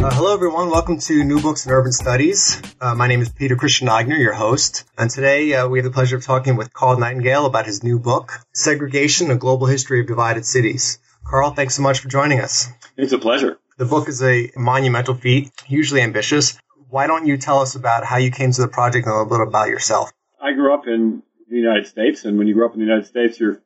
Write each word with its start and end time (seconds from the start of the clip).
Uh, 0.00 0.14
hello, 0.14 0.32
everyone. 0.32 0.70
Welcome 0.70 1.00
to 1.00 1.24
New 1.24 1.40
Books 1.40 1.66
in 1.66 1.72
Urban 1.72 1.90
Studies. 1.90 2.62
Uh, 2.80 2.94
my 2.94 3.08
name 3.08 3.20
is 3.20 3.30
Peter 3.30 3.56
Christian 3.56 3.88
Eigner, 3.88 4.16
your 4.16 4.32
host. 4.32 4.84
And 4.96 5.10
today 5.10 5.52
uh, 5.54 5.66
we 5.66 5.78
have 5.78 5.84
the 5.84 5.90
pleasure 5.90 6.16
of 6.16 6.24
talking 6.24 6.54
with 6.54 6.72
Carl 6.72 6.96
Nightingale 7.00 7.46
about 7.46 7.66
his 7.66 7.82
new 7.82 7.98
book, 7.98 8.30
Segregation, 8.52 9.32
A 9.32 9.36
Global 9.36 9.66
History 9.66 10.00
of 10.00 10.06
Divided 10.06 10.46
Cities. 10.46 11.00
Carl, 11.24 11.50
thanks 11.50 11.74
so 11.74 11.82
much 11.82 11.98
for 11.98 12.06
joining 12.06 12.38
us. 12.38 12.68
It's 12.96 13.10
a 13.12 13.18
pleasure. 13.18 13.58
The 13.76 13.86
book 13.86 14.08
is 14.08 14.22
a 14.22 14.52
monumental 14.56 15.14
feat, 15.16 15.50
hugely 15.66 16.00
ambitious. 16.00 16.56
Why 16.88 17.08
don't 17.08 17.26
you 17.26 17.36
tell 17.36 17.58
us 17.58 17.74
about 17.74 18.04
how 18.04 18.18
you 18.18 18.30
came 18.30 18.52
to 18.52 18.60
the 18.60 18.68
project 18.68 19.04
and 19.06 19.12
a 19.12 19.18
little 19.18 19.36
bit 19.36 19.48
about 19.48 19.66
yourself? 19.66 20.12
I 20.40 20.52
grew 20.52 20.72
up 20.72 20.86
in 20.86 21.24
the 21.50 21.56
United 21.56 21.88
States, 21.88 22.24
and 22.24 22.38
when 22.38 22.46
you 22.46 22.54
grow 22.54 22.66
up 22.66 22.74
in 22.74 22.78
the 22.78 22.86
United 22.86 23.08
States, 23.08 23.40
you're 23.40 23.60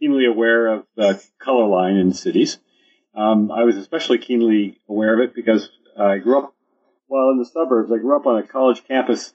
keenly 0.00 0.24
aware 0.24 0.66
of 0.66 0.86
the 0.96 1.22
color 1.38 1.68
line 1.68 1.96
in 1.96 2.14
cities. 2.14 2.56
Um, 3.14 3.50
I 3.52 3.64
was 3.64 3.76
especially 3.76 4.18
keenly 4.18 4.80
aware 4.88 5.14
of 5.14 5.20
it 5.20 5.34
because 5.34 5.70
I 5.98 6.18
grew 6.18 6.38
up, 6.38 6.54
while 7.06 7.30
in 7.30 7.38
the 7.38 7.44
suburbs, 7.44 7.92
I 7.92 7.98
grew 7.98 8.16
up 8.16 8.26
on 8.26 8.38
a 8.38 8.42
college 8.42 8.82
campus 8.86 9.32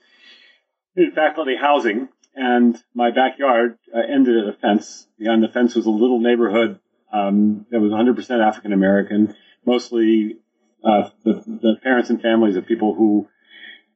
in 0.95 1.11
faculty 1.11 1.55
housing, 1.55 2.09
and 2.36 2.77
my 2.94 3.11
backyard 3.11 3.77
uh, 3.95 3.99
ended 3.99 4.38
at 4.38 4.53
a 4.53 4.58
fence. 4.58 5.08
Beyond 5.17 5.44
the 5.44 5.47
fence 5.47 5.75
was 5.75 5.86
a 5.86 5.91
little 5.91 6.19
neighborhood 6.19 6.80
um, 7.11 7.66
that 7.71 7.80
was 7.80 7.91
100% 7.91 8.47
African 8.47 8.73
American, 8.73 9.36
mostly 9.66 10.38
uh, 10.83 11.09
the, 11.23 11.33
the, 11.33 11.75
parents 11.81 12.09
and 12.09 12.21
families 12.21 12.55
of 12.55 12.66
people 12.66 12.93
who 12.93 13.27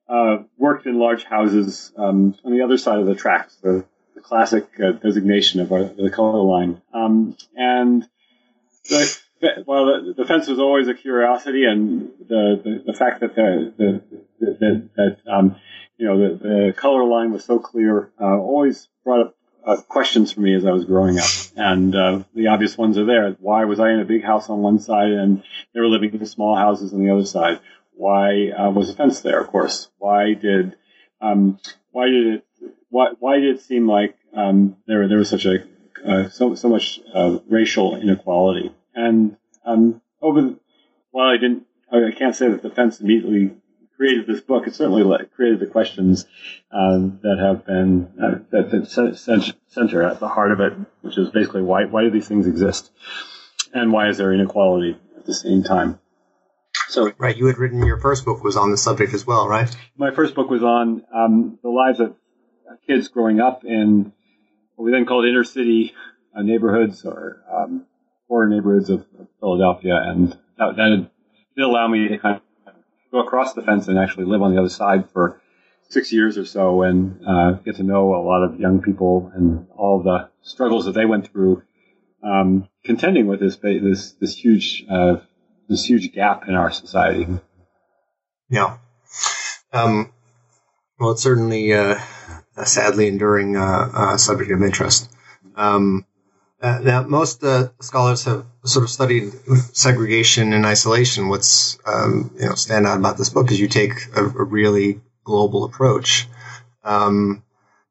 uh, 0.10 0.44
worked 0.58 0.86
in 0.86 1.00
large 1.00 1.24
houses 1.24 1.92
um, 1.98 2.36
on 2.44 2.56
the 2.56 2.64
other 2.64 2.78
side 2.78 3.00
of 3.00 3.06
the 3.06 3.16
tracks, 3.16 3.56
the, 3.62 3.86
the 4.16 4.22
classic 4.22 4.68
uh, 4.84 4.92
designation 4.92 5.62
of 5.62 5.72
our, 5.72 5.84
the 5.86 6.10
color 6.10 6.42
line. 6.42 6.82
Um, 6.94 7.38
and 7.56 8.08
the, 8.90 9.20
well, 9.66 9.86
the, 9.86 10.14
the, 10.18 10.26
fence 10.26 10.48
was 10.48 10.60
always 10.60 10.88
a 10.88 10.94
curiosity, 10.94 11.66
and 11.66 12.10
the 12.28 12.62
the, 12.64 12.84
the 12.92 12.94
fact 12.94 13.22
that 13.22 13.36
the, 13.36 13.74
the, 13.78 14.04
the 14.40 14.90
that 14.96 15.18
um, 15.32 15.56
you 15.98 16.08
know 16.08 16.18
the, 16.18 16.38
the 16.38 16.74
color 16.76 17.04
line 17.04 17.32
was 17.32 17.44
so 17.44 17.60
clear 17.60 18.12
uh, 18.20 18.38
always 18.38 18.88
brought 19.04 19.28
up 19.28 19.36
uh, 19.66 19.78
questions 19.88 20.34
for 20.34 20.42
me 20.42 20.56
as 20.56 20.66
I 20.66 20.72
was 20.72 20.86
growing 20.86 21.20
up. 21.20 21.30
And 21.56 21.96
uh, 21.96 22.24
the 22.34 22.48
obvious 22.48 22.78
ones 22.78 22.98
are 22.98 23.06
there. 23.06 23.32
Why 23.40 23.66
was 23.66 23.80
I 23.80 23.92
in 23.92 24.00
a 24.00 24.06
big 24.06 24.24
house 24.24 24.50
on 24.50 24.62
one 24.62 24.80
side 24.80 25.12
and 25.12 25.44
they 25.74 25.80
were 25.80 25.88
living 25.88 26.14
in 26.14 26.26
small 26.26 26.56
houses 26.56 26.94
on 26.94 27.04
the 27.04 27.12
other 27.12 27.26
side? 27.26 27.60
Why 27.94 28.50
uh, 28.50 28.72
was 28.72 28.90
a 28.90 28.96
fence 28.96 29.22
there? 29.22 29.40
Of 29.40 29.48
course. 29.48 29.90
Why 29.98 30.34
did 30.34 30.76
um, 31.22 31.60
why 31.92 32.08
did 32.08 32.28
it 32.28 32.46
why 32.90 33.12
why 33.20 33.40
did 33.40 33.56
it 33.56 33.62
seem 33.62 33.88
like 33.88 34.16
um, 34.36 34.78
there 34.88 35.08
there 35.08 35.20
was 35.20 35.30
such 35.30 35.46
a 35.46 35.64
uh, 36.06 36.30
so 36.30 36.56
so 36.56 36.70
much 36.70 37.00
uh, 37.14 37.40
racial 37.48 37.96
inequality? 37.96 38.74
And 38.96 39.38
um, 39.66 40.02
over, 40.22 40.56
while 41.12 41.30
I 41.30 41.38
didn't, 41.38 41.66
I 41.92 42.12
can't 42.12 42.36
say 42.36 42.50
that 42.50 42.62
the 42.62 42.70
fence 42.70 43.00
immediately 43.02 43.52
created 43.98 44.28
this 44.28 44.42
book. 44.42 44.68
It 44.68 44.76
certainly 44.76 45.04
created 45.36 45.60
the 45.60 45.68
questions 45.68 46.26
um, 46.72 47.20
that 47.22 47.38
have 47.40 47.66
been 47.66 48.12
uh, 48.22 48.40
that, 48.52 48.72
that 48.72 49.54
center 49.68 50.04
at 50.04 50.20
the 50.20 50.28
heart 50.28 50.52
of 50.52 50.60
it, 50.60 50.74
which 51.02 51.18
is 51.18 51.30
basically 51.30 51.62
why 51.62 51.86
why 51.86 52.04
do 52.04 52.10
these 52.10 52.28
things 52.28 52.48
exist, 52.48 52.92
and 53.74 53.94
why 53.94 54.10
is 54.10 54.18
there 54.18 54.34
inequality 54.34 54.98
at 55.18 55.26
the 55.26 55.34
same 55.34 55.64
time? 55.64 56.00
So, 56.88 57.12
right, 57.18 57.36
you 57.36 57.46
had 57.48 57.58
written 57.58 57.86
your 57.86 58.00
first 58.00 58.26
book 58.26 58.44
was 58.44 58.58
on 58.58 58.72
the 58.72 58.78
subject 58.78 59.14
as 59.14 59.26
well, 59.26 59.48
right? 59.48 59.74
My 59.96 60.14
first 60.14 60.36
book 60.36 60.50
was 60.50 60.64
on 60.64 61.04
um, 61.14 61.60
the 61.62 61.70
lives 61.70 62.00
of 62.00 62.16
kids 62.88 63.08
growing 63.08 63.40
up 63.40 63.64
in 63.64 64.12
what 64.76 64.86
we 64.86 64.92
then 64.92 65.06
called 65.06 65.26
inner 65.26 65.44
city 65.44 65.94
uh, 66.36 66.42
neighborhoods 66.42 67.06
or 67.06 67.44
um, 67.52 67.86
poorer 68.34 68.48
neighborhoods 68.48 68.90
of, 68.90 69.06
Philadelphia, 69.40 69.94
and 69.96 70.30
that, 70.58 70.76
that 70.78 71.10
did 71.56 71.64
allow 71.64 71.88
me 71.88 72.08
to 72.08 72.18
kind 72.18 72.38
of 72.38 72.74
go 73.12 73.20
across 73.20 73.54
the 73.54 73.62
fence 73.62 73.88
and 73.88 74.00
actually 74.00 74.26
live 74.26 74.42
on 74.42 74.56
the 74.56 74.60
other 74.60 74.70
side 74.70 75.08
for 75.12 75.40
six 75.90 76.12
years 76.12 76.38
or 76.38 76.46
so 76.46 76.82
and 76.82 77.22
uh, 77.28 77.52
get 77.52 77.76
to 77.76 77.84
know 77.84 78.16
a 78.16 78.24
lot 78.24 78.42
of 78.42 78.60
young 78.60 78.82
people 78.82 79.32
and 79.36 79.68
all 79.76 80.02
the 80.02 80.30
struggles 80.42 80.86
that 80.86 80.94
they 80.94 81.06
went 81.06 81.30
through, 81.30 81.62
um, 82.24 82.68
contending 82.84 83.28
with 83.28 83.40
this 83.40 83.58
this 83.58 84.14
this 84.14 84.36
huge 84.36 84.84
uh, 84.90 85.18
this 85.70 85.86
huge 85.86 86.12
gap 86.14 86.48
in 86.48 86.56
our 86.56 86.72
society. 86.72 87.28
Yeah. 88.50 88.78
Um, 89.72 90.12
well, 91.00 91.12
it's 91.12 91.22
certainly 91.22 91.74
uh, 91.74 92.00
a 92.58 92.66
sadly 92.66 93.08
enduring 93.08 93.58
uh, 93.58 93.90
uh, 93.94 94.18
subject 94.18 94.52
of 94.52 94.64
interest. 94.64 95.12
Um, 95.56 96.06
uh, 96.64 96.80
now, 96.80 97.04
most 97.04 97.44
uh, 97.44 97.68
scholars 97.82 98.24
have 98.24 98.46
sort 98.64 98.84
of 98.84 98.90
studied 98.90 99.34
segregation 99.74 100.54
and 100.54 100.66
isolation. 100.66 101.28
What's 101.28 101.78
um, 101.86 102.32
you 102.40 102.46
know 102.46 102.56
stand 102.56 102.88
out 102.88 102.98
about 102.98 103.18
this 103.18 103.30
book 103.30 103.52
is 103.52 103.60
you 103.60 103.68
take 103.68 103.92
a, 104.16 104.24
a 104.24 104.44
really 104.46 105.02
global 105.26 105.66
approach. 105.66 106.26
Um, 106.86 107.44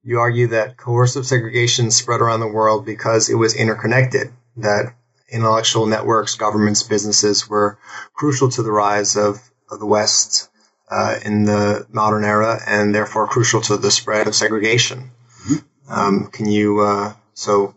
you 0.03 0.21
argue 0.21 0.49
that 0.49 0.79
coercive 0.79 1.27
segregation 1.27 1.91
spread 1.91 2.23
around 2.23 2.41
the 2.41 2.49
world 2.49 2.87
because 2.87 3.29
it 3.29 3.35
was 3.35 3.55
interconnected. 3.55 4.33
That 4.57 4.95
intellectual 5.29 5.85
networks, 5.85 6.37
governments, 6.37 6.83
businesses 6.83 7.47
were 7.47 7.79
crucial 8.15 8.49
to 8.53 8.63
the 8.63 8.73
rise 8.73 9.17
of, 9.17 9.39
of 9.71 9.81
the 9.81 9.87
West 9.87 10.49
uh, 10.91 11.19
in 11.23 11.45
the 11.45 11.87
modern 11.91 12.25
era, 12.25 12.59
and 12.67 12.95
therefore 12.95 13.29
crucial 13.29 13.61
to 13.61 13.77
the 13.77 13.91
spread 13.91 14.29
of 14.29 14.35
segregation. 14.35 15.11
Mm-hmm. 15.47 15.93
Um, 15.93 16.27
can 16.33 16.47
you 16.47 16.81
uh, 16.81 17.13
so 17.35 17.75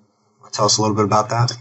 tell 0.55 0.65
us 0.65 0.77
a 0.77 0.81
little 0.81 0.95
bit 0.95 1.05
about 1.05 1.29
that? 1.29 1.51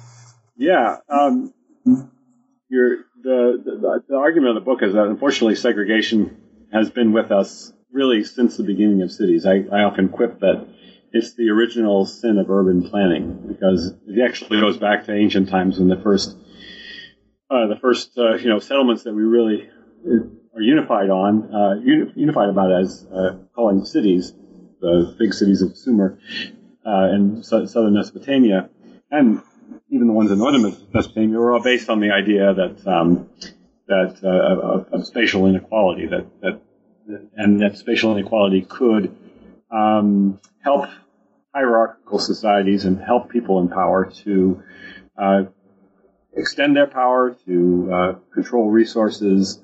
Yeah. 0.56 0.99
Um, 1.09 1.53
the, 1.87 3.05
the, 3.22 4.03
the 4.09 4.16
argument 4.16 4.56
of 4.56 4.62
the 4.62 4.65
book 4.65 4.82
is 4.82 4.94
that 4.94 5.06
unfortunately 5.06 5.56
segregation 5.56 6.41
has 6.72 6.91
been 6.91 7.12
with 7.12 7.31
us 7.31 7.72
really 7.91 8.25
since 8.25 8.56
the 8.56 8.62
beginning 8.62 9.03
of 9.03 9.10
cities. 9.10 9.47
I, 9.47 9.65
I 9.72 9.84
often 9.84 10.09
quip 10.09 10.41
that 10.41 10.66
it's 11.12 11.34
the 11.34 11.49
original 11.50 12.06
sin 12.06 12.38
of 12.38 12.50
urban 12.50 12.88
planning 12.88 13.44
because 13.47 13.94
it 14.06 14.21
actually 14.22 14.60
goes 14.60 14.77
back 14.77 15.06
to 15.06 15.15
ancient 15.15 15.49
times 15.49 15.78
when 15.78 15.88
the 15.88 15.97
first 15.97 16.37
uh, 17.50 17.69
the 17.69 17.78
first 17.81 18.10
uh, 18.19 18.34
you 18.34 18.49
know 18.49 18.59
settlements 18.59 19.04
that 19.04 19.15
we 19.15 19.22
really 19.22 19.69
are 20.54 20.60
unified 20.60 21.10
on 21.10 21.54
uh, 21.54 21.75
unified 22.16 22.49
about 22.49 22.72
as 22.72 23.06
uh, 23.12 23.37
calling 23.54 23.84
cities 23.84 24.33
the 24.81 25.15
big 25.19 25.33
cities 25.33 25.62
of 25.62 25.77
Sumer 25.77 26.19
uh, 26.84 27.09
and 27.12 27.44
southern 27.47 27.94
Mesopotamia 27.94 28.69
and 29.15 29.43
even 29.91 30.07
the 30.07 30.13
ones 30.13 30.31
in 30.31 30.39
northern 30.39 30.63
Mesopotamia 30.93 31.39
were 31.39 31.53
all 31.55 31.63
based 31.63 31.89
on 31.89 32.01
the 32.01 32.11
idea 32.11 32.53
that 32.55 32.87
um, 32.87 33.29
that 33.87 34.19
uh, 34.23 34.29
of, 34.29 34.93
of, 34.93 35.07
spatial 35.07 35.47
inequality 35.47 36.07
that 36.07 36.27
that 36.41 36.61
and 37.37 37.61
that 37.61 37.77
spatial 37.77 38.17
inequality 38.17 38.63
could 38.63 39.15
um, 39.71 40.41
help 40.63 40.89
hierarchical 41.55 42.19
societies 42.19 42.85
and 42.85 43.01
help 43.01 43.31
people 43.31 43.61
in 43.61 43.69
power 43.69 44.11
to 44.25 44.63
uh, 45.19 45.45
extend 46.37 46.77
their 46.77 46.87
power 46.87 47.37
to 47.47 47.91
uh, 47.93 48.13
control 48.33 48.71
resources 48.71 49.60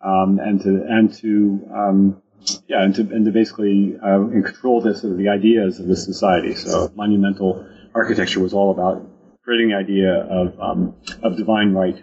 um, 0.00 0.38
and 0.38 0.62
to 0.62 0.84
and 0.88 1.12
to 1.14 1.68
um, 1.74 2.22
yeah 2.68 2.82
and 2.82 2.94
to 2.94 3.02
and 3.02 3.26
to 3.26 3.32
basically 3.32 3.96
uh, 4.02 4.18
control 4.42 4.80
this 4.80 5.04
of 5.04 5.18
the 5.18 5.28
ideas 5.28 5.80
of 5.80 5.86
the 5.86 5.96
society. 5.96 6.54
So 6.54 6.90
monumental 6.94 7.66
architecture 7.96 8.40
was 8.40 8.52
all 8.52 8.70
about 8.70 9.08
creating 9.42 9.70
the 9.70 9.76
idea 9.76 10.12
of, 10.12 10.60
um, 10.60 10.94
of 11.22 11.36
divine 11.36 11.72
right, 11.72 12.00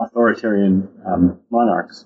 authoritarian 0.00 0.88
um, 1.04 1.40
monarchs. 1.50 2.04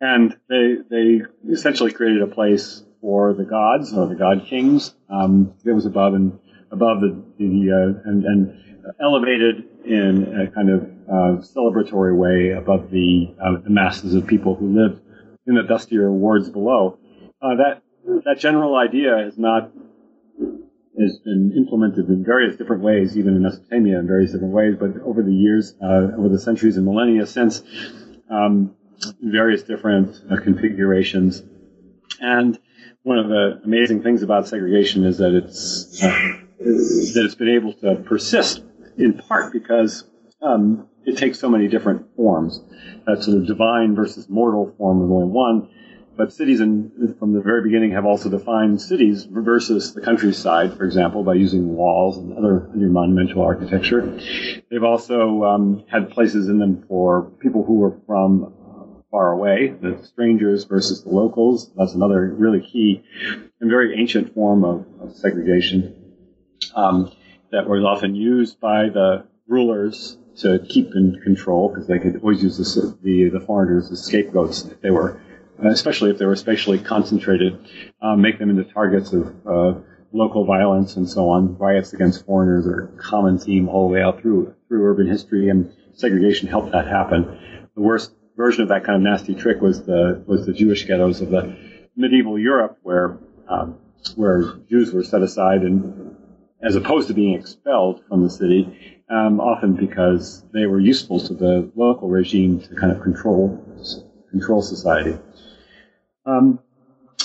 And 0.00 0.36
they, 0.48 0.76
they 0.90 1.22
essentially 1.50 1.90
created 1.90 2.22
a 2.22 2.26
place 2.26 2.84
for 3.00 3.32
the 3.32 3.44
gods 3.44 3.94
or 3.94 4.06
the 4.06 4.14
god 4.14 4.46
kings 4.46 4.94
um, 5.08 5.54
that 5.64 5.74
was 5.74 5.86
above 5.86 6.12
and 6.12 6.38
above 6.70 7.00
the, 7.00 7.22
the 7.38 7.70
uh, 7.72 8.10
and, 8.10 8.24
and 8.24 8.94
elevated 9.00 9.64
in 9.86 10.48
a 10.48 10.50
kind 10.50 10.68
of 10.68 10.82
uh, 11.08 11.42
celebratory 11.42 12.14
way 12.14 12.50
above 12.50 12.90
the, 12.90 13.34
uh, 13.42 13.58
the 13.62 13.70
masses 13.70 14.14
of 14.14 14.26
people 14.26 14.54
who 14.54 14.68
lived 14.74 15.00
in 15.46 15.54
the 15.54 15.62
dustier 15.62 16.10
wards 16.10 16.50
below. 16.50 16.98
Uh, 17.40 17.56
that 17.56 17.82
that 18.24 18.38
general 18.38 18.76
idea 18.76 19.26
is 19.26 19.38
not 19.38 19.70
has 21.00 21.18
been 21.18 21.52
implemented 21.56 22.08
in 22.08 22.24
various 22.24 22.56
different 22.56 22.82
ways, 22.82 23.16
even 23.16 23.36
in 23.36 23.42
Mesopotamia 23.42 23.98
in 23.98 24.06
various 24.06 24.32
different 24.32 24.54
ways, 24.54 24.74
but 24.78 25.00
over 25.02 25.22
the 25.22 25.32
years, 25.32 25.74
uh, 25.82 26.08
over 26.16 26.28
the 26.28 26.38
centuries 26.38 26.76
and 26.76 26.86
millennia 26.86 27.26
since, 27.26 27.62
um, 28.30 28.74
various 29.20 29.62
different 29.62 30.20
uh, 30.30 30.36
configurations. 30.36 31.42
And 32.20 32.58
one 33.02 33.18
of 33.18 33.28
the 33.28 33.60
amazing 33.64 34.02
things 34.02 34.22
about 34.22 34.48
segregation 34.48 35.04
is 35.04 35.18
that 35.18 35.34
it's 35.34 36.02
uh, 36.02 36.08
that 36.58 37.22
it's 37.24 37.34
been 37.34 37.50
able 37.50 37.74
to 37.74 37.96
persist 37.96 38.62
in 38.96 39.18
part 39.18 39.52
because 39.52 40.04
um, 40.42 40.88
it 41.04 41.18
takes 41.18 41.38
so 41.38 41.48
many 41.48 41.68
different 41.68 42.06
forms. 42.16 42.60
That 43.06 43.22
sort 43.22 43.38
of 43.38 43.46
divine 43.46 43.94
versus 43.94 44.28
mortal 44.28 44.74
form 44.76 45.04
is 45.04 45.10
only 45.10 45.28
one, 45.28 45.68
but 46.16 46.32
cities 46.32 46.60
in, 46.60 47.14
from 47.18 47.32
the 47.32 47.40
very 47.40 47.62
beginning 47.62 47.92
have 47.92 48.06
also 48.06 48.28
defined 48.28 48.80
cities 48.80 49.24
versus 49.24 49.94
the 49.94 50.00
countryside, 50.00 50.76
for 50.76 50.84
example, 50.84 51.22
by 51.22 51.34
using 51.34 51.74
walls 51.74 52.16
and 52.18 52.36
other 52.36 52.68
monumental 52.74 53.42
architecture. 53.42 54.18
They've 54.70 54.82
also 54.82 55.44
um, 55.44 55.84
had 55.90 56.10
places 56.10 56.48
in 56.48 56.58
them 56.58 56.84
for 56.88 57.22
people 57.40 57.64
who 57.64 57.74
were 57.74 57.96
from 58.06 58.52
far 59.10 59.32
away, 59.32 59.68
the 59.80 59.98
strangers 60.04 60.64
versus 60.64 61.02
the 61.02 61.10
locals. 61.10 61.70
That's 61.76 61.94
another 61.94 62.28
really 62.28 62.60
key 62.60 63.02
and 63.60 63.70
very 63.70 63.98
ancient 63.98 64.34
form 64.34 64.64
of, 64.64 64.86
of 65.00 65.14
segregation 65.14 65.94
um, 66.74 67.12
that 67.50 67.68
was 67.68 67.84
often 67.84 68.14
used 68.14 68.60
by 68.60 68.88
the 68.88 69.24
rulers 69.46 70.18
to 70.38 70.58
keep 70.68 70.94
in 70.94 71.18
control 71.22 71.68
because 71.68 71.86
they 71.86 71.98
could 71.98 72.16
always 72.16 72.42
use 72.42 72.58
the, 72.58 72.98
the, 73.02 73.30
the 73.30 73.40
foreigners 73.40 73.90
as 73.90 74.04
scapegoats 74.04 74.64
if 74.64 74.80
they 74.80 74.90
were, 74.90 75.20
especially 75.64 76.10
if 76.10 76.18
they 76.18 76.26
were 76.26 76.36
spatially 76.36 76.78
concentrated, 76.78 77.58
um, 78.02 78.20
make 78.20 78.38
them 78.38 78.50
into 78.50 78.64
targets 78.64 79.12
of 79.12 79.34
uh, 79.46 79.74
local 80.12 80.44
violence 80.44 80.96
and 80.96 81.08
so 81.08 81.28
on. 81.28 81.56
Riots 81.58 81.92
against 81.92 82.24
foreigners 82.26 82.66
are 82.66 82.84
a 82.84 83.02
common 83.02 83.38
theme 83.38 83.68
all 83.68 83.88
the 83.88 83.94
way 83.94 84.02
out 84.02 84.20
through 84.20 84.54
through 84.68 84.84
urban 84.84 85.06
history, 85.06 85.48
and 85.48 85.72
segregation 85.94 86.48
helped 86.48 86.72
that 86.72 86.86
happen. 86.86 87.68
The 87.74 87.82
worst 87.82 88.12
version 88.36 88.62
of 88.62 88.68
that 88.68 88.84
kind 88.84 88.96
of 88.96 89.02
nasty 89.02 89.34
trick 89.34 89.60
was 89.60 89.82
the 89.84 90.22
was 90.26 90.46
the 90.46 90.52
Jewish 90.52 90.84
ghettos 90.84 91.20
of 91.20 91.30
the 91.30 91.56
medieval 91.96 92.38
Europe, 92.38 92.78
where 92.82 93.18
um, 93.48 93.78
where 94.14 94.54
Jews 94.68 94.92
were 94.92 95.04
set 95.04 95.22
aside 95.22 95.62
and 95.62 96.16
as 96.62 96.74
opposed 96.74 97.08
to 97.08 97.14
being 97.14 97.34
expelled 97.34 98.02
from 98.08 98.22
the 98.22 98.30
city, 98.30 99.02
um, 99.10 99.40
often 99.40 99.74
because 99.74 100.42
they 100.52 100.66
were 100.66 100.80
useful 100.80 101.20
to 101.20 101.34
the 101.34 101.70
local 101.76 102.08
regime 102.08 102.60
to 102.60 102.74
kind 102.74 102.92
of 102.92 103.02
control 103.02 103.62
control 104.30 104.62
society. 104.62 105.16
Um, 106.26 106.58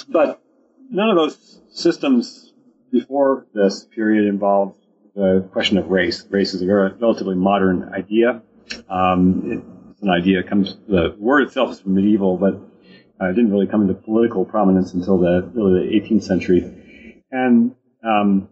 but 0.08 0.42
none 0.90 1.10
of 1.10 1.16
those 1.16 1.62
systems 1.72 2.54
before 2.92 3.48
this 3.54 3.86
period 3.86 4.28
involved 4.28 4.78
the 5.16 5.48
question 5.52 5.78
of 5.78 5.90
race. 5.90 6.26
Race 6.30 6.54
is 6.54 6.62
a 6.62 6.66
relatively 6.68 7.36
modern 7.36 7.92
idea. 7.94 8.42
Um, 8.90 9.42
it, 9.46 10.04
an 10.04 10.10
idea 10.10 10.44
comes, 10.44 10.78
the 10.88 11.16
word 11.18 11.44
itself 11.44 11.72
is 11.72 11.82
from 11.82 11.96
medieval, 11.96 12.38
but 12.38 12.56
uh, 13.22 13.30
it 13.30 13.34
didn't 13.34 13.52
really 13.52 13.68
come 13.68 13.82
into 13.82 13.94
political 13.94 14.46
prominence 14.46 14.94
until 14.94 15.18
the 15.18 15.50
really 15.54 16.00
the 16.00 16.16
18th 16.16 16.24
century. 16.24 17.24
And, 17.32 17.76
um, 18.04 18.50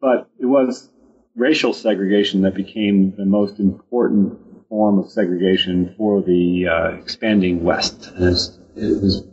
but 0.00 0.30
it 0.40 0.46
was 0.46 0.88
racial 1.36 1.72
segregation 1.72 2.42
that 2.42 2.54
became 2.54 3.14
the 3.16 3.24
most 3.24 3.58
important 3.58 4.38
form 4.68 4.98
of 4.98 5.10
segregation 5.10 5.94
for 5.98 6.22
the 6.22 6.66
uh, 6.68 6.96
expanding 6.96 7.62
West. 7.62 8.10
And 8.16 8.24
it 8.24 9.02
was 9.02 9.26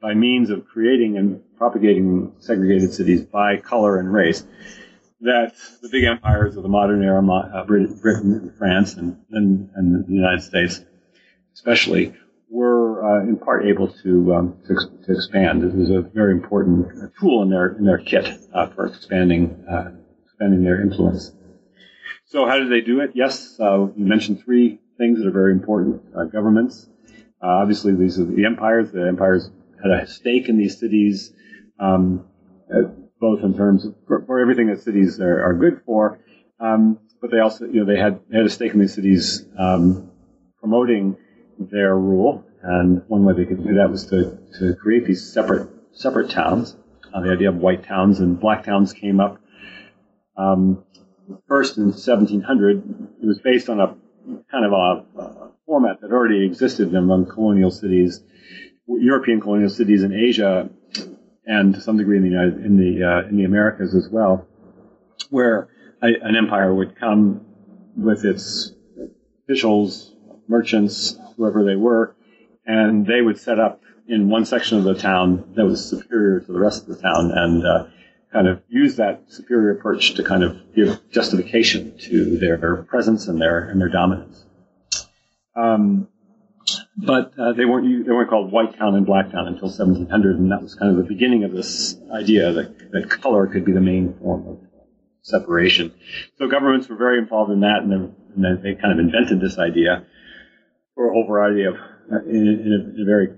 by 0.00 0.14
means 0.14 0.50
of 0.50 0.66
creating 0.66 1.16
and 1.16 1.42
propagating 1.56 2.32
segregated 2.38 2.92
cities 2.92 3.22
by 3.22 3.56
color 3.56 3.98
and 3.98 4.12
race 4.12 4.44
that 5.20 5.54
the 5.82 5.88
big 5.88 6.04
empires 6.04 6.56
of 6.56 6.62
the 6.62 6.68
modern 6.68 7.02
era, 7.02 7.22
uh, 7.22 7.64
Britain 7.64 8.00
and 8.02 8.56
France 8.56 8.94
and, 8.94 9.18
and, 9.30 9.70
and, 9.74 10.06
the 10.06 10.12
United 10.12 10.42
States 10.42 10.82
especially, 11.54 12.14
were 12.48 13.04
uh, 13.04 13.22
in 13.22 13.36
part 13.36 13.66
able 13.66 13.88
to, 14.02 14.34
um, 14.34 14.56
to, 14.66 14.74
to, 15.04 15.12
expand. 15.12 15.62
It 15.62 15.74
was 15.74 15.90
a 15.90 16.00
very 16.00 16.32
important 16.32 17.12
tool 17.18 17.42
in 17.42 17.50
their 17.50 17.68
in 17.76 17.84
their 17.84 17.98
kit 17.98 18.26
uh, 18.54 18.66
for 18.68 18.86
expanding 18.86 19.64
uh, 19.70 19.90
expanding 20.24 20.64
their 20.64 20.80
influence. 20.80 21.32
So 22.26 22.46
how 22.46 22.58
did 22.58 22.70
they 22.70 22.80
do 22.80 23.00
it? 23.00 23.10
Yes, 23.14 23.58
uh, 23.60 23.88
you 23.94 24.04
mentioned 24.04 24.42
three 24.44 24.80
things 24.96 25.18
that 25.18 25.28
are 25.28 25.32
very 25.32 25.52
important. 25.52 26.02
Governments, 26.32 26.88
obviously 27.42 27.94
these 27.94 28.18
are 28.18 28.24
the 28.24 28.44
empires. 28.46 28.90
The 28.92 29.06
empires 29.06 29.50
had 29.82 29.90
a 29.90 30.06
stake 30.06 30.48
in 30.48 30.56
these 30.56 30.78
cities. 30.78 31.32
Um, 31.78 32.26
both 33.20 33.42
in 33.42 33.54
terms 33.54 33.84
of 33.84 33.94
for, 34.06 34.24
for 34.26 34.40
everything 34.40 34.68
that 34.68 34.80
cities 34.82 35.20
are, 35.20 35.44
are 35.44 35.54
good 35.54 35.82
for, 35.84 36.20
um, 36.58 36.98
but 37.20 37.30
they 37.30 37.38
also, 37.38 37.66
you 37.66 37.84
know, 37.84 37.84
they 37.84 38.00
had, 38.00 38.20
they 38.30 38.38
had 38.38 38.46
a 38.46 38.50
stake 38.50 38.72
in 38.72 38.80
these 38.80 38.94
cities 38.94 39.44
um, 39.58 40.10
promoting 40.58 41.16
their 41.58 41.96
rule, 41.96 42.44
and 42.62 43.02
one 43.08 43.24
way 43.24 43.34
they 43.34 43.44
could 43.44 43.62
do 43.62 43.74
that 43.74 43.90
was 43.90 44.06
to, 44.06 44.38
to 44.58 44.74
create 44.74 45.06
these 45.06 45.32
separate 45.32 45.68
separate 45.92 46.30
towns. 46.30 46.76
Uh, 47.12 47.20
the 47.20 47.30
idea 47.30 47.48
of 47.48 47.56
white 47.56 47.84
towns 47.84 48.20
and 48.20 48.38
black 48.38 48.64
towns 48.64 48.92
came 48.92 49.20
up 49.20 49.38
um, 50.36 50.84
first 51.48 51.76
in 51.76 51.86
1700. 51.86 52.78
It 53.22 53.26
was 53.26 53.40
based 53.40 53.68
on 53.68 53.80
a 53.80 53.96
kind 54.50 54.64
of 54.64 54.72
a, 54.72 55.20
a 55.20 55.50
format 55.66 56.00
that 56.00 56.12
already 56.12 56.44
existed 56.46 56.94
among 56.94 57.26
colonial 57.26 57.70
cities, 57.70 58.22
European 58.98 59.40
colonial 59.40 59.70
cities 59.70 60.02
in 60.02 60.12
Asia 60.12 60.68
and 61.46 61.74
to 61.74 61.80
some 61.80 61.96
degree 61.96 62.16
in 62.16 62.22
the 62.22 62.28
United, 62.28 62.64
in 62.64 62.76
the 62.76 63.04
uh, 63.04 63.28
in 63.28 63.36
the 63.36 63.44
Americas 63.44 63.94
as 63.94 64.08
well, 64.08 64.46
where 65.30 65.68
a, 66.02 66.06
an 66.22 66.36
empire 66.36 66.74
would 66.74 66.96
come 66.96 67.44
with 67.96 68.24
its 68.24 68.72
officials, 69.44 70.12
merchants, 70.48 71.18
whoever 71.36 71.64
they 71.64 71.76
were, 71.76 72.14
and 72.66 73.06
they 73.06 73.20
would 73.20 73.38
set 73.38 73.58
up 73.58 73.82
in 74.08 74.28
one 74.28 74.44
section 74.44 74.78
of 74.78 74.84
the 74.84 74.94
town 74.94 75.52
that 75.56 75.64
was 75.64 75.88
superior 75.88 76.40
to 76.40 76.52
the 76.52 76.58
rest 76.58 76.82
of 76.82 76.88
the 76.88 77.02
town, 77.02 77.30
and 77.32 77.66
uh, 77.66 77.86
kind 78.32 78.48
of 78.48 78.62
use 78.68 78.96
that 78.96 79.24
superior 79.28 79.74
perch 79.74 80.14
to 80.14 80.22
kind 80.22 80.42
of 80.42 80.56
give 80.74 81.00
justification 81.10 81.96
to 81.98 82.38
their 82.38 82.84
presence 82.84 83.28
and 83.28 83.40
their 83.40 83.68
and 83.68 83.80
their 83.80 83.88
dominance. 83.88 84.44
Um, 85.56 86.08
but 86.96 87.32
uh, 87.38 87.52
they 87.52 87.64
weren't 87.64 88.06
they 88.06 88.12
weren't 88.12 88.30
called 88.30 88.52
White 88.52 88.78
Town 88.78 88.94
and 88.94 89.06
Black 89.06 89.30
Town 89.30 89.46
until 89.46 89.68
1700, 89.68 90.38
and 90.38 90.52
that 90.52 90.62
was 90.62 90.74
kind 90.74 90.90
of 90.90 90.98
the 90.98 91.08
beginning 91.08 91.44
of 91.44 91.52
this 91.52 91.96
idea 92.12 92.52
that, 92.52 92.90
that 92.92 93.10
color 93.10 93.46
could 93.46 93.64
be 93.64 93.72
the 93.72 93.80
main 93.80 94.18
form 94.18 94.46
of 94.46 94.58
separation. 95.22 95.92
So 96.38 96.48
governments 96.48 96.88
were 96.88 96.96
very 96.96 97.18
involved 97.18 97.52
in 97.52 97.60
that, 97.60 97.82
and, 97.82 98.14
and 98.36 98.62
they 98.62 98.74
kind 98.74 98.92
of 98.92 98.98
invented 98.98 99.40
this 99.40 99.58
idea 99.58 100.04
for 100.94 101.08
a 101.08 101.12
whole 101.12 101.26
variety 101.26 101.64
of 101.64 101.74
uh, 101.74 102.22
in, 102.26 102.36
in, 102.36 102.72
a, 102.72 102.94
in, 102.94 103.02
a, 103.02 103.04
very 103.04 103.28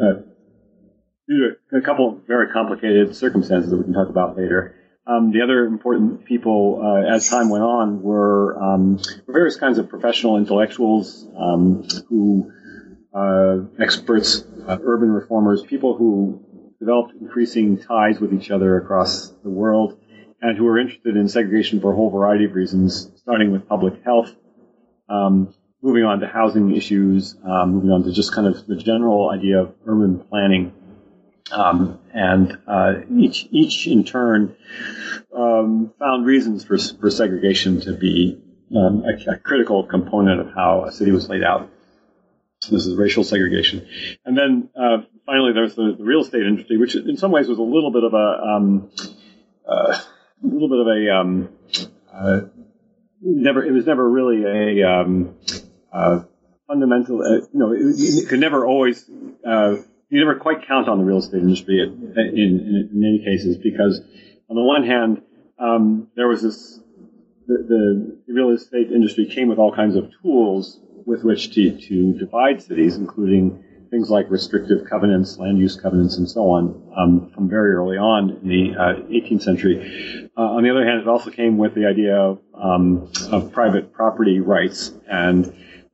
uh, 0.00 1.78
a 1.78 1.80
couple 1.80 2.08
of 2.08 2.26
very 2.26 2.52
complicated 2.52 3.14
circumstances 3.14 3.70
that 3.70 3.76
we 3.76 3.84
can 3.84 3.92
talk 3.92 4.08
about 4.08 4.36
later. 4.36 4.76
Um, 5.06 5.32
the 5.32 5.42
other 5.42 5.64
important 5.64 6.24
people, 6.26 6.80
uh, 6.82 7.14
as 7.14 7.28
time 7.28 7.50
went 7.50 7.64
on, 7.64 8.02
were 8.02 8.56
um, 8.62 9.00
various 9.26 9.56
kinds 9.56 9.78
of 9.78 9.88
professional 9.88 10.36
intellectuals 10.36 11.26
um, 11.36 11.84
who 12.08 12.52
uh, 13.14 13.58
experts, 13.80 14.44
uh, 14.66 14.78
urban 14.82 15.10
reformers, 15.10 15.62
people 15.62 15.96
who 15.96 16.42
developed 16.78 17.14
increasing 17.20 17.78
ties 17.78 18.18
with 18.18 18.32
each 18.32 18.50
other 18.50 18.76
across 18.76 19.28
the 19.42 19.50
world, 19.50 19.98
and 20.40 20.56
who 20.58 20.64
were 20.64 20.78
interested 20.78 21.16
in 21.16 21.28
segregation 21.28 21.80
for 21.80 21.92
a 21.92 21.94
whole 21.94 22.10
variety 22.10 22.44
of 22.46 22.54
reasons, 22.54 23.10
starting 23.16 23.52
with 23.52 23.68
public 23.68 24.02
health, 24.02 24.34
um, 25.08 25.54
moving 25.82 26.04
on 26.04 26.20
to 26.20 26.26
housing 26.26 26.74
issues, 26.74 27.36
um, 27.44 27.74
moving 27.74 27.90
on 27.90 28.02
to 28.04 28.12
just 28.12 28.34
kind 28.34 28.46
of 28.46 28.66
the 28.66 28.76
general 28.76 29.30
idea 29.30 29.60
of 29.60 29.74
urban 29.86 30.18
planning. 30.18 30.72
Um, 31.50 31.98
and 32.14 32.58
uh, 32.66 32.94
each, 33.14 33.46
each 33.50 33.86
in 33.86 34.04
turn 34.04 34.56
um, 35.36 35.92
found 35.98 36.24
reasons 36.24 36.64
for, 36.64 36.78
for 36.78 37.10
segregation 37.10 37.80
to 37.82 37.92
be 37.92 38.40
um, 38.74 39.04
a, 39.04 39.32
a 39.32 39.36
critical 39.36 39.84
component 39.84 40.40
of 40.40 40.54
how 40.54 40.84
a 40.84 40.92
city 40.92 41.10
was 41.10 41.28
laid 41.28 41.42
out. 41.42 41.68
This 42.70 42.86
is 42.86 42.96
racial 42.96 43.24
segregation. 43.24 43.86
And 44.24 44.36
then 44.36 44.70
uh, 44.76 45.02
finally, 45.26 45.52
there's 45.52 45.74
the, 45.74 45.94
the, 45.98 46.04
real 46.04 46.20
estate 46.20 46.42
industry, 46.42 46.78
which 46.78 46.94
in 46.94 47.16
some 47.16 47.32
ways 47.32 47.48
was 47.48 47.58
a 47.58 47.62
little 47.62 47.90
bit 47.90 48.04
of 48.04 48.14
a 48.14 48.42
um, 48.42 48.90
uh, 49.68 49.98
little 50.42 50.68
bit 50.68 50.78
of 50.78 50.86
a 50.86 51.14
um, 51.14 51.48
uh, 52.12 52.40
never. 53.20 53.64
It 53.64 53.72
was 53.72 53.86
never 53.86 54.08
really 54.08 54.44
a 54.44 54.88
um, 54.88 55.34
uh, 55.92 56.20
fundamental. 56.68 57.22
Uh, 57.22 57.46
you 57.52 57.58
know, 57.58 57.72
it, 57.72 57.80
it, 57.80 58.28
could 58.28 58.40
never 58.40 58.64
always. 58.66 59.08
Uh, 59.46 59.76
you 60.08 60.20
never 60.20 60.38
quite 60.38 60.66
count 60.66 60.88
on 60.88 60.98
the 60.98 61.04
real 61.04 61.18
estate 61.18 61.42
industry 61.42 61.80
in, 61.80 62.12
in, 62.16 62.30
in 62.36 62.88
many 62.92 63.24
cases 63.24 63.56
because, 63.56 64.00
on 64.48 64.56
the 64.56 64.62
one 64.62 64.84
hand, 64.84 65.22
um, 65.58 66.08
there 66.16 66.28
was 66.28 66.42
this 66.42 66.78
the, 67.46 68.18
the 68.26 68.32
real 68.32 68.50
estate 68.50 68.92
industry 68.92 69.26
came 69.26 69.48
with 69.48 69.58
all 69.58 69.74
kinds 69.74 69.96
of 69.96 70.10
tools 70.22 70.78
with 71.06 71.24
which 71.24 71.54
to, 71.54 71.78
to 71.78 72.12
divide 72.18 72.62
cities, 72.62 72.96
including 72.96 73.62
things 73.90 74.08
like 74.10 74.30
restrictive 74.30 74.88
covenants, 74.88 75.36
land 75.38 75.58
use 75.58 75.76
covenants, 75.76 76.16
and 76.16 76.28
so 76.28 76.48
on 76.48 76.92
um, 76.96 77.30
from 77.34 77.48
very 77.48 77.72
early 77.72 77.98
on 77.98 78.30
in 78.42 78.48
the 78.48 78.74
uh, 78.74 78.94
18th 79.10 79.42
century. 79.42 80.30
Uh, 80.36 80.40
on 80.40 80.62
the 80.62 80.70
other 80.70 80.84
hand, 80.84 81.00
it 81.00 81.08
also 81.08 81.30
came 81.30 81.58
with 81.58 81.74
the 81.74 81.86
idea 81.86 82.16
of, 82.16 82.38
um, 82.54 83.10
of 83.30 83.52
private 83.52 83.92
property 83.92 84.40
rights, 84.40 84.92
and 85.10 85.44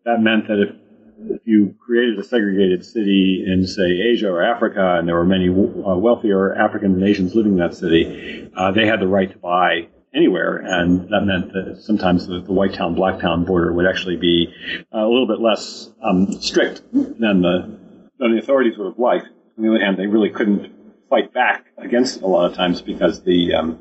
that 0.04 0.20
meant 0.20 0.46
that 0.46 0.60
if 0.60 0.76
if 1.20 1.40
you 1.44 1.74
created 1.84 2.18
a 2.18 2.24
segregated 2.24 2.84
city 2.84 3.44
in, 3.46 3.66
say, 3.66 3.82
Asia 3.82 4.30
or 4.30 4.42
Africa, 4.42 4.98
and 4.98 5.08
there 5.08 5.16
were 5.16 5.24
many 5.24 5.48
uh, 5.48 5.96
wealthier 5.96 6.54
African 6.54 6.98
nations 6.98 7.34
living 7.34 7.52
in 7.52 7.58
that 7.58 7.74
city, 7.74 8.48
uh, 8.56 8.70
they 8.70 8.86
had 8.86 9.00
the 9.00 9.08
right 9.08 9.30
to 9.32 9.38
buy 9.38 9.88
anywhere, 10.14 10.56
and 10.56 11.08
that 11.10 11.22
meant 11.24 11.52
that 11.52 11.80
sometimes 11.82 12.26
the, 12.26 12.40
the 12.40 12.52
white 12.52 12.74
town 12.74 12.94
black 12.94 13.20
town 13.20 13.44
border 13.44 13.72
would 13.72 13.86
actually 13.86 14.16
be 14.16 14.52
uh, 14.94 14.98
a 14.98 15.08
little 15.08 15.26
bit 15.26 15.40
less 15.40 15.90
um, 16.02 16.32
strict 16.40 16.82
than 16.92 17.42
the 17.42 17.78
than 18.18 18.32
the 18.32 18.38
authorities 18.38 18.76
would 18.78 18.86
have 18.86 18.98
liked. 18.98 19.26
On 19.56 19.64
the 19.64 19.70
other 19.70 19.84
hand, 19.84 19.96
they 19.96 20.06
really 20.06 20.30
couldn't 20.30 20.72
fight 21.08 21.32
back 21.32 21.66
against 21.78 22.18
it 22.18 22.22
a 22.22 22.26
lot 22.26 22.50
of 22.50 22.56
times 22.56 22.82
because 22.82 23.22
the 23.22 23.54
um, 23.54 23.80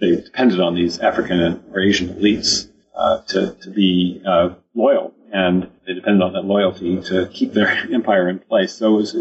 they 0.00 0.16
depended 0.16 0.60
on 0.60 0.74
these 0.74 0.98
African 0.98 1.62
or 1.72 1.80
Asian 1.80 2.08
elites 2.14 2.70
uh, 2.94 3.22
to 3.28 3.54
to 3.62 3.70
be 3.70 4.22
uh, 4.26 4.50
loyal, 4.74 5.14
and 5.32 5.70
they 5.86 5.94
depended 5.94 6.22
on 6.22 6.32
that 6.32 6.44
loyalty 6.44 7.00
to 7.02 7.28
keep 7.32 7.52
their 7.52 7.68
empire 7.92 8.28
in 8.28 8.38
place. 8.38 8.74
So 8.74 8.92
was, 8.92 9.12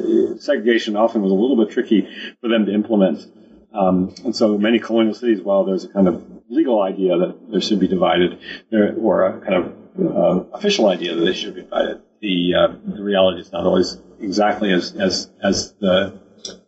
segregation 0.44 0.96
often 0.96 1.22
was 1.22 1.32
a 1.32 1.36
little 1.36 1.58
bit 1.58 1.74
tricky 1.74 2.08
for 2.42 2.50
them 2.50 2.66
to 2.66 2.74
implement. 2.74 3.26
Um, 3.74 4.16
and 4.24 4.36
so 4.36 4.58
many 4.58 4.80
colonial 4.80 5.14
cities, 5.14 5.42
while 5.42 5.64
there's 5.64 5.84
a 5.84 5.90
kind 5.90 6.08
of 6.08 6.24
legal 6.50 6.82
idea 6.82 7.18
that 7.18 7.52
there 7.52 7.62
should 7.62 7.80
be 7.80 7.88
divided, 7.88 8.40
or 9.02 9.26
a 9.26 9.42
kind 9.42 9.54
of 9.56 9.74
uh, 10.00 10.44
official 10.54 10.88
idea 10.88 11.16
that 11.16 11.26
they 11.26 11.34
should 11.34 11.56
be 11.56 11.62
divided, 11.62 12.02
the 12.22 12.54
uh, 12.56 12.68
the 12.86 13.04
reality 13.04 13.42
is 13.42 13.52
not 13.52 13.66
always 13.66 13.98
exactly 14.20 14.72
as 14.72 14.94
as 14.96 15.30
as 15.44 15.74
the 15.80 16.20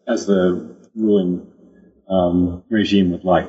as 0.07 0.25
the 0.25 0.75
ruling 0.95 1.48
um, 2.09 2.63
regime 2.69 3.12
would 3.12 3.24
like. 3.24 3.48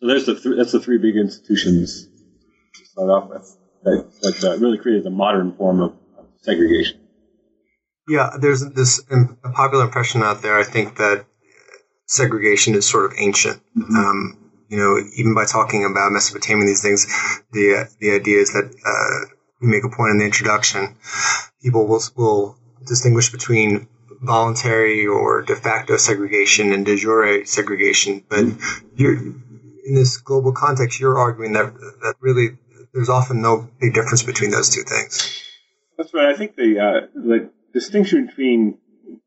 So 0.00 0.06
there's 0.06 0.26
the 0.26 0.34
th- 0.34 0.56
that's 0.56 0.72
the 0.72 0.80
three 0.80 0.98
big 0.98 1.16
institutions 1.16 2.08
to 2.74 2.84
start 2.86 3.10
off 3.10 3.30
with 3.30 3.56
that, 3.84 4.12
that 4.22 4.44
uh, 4.44 4.58
really 4.58 4.78
created 4.78 5.06
a 5.06 5.10
modern 5.10 5.56
form 5.56 5.80
of, 5.80 5.92
of 6.18 6.26
segregation. 6.42 7.00
Yeah, 8.08 8.36
there's 8.38 8.60
this 8.60 9.02
popular 9.54 9.84
impression 9.84 10.22
out 10.22 10.42
there. 10.42 10.58
I 10.58 10.64
think 10.64 10.96
that 10.96 11.24
segregation 12.06 12.74
is 12.74 12.86
sort 12.86 13.06
of 13.06 13.14
ancient. 13.16 13.62
Mm-hmm. 13.76 13.96
Um, 13.96 14.43
you 14.68 14.76
know, 14.76 14.98
even 15.16 15.34
by 15.34 15.44
talking 15.44 15.84
about 15.84 16.12
Mesopotamia 16.12 16.66
these 16.66 16.82
things, 16.82 17.06
the 17.52 17.88
the 18.00 18.12
idea 18.12 18.38
is 18.38 18.52
that 18.52 18.64
uh, 18.64 19.34
we 19.60 19.68
make 19.68 19.84
a 19.84 19.88
point 19.88 20.12
in 20.12 20.18
the 20.18 20.24
introduction. 20.24 20.96
People 21.62 21.86
will 21.86 22.02
will 22.16 22.56
distinguish 22.86 23.30
between 23.30 23.88
voluntary 24.22 25.06
or 25.06 25.42
de 25.42 25.54
facto 25.56 25.96
segregation 25.96 26.72
and 26.72 26.86
de 26.86 26.96
jure 26.96 27.44
segregation, 27.44 28.24
but 28.28 28.44
you're 28.96 29.16
in 29.16 29.94
this 29.94 30.16
global 30.16 30.52
context, 30.52 30.98
you're 30.98 31.18
arguing 31.18 31.52
that 31.52 31.74
that 31.74 32.14
really 32.20 32.56
there's 32.92 33.08
often 33.08 33.42
no 33.42 33.68
big 33.80 33.92
difference 33.92 34.22
between 34.22 34.50
those 34.50 34.70
two 34.70 34.82
things. 34.82 35.42
That's 35.98 36.14
right. 36.14 36.28
I 36.28 36.36
think 36.36 36.56
the 36.56 36.78
uh, 36.78 37.06
the 37.14 37.50
distinction 37.72 38.26
between 38.26 38.78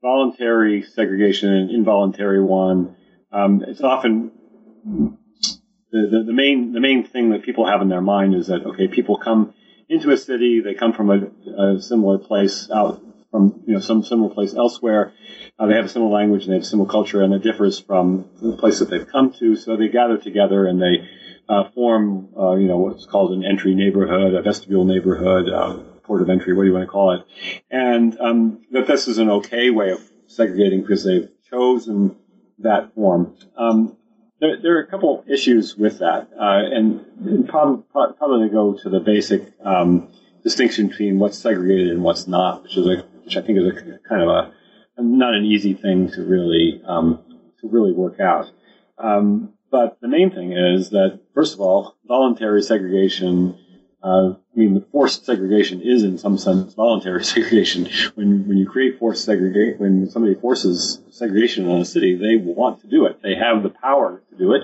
voluntary 0.02 0.84
segregation 0.84 1.54
and 1.54 1.72
involuntary 1.72 2.42
one 2.42 2.96
um, 3.32 3.64
it's 3.68 3.82
often 3.82 4.32
the, 5.92 6.08
the, 6.12 6.24
the, 6.28 6.34
main 6.34 6.74
the 6.74 6.80
main 6.80 7.06
thing 7.06 7.30
that 7.32 7.44
people 7.44 7.66
have 7.66 7.82
in 7.82 7.90
their 7.90 8.02
mind 8.02 8.36
is 8.36 8.48
that 8.48 8.66
okay, 8.66 8.88
people 8.88 9.18
come 9.18 9.54
into 9.90 10.12
a 10.12 10.18
city, 10.18 10.62
they 10.62 10.74
come 10.74 10.94
from 10.94 11.10
a, 11.10 11.76
a 11.76 11.82
similar 11.82 12.18
place 12.18 12.70
out 12.72 13.02
from 13.32 13.64
you 13.66 13.74
know 13.74 13.80
some 13.80 14.04
similar 14.04 14.34
place 14.34 14.54
elsewhere. 14.54 15.14
Uh, 15.60 15.68
they 15.68 15.76
have 15.76 15.86
a 15.86 15.90
similar 15.90 16.12
language 16.12 16.44
and 16.44 16.52
they 16.52 16.56
have 16.56 16.64
a 16.64 16.66
similar 16.66 16.90
culture, 16.90 17.22
and 17.22 17.34
it 17.34 17.44
differs 17.44 17.80
from 17.80 18.30
the 18.42 18.58
place 18.58 18.80
that 18.80 18.90
they've 18.90 19.08
come 19.08 19.34
to. 19.34 19.56
So 19.56 19.76
they 19.78 19.88
gather 19.88 20.18
together 20.18 20.66
and 20.66 20.82
they 20.82 21.08
uh, 21.50 21.70
form, 21.72 22.30
uh, 22.38 22.56
you 22.56 22.68
know, 22.68 22.78
what's 22.78 23.06
called 23.06 23.32
an 23.32 23.46
entry 23.46 23.74
neighborhood, 23.74 24.34
a 24.34 24.42
vestibule 24.42 24.86
neighborhood, 24.86 25.50
uh, 25.50 25.78
port 26.04 26.22
of 26.22 26.30
entry, 26.30 26.54
what 26.54 26.64
do 26.64 26.68
you 26.68 26.74
want 26.74 26.86
to 26.86 26.92
call 26.92 27.12
it? 27.12 27.26
And 27.70 28.18
um, 28.20 28.62
that 28.72 28.88
this 28.88 29.08
is 29.08 29.18
an 29.18 29.30
okay 29.30 29.70
way 29.70 29.92
of 29.92 30.02
segregating 30.28 30.82
because 30.82 31.04
they've 31.04 31.30
chosen 31.50 32.16
that 32.60 32.96
form. 32.96 33.36
Um, 33.58 33.97
there, 34.40 34.62
there, 34.62 34.78
are 34.78 34.82
a 34.82 34.88
couple 34.88 35.24
issues 35.28 35.76
with 35.76 36.00
that, 36.00 36.30
uh, 36.40 36.62
and, 36.72 37.06
and 37.26 37.48
probably, 37.48 37.84
probably 37.92 38.50
go 38.50 38.74
to 38.74 38.90
the 38.90 39.00
basic 39.00 39.54
um, 39.64 40.10
distinction 40.44 40.88
between 40.88 41.20
what's 41.20 41.38
segregated 41.38 41.90
and 41.90 42.04
what's 42.04 42.28
not, 42.28 42.64
which 42.64 42.78
is 42.78 42.86
a, 42.88 43.04
which 43.24 43.38
I 43.38 43.42
think 43.42 43.60
is 43.60 43.66
a 43.66 44.00
kind 44.08 44.22
of 44.22 44.30
a 44.30 44.54
not 45.00 45.34
an 45.34 45.46
easy 45.46 45.74
thing 45.74 46.12
to 46.12 46.24
really 46.24 46.82
um, 46.86 47.20
to 47.62 47.68
really 47.68 47.92
work 47.92 48.20
out. 48.20 48.52
Um, 48.98 49.54
but 49.70 49.98
the 50.02 50.08
main 50.08 50.32
thing 50.32 50.54
is 50.54 50.92
that, 50.92 51.20
first 51.34 51.54
of 51.54 51.62
all, 51.62 51.96
voluntary 52.08 52.62
segregation. 52.62 53.60
Uh, 54.04 54.36
I 54.36 54.60
mean, 54.60 54.76
the 54.76 54.86
forced 54.92 55.26
segregation 55.26 55.82
is 55.82 56.04
in 56.04 56.18
some 56.18 56.38
sense 56.38 56.74
voluntary 56.74 57.24
segregation. 57.36 57.90
When 58.16 58.48
when 58.48 58.58
you 58.58 58.68
create 58.68 59.00
forced 59.00 59.26
segregation, 59.26 59.80
when 59.80 60.10
somebody 60.10 60.36
forces 60.36 61.02
segregation 61.10 61.68
on 61.68 61.82
a 61.82 61.86
city, 61.86 62.16
they 62.16 62.38
want 62.38 62.82
to 62.82 62.88
do 62.88 63.06
it. 63.06 63.22
They 63.22 63.36
have 63.36 63.64
the 63.64 63.70
power 63.70 64.22
to 64.30 64.38
do 64.38 64.54
it, 64.54 64.64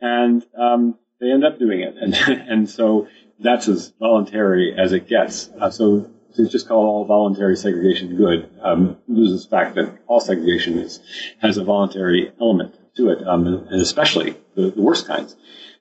and 0.00 0.44
um, 0.58 0.98
they 1.20 1.30
end 1.30 1.44
up 1.44 1.58
doing 1.58 1.80
it. 1.80 1.94
And 2.02 2.14
and 2.14 2.70
so 2.70 3.08
that's 3.38 3.68
as 3.68 3.92
voluntary 3.98 4.74
as 4.76 4.92
it 4.92 5.08
gets. 5.08 5.48
Uh, 5.60 5.70
so 5.70 6.10
to 6.34 6.48
just 6.48 6.68
call 6.68 6.86
all 6.86 7.04
voluntary 7.04 7.56
segregation 7.56 8.16
good 8.16 8.50
um, 8.62 8.96
loses 9.08 9.44
the 9.44 9.50
fact 9.50 9.74
that 9.74 9.98
all 10.06 10.20
segregation 10.20 10.78
is, 10.78 11.00
has 11.40 11.58
a 11.58 11.64
voluntary 11.64 12.32
element 12.40 12.74
to 12.96 13.10
it, 13.10 13.26
um, 13.26 13.46
and 13.46 13.80
especially 13.80 14.36
the, 14.54 14.70
the 14.70 14.80
worst 14.80 15.06
kinds. 15.06 15.36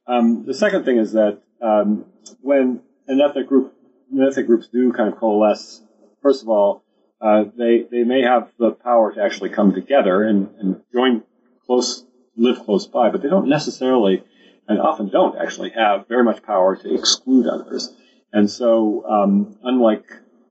Um, 0.07 0.45
the 0.45 0.53
second 0.53 0.83
thing 0.83 0.97
is 0.97 1.13
that 1.13 1.41
um, 1.61 2.05
when 2.41 2.81
an 3.07 3.21
ethnic 3.21 3.47
group, 3.47 3.73
ethnic 4.19 4.47
groups 4.47 4.67
do 4.67 4.91
kind 4.93 5.11
of 5.11 5.19
coalesce, 5.19 5.81
first 6.21 6.43
of 6.43 6.49
all, 6.49 6.83
uh, 7.21 7.43
they 7.57 7.85
they 7.89 8.03
may 8.03 8.23
have 8.23 8.51
the 8.57 8.71
power 8.71 9.13
to 9.13 9.21
actually 9.21 9.49
come 9.49 9.73
together 9.73 10.23
and, 10.23 10.49
and 10.59 10.81
join 10.91 11.23
close, 11.65 12.03
live 12.35 12.59
close 12.65 12.87
by, 12.87 13.09
but 13.09 13.21
they 13.21 13.29
don't 13.29 13.47
necessarily, 13.47 14.23
and 14.67 14.79
often 14.79 15.09
don't 15.09 15.37
actually 15.37 15.69
have 15.71 16.07
very 16.07 16.23
much 16.23 16.41
power 16.43 16.75
to 16.75 16.93
exclude 16.93 17.45
others. 17.47 17.93
And 18.33 18.49
so, 18.49 19.05
um, 19.07 19.57
unlike 19.63 20.05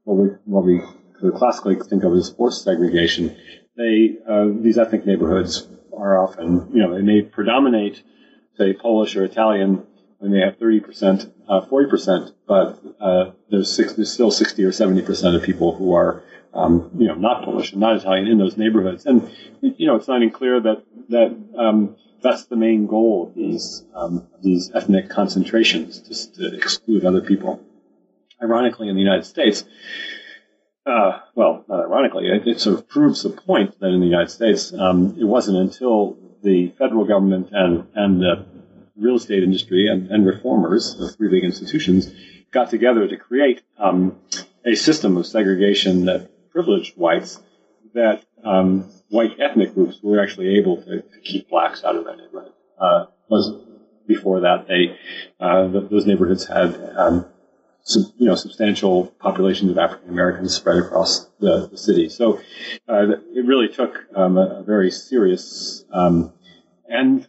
what 0.04 0.14
we 0.14 0.28
what 0.45 0.64
we 0.64 0.80
could 1.19 1.35
classically 1.35 1.76
think 1.76 2.04
of 2.04 2.12
as 2.14 2.30
forced 2.30 2.62
segregation, 2.62 3.37
they 3.76 4.16
uh, 4.28 4.47
these 4.54 4.78
ethnic 4.78 5.07
neighborhoods 5.07 5.66
are 5.97 6.23
often, 6.23 6.71
you 6.73 6.83
know, 6.83 6.95
they 6.95 7.02
may 7.02 7.23
predominate, 7.23 8.02
say, 8.57 8.73
Polish 8.73 9.16
or 9.16 9.25
Italian, 9.25 9.87
and 10.21 10.35
they 10.35 10.41
have 10.41 10.59
30%, 10.59 11.33
uh, 11.49 11.61
40%, 11.62 12.33
but 12.47 12.79
uh, 13.00 13.31
there's, 13.50 13.73
six, 13.73 13.95
there's 13.95 14.12
still 14.12 14.31
60 14.31 14.65
or 14.65 14.71
70% 14.71 15.37
of 15.37 15.43
people 15.43 15.75
who 15.75 15.95
are, 15.95 16.23
um, 16.53 16.91
you 16.99 17.09
know, 17.09 17.15
not 17.15 17.45
Polish 17.45 17.73
and 17.73 17.81
not 17.81 17.97
Italian 17.97 18.27
in 18.27 18.39
those 18.39 18.57
neighborhoods. 18.57 19.07
And, 19.07 19.31
you 19.62 19.87
know, 19.87 19.97
it's 19.97 20.09
not 20.09 20.19
even 20.19 20.31
clear 20.31 20.61
that, 20.61 20.83
that 21.09 21.37
um, 21.59 21.97
that's 22.23 22.45
the 22.45 22.57
main 22.57 22.87
goal 22.87 23.29
of 23.29 23.35
these, 23.35 23.85
um, 23.95 24.27
these 24.43 24.71
ethnic 24.75 25.09
concentrations, 25.09 26.00
just 26.00 26.35
to 26.35 26.55
exclude 26.55 27.05
other 27.05 27.23
people. 27.23 27.61
Ironically, 28.43 28.89
in 28.89 28.95
the 28.95 29.03
United 29.03 29.25
States, 29.25 29.65
uh, 30.87 31.21
well, 31.35 31.65
not 31.69 31.81
ironically, 31.81 32.27
it, 32.29 32.47
it, 32.47 32.61
sort 32.61 32.79
of 32.79 32.89
proves 32.89 33.23
the 33.23 33.31
point 33.31 33.79
that 33.81 33.89
in 33.89 34.00
the 34.00 34.07
United 34.07 34.31
States, 34.31 34.73
um, 34.73 35.17
it 35.19 35.25
wasn't 35.25 35.57
until 35.57 36.17
the 36.43 36.69
federal 36.79 37.05
government 37.05 37.50
and, 37.53 37.87
and 37.95 38.21
the 38.21 38.47
real 39.00 39.16
estate 39.16 39.42
industry 39.42 39.88
and, 39.88 40.11
and 40.11 40.26
reformers, 40.26 40.97
the 40.97 41.09
three 41.09 41.28
big 41.28 41.45
institutions, 41.45 42.12
got 42.50 42.71
together 42.71 43.09
to 43.09 43.16
create 43.16 43.62
um, 43.78 44.19
a 44.64 44.75
system 44.75 45.16
of 45.16 45.26
segregation 45.26 46.07
that 46.07 46.30
privileged 46.50 46.97
whites 46.97 47.40
that 47.95 48.25
um, 48.45 48.90
white 49.09 49.38
ethnic 49.40 49.75
groups 49.75 49.99
were 50.02 50.21
actually 50.21 50.59
able 50.59 50.76
to, 50.83 51.02
to 51.02 51.21
keep 51.25 51.49
blacks 51.49 51.83
out 51.85 51.97
of 51.97 52.04
that 52.04 52.16
neighborhood. 52.16 52.52
Uh, 52.80 53.07
was 53.28 53.52
before 54.07 54.40
that 54.40 54.66
they 54.66 54.97
uh, 55.38 55.66
those 55.69 56.07
neighborhoods 56.07 56.47
had 56.47 56.75
um, 56.97 57.26
you 58.19 58.26
know, 58.26 58.35
substantial 58.35 59.07
populations 59.19 59.71
of 59.71 59.78
African 59.78 60.11
Americans 60.11 60.54
spread 60.54 60.78
across 60.78 61.26
the, 61.40 61.69
the 61.69 61.76
city. 61.76 62.09
So 62.09 62.38
uh, 62.88 63.07
it 63.35 63.47
really 63.47 63.69
took 63.69 63.97
um, 64.14 64.38
a, 64.38 64.61
a, 64.61 64.62
very 64.62 64.90
serious 64.90 65.85
um, 65.92 66.33
and 66.88 67.26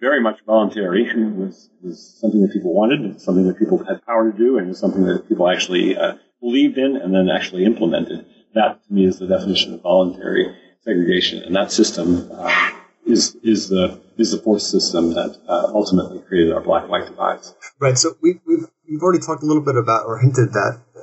very 0.00 0.20
much 0.20 0.40
voluntary. 0.46 1.04
It 1.10 1.36
was, 1.36 1.70
was 1.82 2.18
something 2.20 2.40
that 2.42 2.52
people 2.52 2.74
wanted, 2.74 3.00
and 3.00 3.20
something 3.20 3.46
that 3.46 3.58
people 3.58 3.84
had 3.84 4.04
power 4.06 4.30
to 4.30 4.36
do, 4.36 4.58
and 4.58 4.66
it 4.66 4.70
was 4.70 4.78
something 4.78 5.04
that 5.04 5.28
people 5.28 5.48
actually 5.48 5.96
uh, 5.96 6.14
believed 6.40 6.78
in 6.78 6.96
and 6.96 7.14
then 7.14 7.28
actually 7.28 7.64
implemented. 7.64 8.26
That, 8.54 8.82
to 8.86 8.92
me, 8.92 9.04
is 9.04 9.18
the 9.18 9.26
definition 9.26 9.74
of 9.74 9.82
voluntary 9.82 10.54
segregation, 10.82 11.42
and 11.44 11.54
that 11.54 11.70
system 11.70 12.30
uh, 12.32 12.72
is 13.06 13.36
is 13.42 13.68
the 13.68 14.00
is 14.16 14.32
the 14.32 14.38
force 14.38 14.66
system 14.66 15.14
that 15.14 15.38
uh, 15.48 15.70
ultimately 15.72 16.20
created 16.20 16.52
our 16.52 16.60
black-white 16.60 17.06
divides. 17.06 17.54
Right. 17.78 17.96
So 17.96 18.16
we've 18.20 18.40
we've 18.46 18.66
we've 18.88 19.02
already 19.02 19.20
talked 19.20 19.42
a 19.42 19.46
little 19.46 19.62
bit 19.62 19.76
about 19.76 20.06
or 20.06 20.18
hinted 20.18 20.52
that 20.52 20.80
uh, 20.96 21.00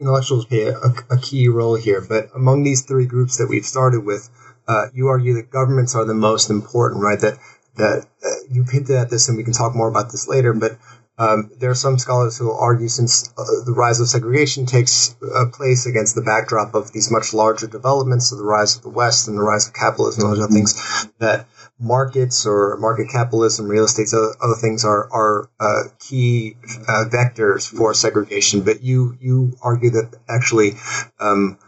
intellectuals 0.00 0.46
play 0.46 0.66
a, 0.66 0.92
a, 1.10 1.18
key 1.18 1.48
role 1.48 1.76
here. 1.76 2.00
But 2.00 2.30
among 2.34 2.64
these 2.64 2.82
three 2.82 3.06
groups 3.06 3.38
that 3.38 3.48
we've 3.48 3.66
started 3.66 4.04
with, 4.04 4.28
uh, 4.66 4.86
you 4.94 5.08
argue 5.08 5.34
that 5.34 5.50
governments 5.50 5.94
are 5.94 6.04
the 6.04 6.14
most 6.14 6.50
important, 6.50 7.02
right? 7.02 7.20
That 7.20 7.38
that 7.78 8.06
uh, 8.24 8.28
you 8.50 8.64
hinted 8.64 8.96
at 8.96 9.10
this, 9.10 9.28
and 9.28 9.36
we 9.36 9.44
can 9.44 9.52
talk 9.52 9.74
more 9.74 9.88
about 9.88 10.10
this 10.10 10.28
later. 10.28 10.52
But 10.52 10.78
um, 11.18 11.50
there 11.58 11.70
are 11.70 11.74
some 11.74 11.98
scholars 11.98 12.38
who 12.38 12.52
argue 12.52 12.88
since 12.88 13.28
uh, 13.36 13.64
the 13.64 13.72
rise 13.72 13.98
of 13.98 14.08
segregation 14.08 14.66
takes 14.66 15.16
uh, 15.22 15.46
place 15.52 15.86
against 15.86 16.14
the 16.14 16.22
backdrop 16.22 16.74
of 16.74 16.92
these 16.92 17.10
much 17.10 17.34
larger 17.34 17.66
developments 17.66 18.30
of 18.30 18.38
the 18.38 18.44
rise 18.44 18.76
of 18.76 18.82
the 18.82 18.88
West 18.88 19.26
and 19.26 19.36
the 19.36 19.42
rise 19.42 19.66
of 19.66 19.74
capitalism 19.74 20.30
and 20.30 20.38
other 20.38 20.52
things, 20.52 21.08
that 21.18 21.48
markets 21.80 22.46
or 22.46 22.76
market 22.78 23.08
capitalism, 23.10 23.66
real 23.66 23.84
estate, 23.84 24.08
other, 24.14 24.34
other 24.40 24.54
things 24.54 24.84
are 24.84 25.08
are 25.12 25.50
uh, 25.58 25.82
key 25.98 26.56
uh, 26.88 27.04
vectors 27.10 27.68
for 27.68 27.94
segregation. 27.94 28.62
But 28.62 28.82
you 28.82 29.16
you 29.20 29.56
argue 29.62 29.90
that 29.90 30.14
actually. 30.28 30.72
Um, 31.18 31.58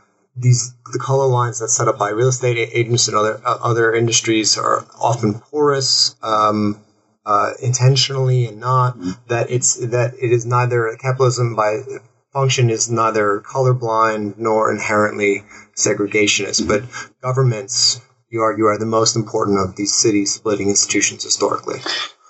these 0.41 0.75
the 0.93 0.99
color 0.99 1.27
lines 1.27 1.61
that's 1.61 1.77
set 1.77 1.89
up 1.89 1.99
by 1.99 2.11
real 2.11 2.29
estate 2.29 2.71
agents 2.73 3.09
and 3.09 3.17
other 3.17 3.41
uh, 3.45 3.59
other 3.63 3.95
industries 3.95 4.59
are 4.59 4.85
often 5.01 5.35
porous, 5.35 6.17
um, 6.23 6.81
uh, 7.27 7.53
intentionally 7.63 8.47
and 8.47 8.61
not. 8.61 8.97
Mm-hmm. 8.97 9.11
That 9.29 9.51
it's 9.51 9.77
that 9.77 10.15
it 10.15 10.33
is 10.33 10.47
neither 10.47 10.97
capitalism 11.01 11.55
by 11.55 11.81
function 12.33 12.71
is 12.71 12.91
neither 12.91 13.41
colorblind 13.41 14.39
nor 14.39 14.73
inherently 14.73 15.45
segregationist. 15.77 16.63
Mm-hmm. 16.63 16.69
But 16.69 17.11
governments, 17.23 18.01
you 18.31 18.43
argue, 18.43 18.65
are 18.67 18.79
the 18.79 18.87
most 18.87 19.17
important 19.17 19.59
of 19.59 19.77
these 19.77 19.95
city 19.95 20.27
splitting 20.27 20.69
institutions 20.69 21.25
historically. 21.25 21.81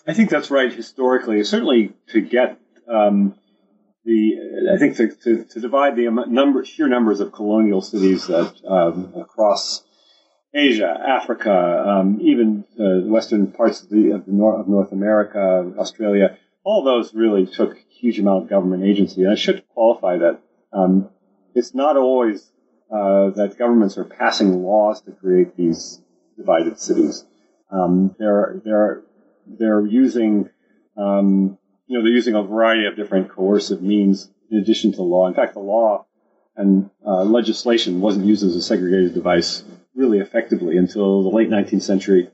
I 0.07 0.15
think 0.15 0.31
that's 0.31 0.51
right 0.51 0.73
historically. 0.73 1.43
Certainly 1.45 1.93
to 2.09 2.21
get 2.21 2.59
um, 2.89 3.35
the 4.05 4.71
I 4.75 4.79
think 4.79 4.97
to, 4.97 5.09
to, 5.09 5.45
to, 5.45 5.61
divide 5.61 5.97
the 5.97 6.09
number 6.29 6.65
sheer 6.65 6.89
numbers 6.89 7.21
of 7.21 7.33
colonial 7.33 7.83
cities 7.83 8.27
that 8.29 8.55
um, 8.67 9.13
across 9.17 9.85
Asia, 10.55 10.93
Africa, 11.07 11.85
um, 11.87 12.19
even 12.21 12.65
uh, 12.79 13.07
western 13.07 13.53
parts 13.53 13.83
of, 13.83 13.91
the, 13.91 14.11
of, 14.13 14.27
the 14.27 14.33
North, 14.33 14.61
of 14.61 14.69
North 14.69 14.93
America, 14.93 15.73
Australia, 15.79 16.39
all 16.65 16.83
those 16.83 17.15
really 17.15 17.47
took 17.47 17.77
huge 17.89 18.19
amount 18.19 18.45
of 18.45 18.51
government 18.51 18.85
agency. 18.85 19.23
And 19.23 19.31
I 19.31 19.37
should 19.37 19.67
qualify 19.69 20.19
that 20.19 20.41
um, 20.73 21.09
it's 21.55 21.75
not 21.75 21.97
always 21.97 22.51
uh, 22.91 23.31
that 23.31 23.57
governments 23.59 23.99
are 23.99 24.05
passing 24.05 24.63
laws 24.63 25.03
to 25.03 25.13
create 25.13 25.57
these 25.57 26.01
divided 26.37 26.81
cities. 26.81 27.25
Um, 27.71 28.17
they're 28.19 28.61
they're 28.65 29.03
they're 29.47 29.87
using 29.87 30.49
um, 30.97 31.59
you 31.91 31.99
know 31.99 32.05
they're 32.05 32.13
using 32.13 32.37
a 32.37 32.43
variety 32.43 32.87
of 32.87 32.95
different 32.95 33.31
coercive 33.31 33.83
means 33.83 34.31
in 34.49 34.59
addition 34.59 34.93
to 34.93 34.99
the 34.99 35.03
law. 35.03 35.27
In 35.27 35.35
fact, 35.35 35.55
the 35.55 35.61
law 35.61 36.07
and 36.57 36.89
uh, 37.05 37.25
legislation 37.25 38.01
wasn't 38.01 38.27
used 38.27 38.45
as 38.45 38.55
a 38.55 38.63
segregated 38.63 39.13
device 39.13 39.65
really 39.97 40.21
effectively 40.21 40.77
until 40.77 41.25
the 41.25 41.31
late 41.31 41.51
19th 41.51 41.83
century. 41.83 42.31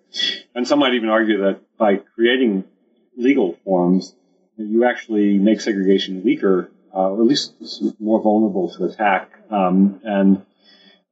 And 0.55 0.69
some 0.69 0.79
might 0.79 0.93
even 0.93 1.09
argue 1.09 1.39
that 1.45 1.61
by 1.79 1.97
creating 1.97 2.65
legal 3.17 3.57
forms, 3.65 4.15
you 4.59 4.85
actually 4.85 5.39
make 5.39 5.63
segregation 5.63 6.23
weaker, 6.23 6.71
uh, 6.95 7.13
or 7.13 7.23
at 7.23 7.27
least 7.27 7.55
more 7.99 8.21
vulnerable 8.23 8.71
to 8.77 8.85
attack. 8.85 9.31
Um, 9.51 10.03
and 10.05 10.45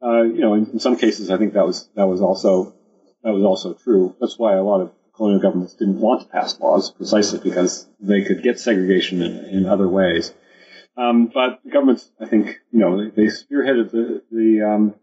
uh, 0.03 0.23
you 0.23 0.41
know, 0.41 0.53
in, 0.53 0.67
in, 0.73 0.81
some 0.81 0.99
cases, 0.99 1.31
I 1.31 1.39
think 1.39 1.55
that 1.55 1.67
was 1.67 1.89
that 1.95 2.07
was 2.07 2.21
also 2.21 2.75
that 3.23 3.33
was 3.33 3.43
also 3.43 3.73
true. 3.73 4.15
That's 4.21 4.39
why 4.39 4.55
a 4.55 4.63
lot 4.63 4.83
of 4.83 4.93
colonial 5.17 5.41
governments 5.41 5.75
didn't 5.75 6.01
want 6.01 6.23
to 6.23 6.29
pass 6.29 6.59
laws, 6.61 6.91
precisely 6.91 7.39
because 7.39 7.87
they 8.01 8.23
could 8.23 8.43
get 8.43 8.59
segregation 8.59 9.23
in, 9.23 9.45
in 9.45 9.67
other 9.67 9.89
ways. 9.89 10.33
Um, 10.97 11.31
but 11.33 11.61
governments, 11.69 12.09
I 12.21 12.27
think, 12.27 12.61
you 12.71 12.79
know, 12.79 13.11
they, 13.11 13.27
spearheaded 13.27 13.91
the 13.91 14.23
the 14.31 14.63
um, 14.63 14.95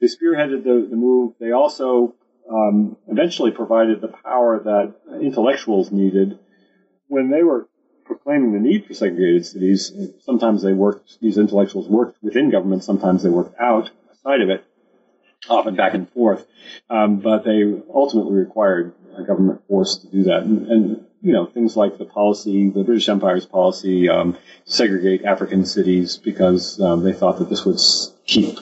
they 0.00 0.06
spearheaded 0.06 0.62
the, 0.64 0.86
the 0.88 0.96
move. 0.96 1.34
They 1.40 1.52
also 1.52 2.14
um, 2.50 2.96
eventually 3.08 3.50
provided 3.50 4.00
the 4.00 4.08
power 4.08 4.60
that 4.62 4.94
intellectuals 5.20 5.90
needed 5.90 6.38
when 7.08 7.30
they 7.30 7.42
were 7.42 7.68
proclaiming 8.04 8.52
the 8.52 8.60
need 8.60 8.86
for 8.86 8.94
segregated 8.94 9.46
cities. 9.46 9.92
Sometimes 10.20 10.62
they 10.62 10.72
worked; 10.72 11.20
these 11.20 11.38
intellectuals 11.38 11.88
worked 11.88 12.22
within 12.22 12.50
government. 12.50 12.84
Sometimes 12.84 13.24
they 13.24 13.30
worked 13.30 13.58
outside 13.58 14.42
of 14.42 14.50
it, 14.50 14.64
often 15.48 15.74
back 15.74 15.94
and 15.94 16.08
forth. 16.10 16.46
Um, 16.88 17.18
but 17.18 17.44
they 17.44 17.64
ultimately 17.92 18.34
required 18.34 18.94
a 19.18 19.24
government 19.24 19.62
force 19.68 19.98
to 19.98 20.08
do 20.08 20.24
that, 20.24 20.42
and, 20.42 20.66
and 20.68 21.06
you 21.22 21.32
know, 21.32 21.46
things 21.46 21.76
like 21.76 21.98
the 21.98 22.04
policy, 22.04 22.70
the 22.70 22.84
British 22.84 23.08
Empire's 23.08 23.46
policy, 23.46 24.08
um, 24.08 24.36
segregate 24.64 25.24
African 25.24 25.64
cities 25.64 26.18
because 26.18 26.80
um, 26.80 27.02
they 27.02 27.12
thought 27.12 27.38
that 27.38 27.48
this 27.48 27.64
would 27.64 27.80
keep 28.26 28.58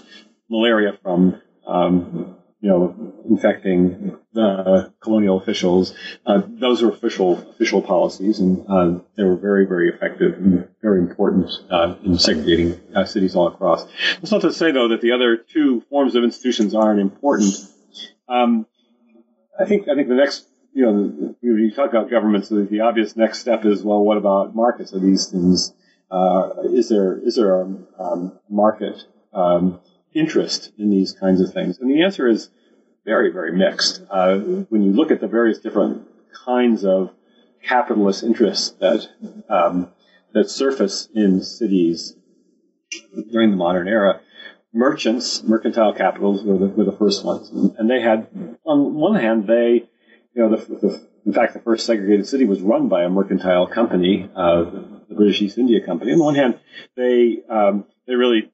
malaria 0.48 0.98
from, 1.02 1.40
um, 1.66 2.36
you 2.60 2.70
know, 2.70 3.12
infecting 3.28 4.16
the 4.32 4.92
colonial 5.00 5.36
officials. 5.38 5.94
Uh, 6.24 6.40
those 6.46 6.80
were 6.80 6.88
official 6.88 7.38
official 7.50 7.82
policies, 7.82 8.40
and 8.40 8.64
uh, 8.68 8.98
they 9.16 9.24
were 9.24 9.36
very, 9.36 9.66
very 9.66 9.90
effective 9.90 10.34
and 10.34 10.66
very 10.80 11.00
important 11.00 11.50
uh, 11.70 11.96
in 12.02 12.18
segregating 12.18 12.80
uh, 12.94 13.04
cities 13.04 13.36
all 13.36 13.48
across. 13.48 13.84
That's 14.14 14.32
not 14.32 14.40
to 14.40 14.52
say, 14.52 14.72
though, 14.72 14.88
that 14.88 15.02
the 15.02 15.12
other 15.12 15.36
two 15.36 15.82
forms 15.90 16.14
of 16.14 16.24
institutions 16.24 16.74
aren't 16.74 17.00
important. 17.00 17.54
Um, 18.26 18.66
I 19.58 19.64
think 19.64 19.88
I 19.88 19.94
think 19.94 20.08
the 20.08 20.14
next 20.14 20.46
you 20.72 20.84
know 20.84 20.92
when 20.92 21.58
you 21.64 21.70
talk 21.70 21.90
about 21.90 22.10
governments, 22.10 22.48
the, 22.48 22.62
the, 22.64 22.80
obvious 22.80 23.16
next 23.16 23.40
step 23.40 23.64
is 23.64 23.82
well, 23.82 24.02
what 24.02 24.16
about 24.16 24.54
markets? 24.54 24.92
Are 24.92 24.98
these 24.98 25.26
things 25.26 25.72
uh, 26.10 26.50
is 26.64 26.88
there 26.88 27.18
is 27.18 27.36
there 27.36 27.60
a 27.60 27.76
um, 27.98 28.32
market 28.48 29.04
um, 29.32 29.80
interest 30.12 30.72
in 30.78 30.90
these 30.90 31.12
kinds 31.12 31.40
of 31.40 31.52
things? 31.52 31.78
And 31.78 31.90
the 31.90 32.02
answer 32.02 32.28
is 32.28 32.50
very, 33.04 33.30
very 33.30 33.52
mixed. 33.52 34.02
Uh, 34.10 34.38
when 34.38 34.82
you 34.82 34.92
look 34.92 35.10
at 35.10 35.20
the 35.20 35.28
various 35.28 35.58
different 35.58 36.08
kinds 36.44 36.84
of 36.84 37.10
capitalist 37.62 38.22
interests 38.22 38.70
that 38.80 39.08
um, 39.48 39.90
that 40.32 40.50
surface 40.50 41.08
in 41.14 41.42
cities 41.42 42.16
during 43.30 43.50
the 43.50 43.56
modern 43.56 43.88
era, 43.88 44.20
merchants, 44.74 45.42
mercantile 45.42 45.94
capitals 45.94 46.42
were 46.42 46.58
the, 46.58 46.66
were 46.66 46.84
the 46.84 46.92
first 46.92 47.24
ones, 47.24 47.48
and 47.50 47.88
they 47.88 48.00
had, 48.00 48.28
on 48.66 48.94
one 48.94 49.14
hand, 49.14 49.46
they, 49.46 49.84
you 50.34 50.42
know, 50.42 50.56
the, 50.56 50.56
the, 50.56 51.08
in 51.24 51.32
fact, 51.32 51.54
the 51.54 51.60
first 51.60 51.86
segregated 51.86 52.26
city 52.26 52.44
was 52.44 52.60
run 52.60 52.88
by 52.88 53.04
a 53.04 53.08
mercantile 53.08 53.66
company, 53.66 54.28
uh, 54.36 54.64
the 55.08 55.14
British 55.14 55.40
East 55.40 55.56
India 55.56 55.84
Company. 55.84 56.12
On 56.12 56.18
the 56.18 56.24
one 56.24 56.34
hand, 56.34 56.58
they 56.96 57.38
um, 57.48 57.86
they 58.06 58.14
really 58.14 58.50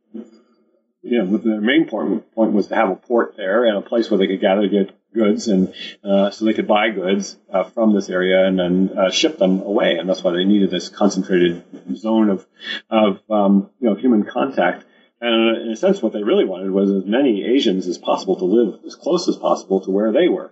you 1.03 1.19
know, 1.19 1.37
their 1.39 1.61
main 1.61 1.89
point, 1.89 2.33
point 2.35 2.53
was 2.53 2.69
to 2.69 2.75
have 2.75 2.91
a 2.91 2.97
port 2.97 3.37
there 3.37 3.65
and 3.65 3.77
a 3.77 3.81
place 3.81 4.11
where 4.11 4.19
they 4.19 4.27
could 4.27 4.41
gather 4.41 4.69
get 4.69 4.95
goods 5.13 5.49
and 5.49 5.75
uh, 6.05 6.31
so 6.31 6.45
they 6.45 6.53
could 6.53 6.69
buy 6.69 6.91
goods 6.91 7.37
uh, 7.53 7.65
from 7.65 7.95
this 7.95 8.09
area 8.09 8.47
and 8.47 8.59
then 8.59 8.91
uh, 8.97 9.11
ship 9.11 9.39
them 9.39 9.61
away. 9.63 9.97
And 9.97 10.09
that's 10.09 10.23
why 10.23 10.33
they 10.33 10.45
needed 10.45 10.71
this 10.71 10.89
concentrated 10.89 11.65
zone 11.97 12.31
of, 12.31 12.47
of 12.91 13.21
um, 13.31 13.71
you 13.81 13.89
know, 13.89 13.97
human 13.97 14.25
contact. 14.25 14.85
And 15.21 15.67
in 15.67 15.73
a 15.73 15.77
sense, 15.77 16.01
what 16.01 16.13
they 16.13 16.23
really 16.23 16.47
wanted 16.47 16.71
was 16.71 16.91
as 16.91 17.05
many 17.05 17.45
Asians 17.45 17.87
as 17.87 17.99
possible 17.99 18.37
to 18.37 18.45
live 18.45 18.81
as 18.87 18.95
close 18.95 19.29
as 19.29 19.37
possible 19.37 19.81
to 19.83 19.91
where 19.91 20.13
they 20.13 20.29
were. 20.29 20.51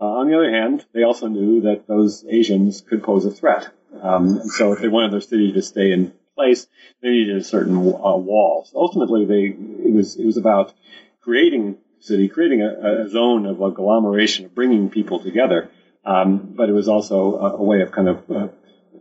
Uh, 0.00 0.04
on 0.04 0.28
the 0.28 0.36
other 0.36 0.50
hand, 0.50 0.84
they 0.92 1.02
also 1.02 1.26
knew 1.26 1.62
that 1.62 1.86
those 1.86 2.24
Asians 2.28 2.80
could 2.80 3.02
pose 3.02 3.24
a 3.24 3.30
threat. 3.30 3.68
Um, 4.02 4.40
and 4.40 4.50
so 4.50 4.72
if 4.72 4.80
they 4.80 4.88
wanted 4.88 5.12
their 5.12 5.20
city 5.20 5.52
to 5.52 5.62
stay 5.62 5.92
in 5.92 6.12
place, 6.34 6.66
they 7.02 7.10
needed 7.10 7.36
a 7.36 7.44
certain 7.44 7.76
uh, 7.76 8.16
wall. 8.16 8.66
So 8.70 8.78
ultimately, 8.78 9.24
they 9.24 9.56
it 9.88 9.92
was 9.92 10.16
it 10.16 10.24
was 10.24 10.36
about 10.36 10.72
creating 11.20 11.78
city, 12.00 12.28
creating 12.28 12.62
a, 12.62 13.04
a 13.04 13.08
zone 13.08 13.46
of 13.46 13.60
agglomeration, 13.60 14.46
of 14.46 14.54
bringing 14.54 14.90
people 14.90 15.20
together. 15.20 15.70
Um, 16.04 16.54
but 16.56 16.68
it 16.68 16.72
was 16.72 16.88
also 16.88 17.36
a, 17.36 17.56
a 17.56 17.62
way 17.62 17.82
of 17.82 17.92
kind 17.92 18.08
of 18.08 18.30
uh, 18.30 18.48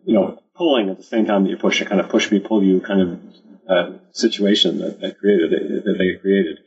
you 0.05 0.13
know 0.13 0.41
pulling 0.55 0.89
at 0.89 0.97
the 0.97 1.03
same 1.03 1.25
time 1.25 1.43
that 1.43 1.49
you 1.49 1.57
push 1.57 1.81
a 1.81 1.85
kind 1.85 2.01
of 2.01 2.09
push 2.09 2.29
me 2.29 2.39
pull 2.39 2.61
you 2.63 2.81
kind 2.81 3.01
of 3.01 3.19
uh, 3.69 3.91
situation 4.11 4.79
that, 4.79 4.99
that 5.01 5.19
created 5.19 5.51
that 5.85 5.95
they 5.97 6.19
created. 6.19 6.59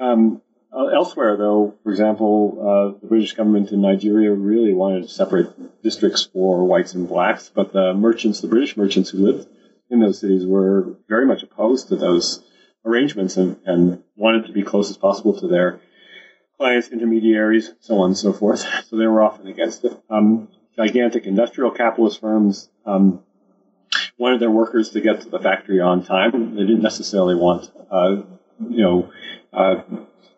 Um, 0.00 0.42
uh, 0.72 0.86
elsewhere, 0.86 1.36
though, 1.36 1.74
for 1.84 1.92
example, 1.92 2.58
uh, 2.60 3.00
the 3.00 3.06
British 3.06 3.34
government 3.34 3.70
in 3.70 3.80
Nigeria 3.80 4.32
really 4.32 4.74
wanted 4.74 5.08
separate 5.08 5.82
districts 5.82 6.24
for 6.24 6.64
whites 6.64 6.94
and 6.94 7.08
blacks, 7.08 7.48
but 7.54 7.72
the 7.72 7.94
merchants, 7.94 8.40
the 8.40 8.48
British 8.48 8.76
merchants 8.76 9.10
who 9.10 9.18
lived 9.18 9.46
in 9.90 10.00
those 10.00 10.18
cities 10.18 10.44
were 10.44 10.96
very 11.08 11.26
much 11.26 11.44
opposed 11.44 11.88
to 11.88 11.96
those 11.96 12.42
arrangements 12.84 13.36
and, 13.36 13.56
and 13.64 14.02
wanted 14.16 14.46
to 14.46 14.52
be 14.52 14.62
close 14.62 14.90
as 14.90 14.96
possible 14.96 15.38
to 15.38 15.46
their 15.46 15.80
clients, 16.58 16.88
intermediaries, 16.88 17.72
so 17.80 17.98
on 17.98 18.10
and 18.10 18.18
so 18.18 18.32
forth. 18.32 18.66
So 18.88 18.96
they 18.96 19.06
were 19.06 19.22
often 19.22 19.46
against 19.46 19.84
it. 19.84 19.96
Um, 20.10 20.48
gigantic 20.76 21.26
industrial 21.26 21.70
capitalist 21.70 22.20
firms 22.20 22.68
um, 22.84 23.22
wanted 24.18 24.40
their 24.40 24.50
workers 24.50 24.90
to 24.90 25.00
get 25.00 25.22
to 25.22 25.28
the 25.28 25.38
factory 25.38 25.80
on 25.80 26.04
time. 26.04 26.54
They 26.54 26.62
didn't 26.62 26.82
necessarily 26.82 27.34
want, 27.34 27.70
uh, 27.90 28.22
you 28.60 28.82
know, 28.82 29.10
uh, 29.52 29.82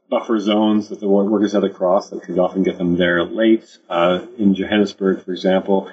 buffer 0.08 0.38
zones 0.38 0.88
that 0.88 1.00
the 1.00 1.08
workers 1.08 1.52
had 1.52 1.62
to 1.62 1.70
cross 1.70 2.10
that 2.10 2.22
could 2.22 2.38
often 2.38 2.62
get 2.62 2.78
them 2.78 2.96
there 2.96 3.24
late. 3.24 3.78
Uh, 3.88 4.24
in 4.38 4.54
Johannesburg, 4.54 5.24
for 5.24 5.32
example, 5.32 5.90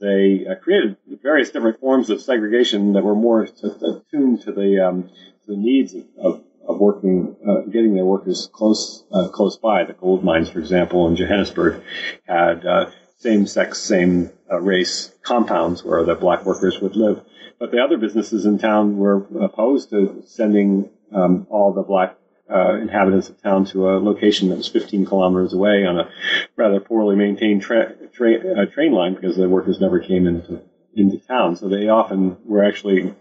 they 0.00 0.46
uh, 0.48 0.54
created 0.56 0.96
various 1.22 1.50
different 1.50 1.80
forms 1.80 2.10
of 2.10 2.20
segregation 2.20 2.92
that 2.92 3.02
were 3.02 3.14
more 3.14 3.42
attuned 3.42 4.42
to 4.42 4.52
the, 4.52 4.86
um, 4.86 5.04
to 5.46 5.52
the 5.52 5.56
needs 5.56 5.94
of, 5.94 6.04
of, 6.18 6.44
of 6.68 6.78
working, 6.78 7.36
uh, 7.48 7.60
getting 7.70 7.94
their 7.94 8.04
workers 8.04 8.48
close 8.52 9.04
uh, 9.12 9.28
close 9.28 9.56
by. 9.56 9.84
The 9.84 9.92
gold 9.94 10.24
mines, 10.24 10.50
for 10.50 10.58
example, 10.58 11.06
in 11.08 11.16
Johannesburg, 11.16 11.82
had 12.26 12.66
uh, 12.66 12.90
same 13.16 13.46
sex, 13.46 13.80
same 13.80 14.30
uh, 14.50 14.60
race 14.60 15.12
compounds 15.22 15.84
where 15.84 16.04
the 16.04 16.14
black 16.14 16.44
workers 16.44 16.80
would 16.80 16.96
live. 16.96 17.22
But 17.58 17.70
the 17.70 17.82
other 17.82 17.96
businesses 17.96 18.46
in 18.46 18.58
town 18.58 18.96
were 18.96 19.26
opposed 19.40 19.90
to 19.90 20.22
sending 20.26 20.90
um, 21.12 21.46
all 21.48 21.72
the 21.72 21.82
black 21.82 22.16
uh, 22.52 22.74
inhabitants 22.74 23.28
of 23.28 23.40
town 23.40 23.64
to 23.64 23.88
a 23.88 23.98
location 23.98 24.50
that 24.50 24.56
was 24.56 24.68
15 24.68 25.06
kilometers 25.06 25.54
away 25.54 25.86
on 25.86 25.98
a 25.98 26.10
rather 26.56 26.80
poorly 26.80 27.16
maintained 27.16 27.62
tra- 27.62 27.94
tra- 28.12 28.62
uh, 28.62 28.66
train 28.66 28.92
line 28.92 29.14
because 29.14 29.36
the 29.36 29.48
workers 29.48 29.80
never 29.80 29.98
came 30.00 30.26
into 30.26 30.60
into 30.94 31.18
town. 31.18 31.56
So 31.56 31.68
they 31.68 31.88
often 31.88 32.36
were 32.44 32.64
actually 32.64 33.14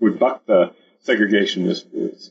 would 0.00 0.18
buck 0.18 0.46
the 0.46 0.72
segregationists. 1.06 2.30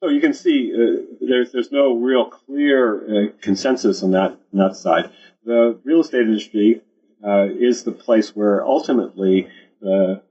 So 0.00 0.08
you 0.08 0.20
can 0.20 0.32
see 0.32 0.72
uh, 0.72 1.02
there's 1.20 1.50
there's 1.50 1.72
no 1.72 1.94
real 1.94 2.26
clear 2.26 3.26
uh, 3.26 3.32
consensus 3.40 4.02
on 4.02 4.12
that 4.12 4.30
on 4.52 4.58
that 4.58 4.76
side. 4.76 5.10
The 5.44 5.80
real 5.84 6.00
estate 6.00 6.22
industry 6.22 6.82
uh, 7.26 7.46
is 7.50 7.82
the 7.82 7.92
place 7.92 8.34
where 8.34 8.64
ultimately 8.64 9.48
the 9.80 10.22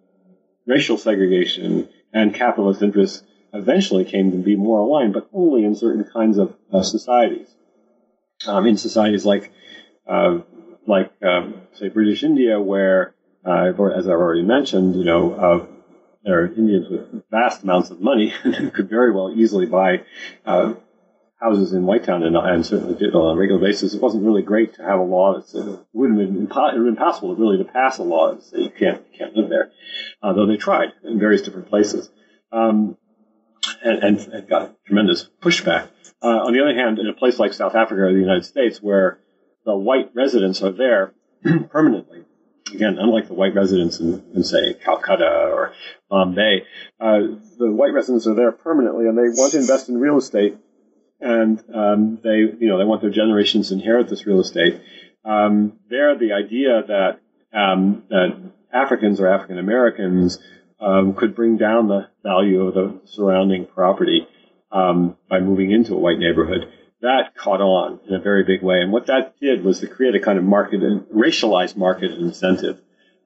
racial 0.66 0.98
segregation 0.98 1.90
and 2.14 2.34
capitalist 2.34 2.82
interests 2.82 3.24
eventually 3.54 4.06
came 4.06 4.32
to 4.32 4.38
be 4.38 4.56
more 4.56 4.80
aligned, 4.80 5.14
but 5.14 5.28
only 5.34 5.66
in 5.66 5.76
certain 5.76 6.06
kinds 6.06 6.38
of 6.38 6.56
uh, 6.72 6.82
societies. 6.82 7.54
Um, 8.46 8.68
in 8.68 8.78
societies 8.78 9.26
like, 9.26 9.52
uh, 10.08 10.40
like 10.86 11.12
um, 11.24 11.62
say 11.74 11.90
British 11.90 12.24
India, 12.24 12.62
where, 12.62 13.16
uh, 13.46 13.72
as 13.96 14.08
I've 14.08 14.14
already 14.14 14.44
mentioned, 14.44 14.96
you 14.96 15.04
know, 15.04 15.68
uh, 16.26 16.30
there 16.30 16.42
are 16.42 16.48
Indians 16.48 16.88
with 16.90 17.24
vast 17.30 17.64
amounts 17.64 17.90
of 17.90 18.02
money 18.02 18.30
who 18.44 18.72
could 18.72 18.90
very 18.90 19.12
well 19.12 19.34
easily 19.36 19.66
buy 19.66 20.04
uh, 20.46 20.74
houses 21.40 21.74
in 21.74 21.84
Whitetown 21.84 22.24
and, 22.24 22.36
and, 22.36 22.66
certainly 22.66 22.96
did 22.96 23.14
on 23.14 23.38
a 23.38 23.40
regular 23.40 23.62
basis. 23.62 23.94
It 23.94 24.02
wasn't 24.02 24.24
really 24.24 24.42
great 24.42 24.74
to 24.76 24.84
have 24.84 25.00
a 25.00 25.04
law 25.04 25.36
that 25.36 25.48
said 25.48 25.68
it 25.68 25.80
would 25.94 26.10
have 26.10 26.18
been, 26.18 26.48
impo- 26.48 26.74
impossible 26.88 27.36
really 27.36 27.58
to 27.58 27.66
pass 27.72 28.00
a 28.00 28.04
law 28.04 28.34
that 28.34 28.44
said 28.44 28.60
you 28.62 28.70
can't 28.72 29.04
you 29.12 29.18
can't 29.18 29.36
live 29.36 29.50
there, 29.50 29.72
uh, 30.22 30.34
though 30.34 30.48
they 30.48 30.58
tried 30.58 30.90
in 31.04 31.20
various 31.20 31.42
different 31.44 31.70
places. 31.70 32.10
Um, 32.52 32.98
and, 33.84 34.04
and, 34.04 34.20
and, 34.34 34.48
got 34.48 34.76
tremendous 34.86 35.30
pushback. 35.42 35.90
Uh, 36.24 36.28
on 36.30 36.54
the 36.54 36.62
other 36.62 36.74
hand, 36.74 36.98
in 37.00 37.08
a 37.08 37.14
place 37.14 37.38
like 37.38 37.54
South 37.54 37.76
Africa 37.76 38.04
or 38.04 38.14
the 38.14 38.20
United 38.20 38.46
States, 38.46 38.82
where 38.82 39.20
the 39.66 39.76
white 39.76 40.12
residents 40.16 40.64
are 40.64 40.72
there 40.72 41.14
permanently, 41.70 42.24
again, 42.74 42.98
unlike 43.00 43.28
the 43.28 43.34
white 43.34 43.56
residents 43.56 44.00
in, 44.00 44.24
in 44.34 44.44
say, 44.44 44.74
Calcutta 44.74 45.50
or 45.52 45.74
Bombay, 46.10 46.64
uh, 47.00 47.20
the 47.58 47.72
white 47.72 47.94
residents 47.94 48.28
are 48.28 48.36
there 48.36 48.52
permanently 48.52 49.08
and 49.08 49.18
they 49.18 49.30
want 49.40 49.54
to 49.54 49.60
invest 49.60 49.90
in 49.90 50.00
real 50.00 50.18
estate 50.18 50.58
and 51.20 51.64
um, 51.74 52.20
they, 52.24 52.38
you 52.38 52.68
know, 52.68 52.78
they 52.78 52.86
want 52.86 53.02
their 53.02 53.10
generations 53.10 53.70
to 53.70 53.76
inherit 53.76 54.10
this 54.10 54.26
real 54.26 54.40
estate. 54.40 54.82
Um, 55.26 55.80
there, 55.90 56.18
the 56.18 56.34
idea 56.34 56.84
that 56.88 57.20
um, 57.58 58.04
that 58.10 58.38
Africans 58.72 59.20
or 59.20 59.28
African 59.28 59.58
Americans 59.58 60.38
um, 60.80 61.14
could 61.14 61.36
bring 61.36 61.58
down 61.58 61.88
the 61.88 62.08
value 62.24 62.68
of 62.68 62.74
the 62.74 63.02
surrounding 63.06 63.66
property 63.66 64.28
um, 64.72 65.18
by 65.30 65.40
moving 65.40 65.72
into 65.72 65.94
a 65.94 66.00
white 66.00 66.20
neighborhood, 66.20 66.72
that 67.02 67.36
caught 67.36 67.62
on 67.62 68.00
in 68.08 68.16
a 68.16 68.20
very 68.20 68.44
big 68.44 68.62
way. 68.64 68.82
And 68.82 68.92
what 68.92 69.08
that 69.08 69.40
did 69.40 69.64
was 69.64 69.80
to 69.80 69.88
create 69.88 70.16
a 70.16 70.20
kind 70.20 70.38
of 70.38 70.44
market, 70.44 70.82
racialized 71.14 71.78
market 71.78 72.12
incentive. 72.12 72.80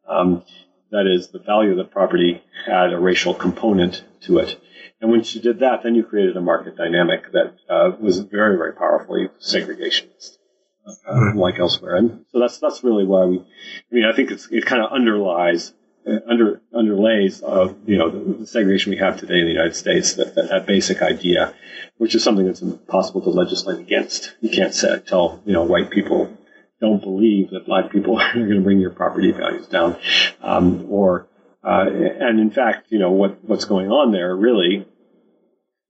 Um, 0.08 0.44
that 0.92 1.08
is, 1.08 1.30
the 1.30 1.40
value 1.40 1.72
of 1.72 1.78
the 1.78 1.86
property 1.86 2.44
had 2.66 2.92
a 2.92 3.00
racial 3.00 3.34
component 3.34 4.04
to 4.22 4.40
it. 4.40 4.60
And 5.00 5.10
when 5.10 5.24
she 5.24 5.40
did 5.40 5.60
that, 5.60 5.84
then 5.84 5.96
you 5.96 6.04
created 6.04 6.36
a 6.36 6.42
market 6.42 6.76
dynamic 6.76 7.32
that 7.32 7.56
uh, 7.70 7.92
was 8.00 8.20
very, 8.20 8.58
very 8.58 8.74
powerfully 8.74 9.30
segregationist, 9.40 10.38
uh, 10.86 11.34
like 11.34 11.60
elsewhere. 11.60 11.96
And 11.96 12.26
so 12.32 12.40
that's 12.40 12.60
that's 12.60 12.84
really 12.84 13.06
why 13.06 13.26
we. 13.26 13.40
I 13.40 13.96
mean, 13.96 14.06
I 14.06 14.14
think 14.16 14.32
it's, 14.32 14.48
it 14.52 14.66
kind 14.66 14.84
of 14.84 14.92
underlies 14.92 15.74
under 16.06 16.62
underlays 16.74 17.42
of 17.42 17.78
you 17.86 17.98
know 17.98 18.10
the, 18.10 18.34
the, 18.40 18.48
segregation 18.48 18.92
we 18.92 18.98
have 18.98 19.20
today 19.20 19.40
in 19.40 19.46
the 19.46 19.52
United 19.52 19.76
States. 19.76 20.14
That, 20.16 20.36
that, 20.36 20.50
that 20.50 20.66
basic 20.66 21.02
idea, 21.02 21.54
which 21.98 22.16
is 22.16 22.24
something 22.24 22.46
that's 22.46 22.62
impossible 22.62 23.22
to 23.22 23.30
legislate 23.30 23.80
against. 23.80 24.36
You 24.42 24.50
can't 24.50 24.74
say, 24.74 25.00
tell 25.00 25.42
you 25.46 25.54
know 25.54 25.64
white 25.64 25.90
people 25.90 26.36
don't 26.80 27.02
believe 27.02 27.52
that 27.52 27.66
black 27.66 27.92
people 27.92 28.20
are 28.20 28.34
going 28.34 28.50
to 28.50 28.62
bring 28.62 28.80
your 28.80 28.92
property 28.92 29.32
values 29.32 29.68
down, 29.68 29.98
um, 30.42 30.88
or 30.90 31.28
uh, 31.64 31.86
and 31.88 32.40
in 32.40 32.50
fact, 32.50 32.88
you 32.92 33.00
know 33.00 33.12
what 33.12 33.44
what's 33.44 33.66
going 33.66 33.90
on 33.90 34.12
there 34.12 34.36
really 34.36 34.86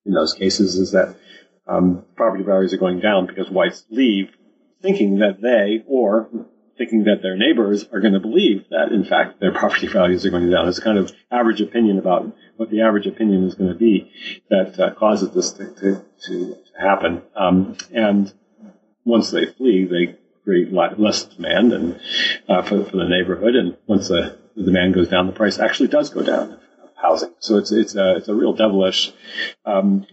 in 0.06 0.13
those 0.13 0.34
cases 0.34 0.76
is 0.76 0.91
that 0.91 1.15
um, 1.67 2.04
property 2.15 2.43
values 2.43 2.74
are 2.74 2.78
going 2.78 3.00
down 3.00 3.28
because 3.28 3.50
whites 3.50 3.86
leave 3.89 4.32
thinking 4.82 5.19
that 5.19 5.41
they 5.41 5.84
or 5.88 6.30
thinking 6.82 7.04
that 7.04 7.22
their 7.22 7.38
neighbors 7.38 7.86
are 7.94 8.00
going 8.00 8.13
to 8.13 8.20
believe 8.20 8.65
that 8.72 8.91
in 8.91 9.06
fact 9.06 9.39
their 9.39 9.52
property 9.62 9.88
values 9.88 10.26
are 10.26 10.32
going 10.32 10.50
down. 10.50 10.67
It's 10.67 10.80
kind 10.80 10.98
of 10.98 11.12
average 11.30 11.62
opinion 11.62 12.00
about 12.00 12.36
what 12.58 12.72
the 12.72 12.82
average 12.82 13.06
opinion 13.06 13.44
is 13.44 13.54
going 13.54 13.72
to 13.72 13.78
be 13.78 14.12
that 14.50 14.80
uh, 14.80 14.96
causes 14.96 15.30
this 15.30 15.52
to, 15.54 15.65
to, 15.76 16.02
to 16.26 16.56
happen. 16.80 17.22
Um, 17.36 17.78
and 17.94 18.34
once 19.06 19.30
they 19.30 19.46
flee, 19.46 19.86
they 19.86 20.17
create 20.44 20.74
less 20.74 21.26
demand 21.26 21.72
and 21.72 22.02
uh, 22.50 22.63
for, 22.63 22.84
for 22.84 22.98
the 22.98 23.08
neighborhood. 23.08 23.56
And 23.56 23.78
once 23.86 24.08
the, 24.08 24.39
the 24.56 24.63
demand 24.63 24.96
goes 24.96 25.08
down, 25.08 25.28
the 25.28 25.34
price 25.34 25.60
actually 25.60 25.89
does 25.89 26.10
go 26.10 26.24
down 26.24 26.58
housing. 26.96 27.34
So 27.39 27.58
it's 27.58 27.72
it's 27.72 27.96
a 27.96 28.17
it's 28.17 28.28
a 28.28 28.34
real 28.34 28.54
devilish, 28.54 29.12
um, 29.65 30.06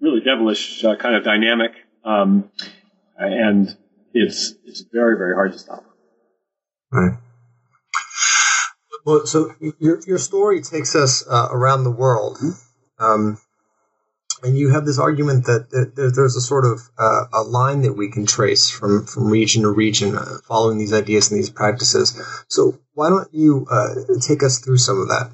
really 0.00 0.20
devilish 0.20 0.84
uh, 0.84 0.96
kind 0.96 1.14
of 1.16 1.24
dynamic, 1.24 1.72
um, 2.04 2.50
and 3.16 3.76
it's 4.14 4.54
it's 4.64 4.84
very 4.92 5.18
very 5.18 5.34
hard 5.34 5.52
to 5.52 5.58
stop. 5.58 5.84
Right. 6.90 7.18
Well, 9.04 9.26
so 9.26 9.54
your 9.78 10.00
your 10.06 10.18
story 10.18 10.62
takes 10.62 10.94
us 10.94 11.26
uh, 11.28 11.48
around 11.50 11.84
the 11.84 11.90
world, 11.90 12.38
um, 12.98 13.36
and 14.42 14.56
you 14.56 14.70
have 14.70 14.86
this 14.86 14.98
argument 14.98 15.44
that, 15.44 15.70
that 15.70 16.12
there's 16.14 16.36
a 16.36 16.40
sort 16.40 16.64
of 16.64 16.80
uh, 16.98 17.24
a 17.34 17.42
line 17.42 17.82
that 17.82 17.94
we 17.94 18.10
can 18.10 18.24
trace 18.24 18.70
from 18.70 19.04
from 19.06 19.28
region 19.28 19.62
to 19.62 19.70
region, 19.70 20.16
uh, 20.16 20.38
following 20.46 20.78
these 20.78 20.94
ideas 20.94 21.30
and 21.30 21.38
these 21.38 21.50
practices. 21.50 22.18
So 22.48 22.78
why 22.94 23.10
don't 23.10 23.28
you 23.32 23.66
uh, 23.70 23.94
take 24.20 24.42
us 24.42 24.60
through 24.60 24.78
some 24.78 25.00
of 25.00 25.08
that? 25.08 25.30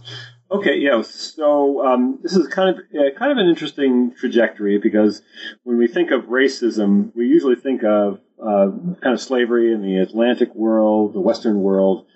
Okay, 0.53 0.79
yeah. 0.79 1.03
So 1.03 1.87
um, 1.87 2.19
this 2.23 2.35
is 2.35 2.49
kind 2.49 2.71
of 2.71 2.79
uh, 2.79 3.17
kind 3.17 3.31
of 3.31 3.39
an 3.39 3.49
interesting 3.49 4.13
trajectory 4.19 4.79
because 4.79 5.23
when 5.63 5.79
we 5.79 5.87
think 5.87 6.11
of 6.11 6.25
racism, 6.25 7.15
we 7.15 7.27
usually 7.29 7.55
think 7.55 7.85
of 7.85 8.19
uh, 8.43 8.71
kind 9.01 9.15
of 9.15 9.21
slavery 9.21 9.73
in 9.73 9.83
the 9.83 9.99
Atlantic 9.99 10.55
world, 10.55 11.15
the 11.15 11.21
Western 11.21 11.61
world, 11.61 12.07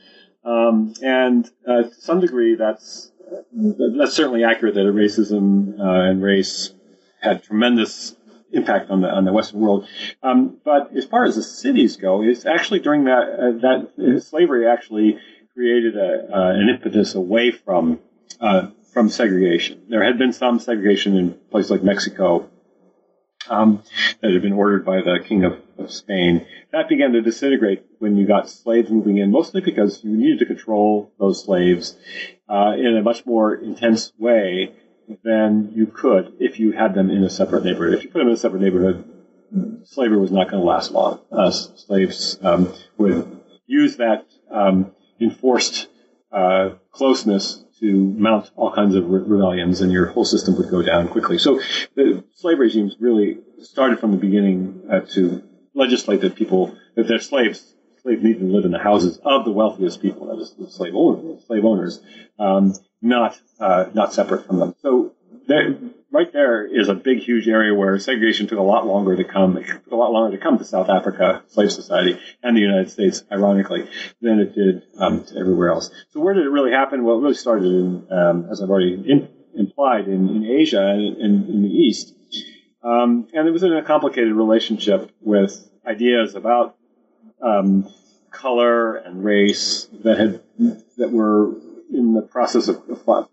um, 0.45 0.95
and 1.03 1.49
uh, 1.67 1.85
to 1.85 1.95
some 1.95 2.21
degree, 2.21 2.55
that's 2.55 3.11
that's 3.53 4.15
certainly 4.15 4.45
accurate 4.45 4.75
that 4.75 4.83
racism 4.83 5.79
uh, 5.81 6.11
and 6.11 6.23
race 6.23 6.73
had 7.21 7.43
tremendous 7.43 8.15
impact 8.53 8.91
on 8.91 9.01
the 9.01 9.09
on 9.09 9.25
the 9.25 9.33
Western 9.33 9.61
world. 9.61 9.89
Um, 10.23 10.59
but 10.65 10.95
as 10.97 11.05
far 11.07 11.25
as 11.25 11.37
the 11.37 11.43
cities 11.43 11.97
go, 11.97 12.23
it's 12.23 12.47
actually 12.47 12.81
during 12.81 13.05
that 13.05 13.23
uh, 13.23 13.87
that 13.97 14.23
slavery 14.23 14.67
actually 14.67 15.19
created 15.55 15.97
a, 15.97 16.29
uh, 16.33 16.51
an 16.51 16.69
impetus 16.69 17.15
away 17.15 17.51
from 17.51 18.01
uh, 18.41 18.69
from 18.93 19.09
segregation. 19.09 19.83
There 19.89 20.05
had 20.05 20.19
been 20.19 20.33
some 20.33 20.61
segregation 20.61 21.17
in 21.17 21.33
places 21.51 21.71
like 21.71 21.83
Mexico 21.83 22.51
um, 23.49 23.83
that 24.21 24.33
had 24.33 24.43
been 24.43 24.53
ordered 24.53 24.85
by 24.85 24.97
the 25.03 25.19
King 25.25 25.45
of, 25.45 25.61
of, 25.79 25.91
Spain. 25.91 26.47
That 26.73 26.89
began 26.89 27.13
to 27.13 27.21
disintegrate 27.21 27.85
when 27.99 28.17
you 28.17 28.27
got 28.27 28.49
slaves 28.49 28.91
moving 28.91 29.19
in, 29.19 29.31
mostly 29.31 29.61
because 29.61 30.03
you 30.03 30.17
needed 30.17 30.39
to 30.41 30.47
control 30.47 31.13
those 31.19 31.45
slaves 31.45 31.97
uh, 32.49 32.73
in 32.77 32.97
a 32.97 33.03
much 33.03 33.25
more 33.27 33.55
intense 33.55 34.13
way 34.19 34.73
than 35.23 35.73
you 35.75 35.87
could 35.87 36.35
if 36.41 36.59
you 36.59 36.73
had 36.73 36.95
them 36.95 37.11
in 37.11 37.23
a 37.25 37.31
separate 37.31 37.65
neighborhood. 37.65 37.95
If 37.95 38.05
you 38.05 38.11
put 38.11 38.19
them 38.19 38.29
in 38.29 38.35
a 38.35 38.39
separate 38.39 38.63
neighborhood, 38.63 39.05
slavery 39.85 40.19
was 40.19 40.31
not 40.31 40.51
going 40.51 40.63
to 40.63 40.67
last 40.67 40.93
long. 40.93 41.21
Uh, 41.31 41.51
slaves 41.51 42.39
um, 42.43 42.73
would 42.97 43.41
use 43.67 43.97
that 43.97 44.27
um, 44.51 44.93
enforced 45.21 45.89
uh, 46.33 46.71
closeness 46.91 47.65
to 47.85 47.92
mount 47.92 48.51
all 48.57 48.73
kinds 48.73 48.94
of 48.94 49.11
re- 49.11 49.20
rebellions, 49.20 49.83
and 49.83 49.92
your 49.92 50.07
whole 50.07 50.25
system 50.25 50.57
would 50.57 50.70
go 50.70 50.81
down 50.81 51.09
quickly. 51.09 51.37
So 51.38 51.61
the 51.94 52.25
slave 52.35 52.59
regimes 52.59 52.97
really 52.99 53.40
started 53.61 54.01
from 54.01 54.12
the 54.12 54.16
beginning 54.16 54.88
uh, 54.90 55.01
to 55.14 55.42
legislate 55.75 56.23
that 56.23 56.35
people 56.35 56.75
that 56.97 57.07
their 57.07 57.18
slaves 57.18 57.75
slaves 58.01 58.23
need 58.23 58.38
to 58.38 58.44
live 58.44 58.64
in 58.64 58.70
the 58.70 58.79
houses 58.79 59.18
of 59.23 59.44
the 59.44 59.51
wealthiest 59.51 60.01
people, 60.01 60.29
that 60.29 60.40
is 60.40 60.55
the 60.55 60.70
slave 60.70 60.94
owners, 60.94 61.44
slave 61.47 61.64
owners, 61.64 62.01
um, 62.38 62.75
not 63.03 63.38
uh, 63.61 63.87
not 63.92 64.14
separate 64.14 64.47
from 64.47 64.61
them. 64.61 64.75
So 64.81 65.12
right 66.14 66.33
there 66.33 66.64
is 66.64 66.88
a 66.88 66.94
big, 66.94 67.18
huge 67.18 67.48
area 67.48 67.74
where 67.74 67.98
segregation 67.98 68.46
took 68.46 68.61
a 68.61 68.62
lot 68.62 68.87
longer 68.87 69.16
to 69.16 69.24
come. 69.24 69.57
It 69.57 69.66
took 69.66 69.90
a 69.90 69.96
lot 69.96 70.12
longer 70.12 70.37
to 70.37 70.42
come 70.42 70.59
to 70.59 70.64
South 70.64 70.88
Africa, 70.88 71.42
slave 71.48 71.72
society, 71.72 72.20
and 72.40 72.57
the 72.57 72.61
United 72.61 72.88
States, 72.92 73.24
ironically, 73.33 73.88
than 74.22 74.38
it 74.38 74.55
did 74.55 74.85
um, 74.96 75.24
to 75.24 75.37
everywhere 75.37 75.70
else. 75.70 75.90
So 76.11 76.20
where 76.20 76.33
did 76.33 76.46
it 76.46 76.50
really 76.50 76.70
happen? 76.70 77.03
Well, 77.03 77.18
it 77.18 77.22
really 77.22 77.35
started 77.35 77.66
in, 77.66 78.07
um, 78.12 78.48
as 78.48 78.62
I've 78.62 78.70
already 78.70 78.94
in, 78.94 79.29
implied, 79.57 80.07
in, 80.07 80.29
in 80.29 80.44
Asia 80.44 80.87
and 80.87 81.16
in, 81.16 81.50
in, 81.53 81.62
the 81.64 81.68
East. 81.68 82.14
Um, 82.85 83.27
and 83.33 83.48
it 83.48 83.50
was 83.50 83.64
in 83.64 83.72
a 83.72 83.83
complicated 83.83 84.35
relationship 84.35 85.11
with 85.20 85.68
ideas 85.85 86.37
about 86.37 86.77
um, 87.42 87.92
color 88.31 88.94
and 88.94 89.24
race 89.24 89.88
that 90.05 90.18
had 90.18 90.42
that 90.96 91.11
were 91.11 91.55
in 91.92 92.14
the 92.14 92.22
process 92.22 92.68
of, 92.68 92.83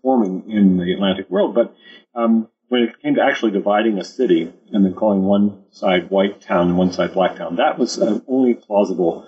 forming 0.02 0.50
in 0.50 0.78
the 0.78 0.92
Atlantic 0.92 1.30
world, 1.30 1.54
but 1.54 1.74
um, 2.14 2.48
when 2.72 2.84
it 2.84 3.02
came 3.02 3.16
to 3.16 3.22
actually 3.22 3.52
dividing 3.52 3.98
a 3.98 4.04
city 4.04 4.50
and 4.72 4.82
then 4.82 4.94
calling 4.94 5.22
one 5.24 5.62
side 5.72 6.08
white 6.08 6.40
town 6.40 6.68
and 6.68 6.78
one 6.78 6.90
side 6.90 7.12
black 7.12 7.36
town, 7.36 7.56
that 7.56 7.78
was 7.78 7.98
uh, 7.98 8.18
only 8.26 8.54
plausible 8.54 9.26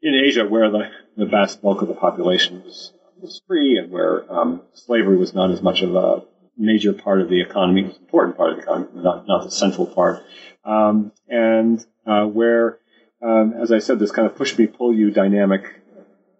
in 0.00 0.14
Asia, 0.14 0.46
where 0.46 0.70
the, 0.70 0.88
the 1.16 1.26
vast 1.26 1.60
bulk 1.60 1.82
of 1.82 1.88
the 1.88 1.94
population 1.94 2.62
was, 2.62 2.92
was 3.20 3.42
free 3.48 3.78
and 3.78 3.90
where 3.90 4.32
um, 4.32 4.62
slavery 4.74 5.16
was 5.16 5.34
not 5.34 5.50
as 5.50 5.60
much 5.60 5.82
of 5.82 5.96
a 5.96 6.22
major 6.56 6.92
part 6.92 7.20
of 7.20 7.28
the 7.28 7.40
economy, 7.40 7.80
It 7.80 7.96
an 7.96 8.02
important 8.02 8.36
part 8.36 8.50
of 8.50 8.58
the 8.58 8.62
economy, 8.62 8.90
not, 8.94 9.26
not 9.26 9.42
the 9.42 9.50
central 9.50 9.88
part, 9.88 10.22
um, 10.64 11.10
and 11.28 11.84
uh, 12.06 12.26
where, 12.26 12.78
um, 13.20 13.54
as 13.60 13.72
I 13.72 13.80
said, 13.80 13.98
this 13.98 14.12
kind 14.12 14.26
of 14.26 14.36
push 14.36 14.56
me 14.56 14.68
pull 14.68 14.94
you 14.94 15.10
dynamic 15.10 15.64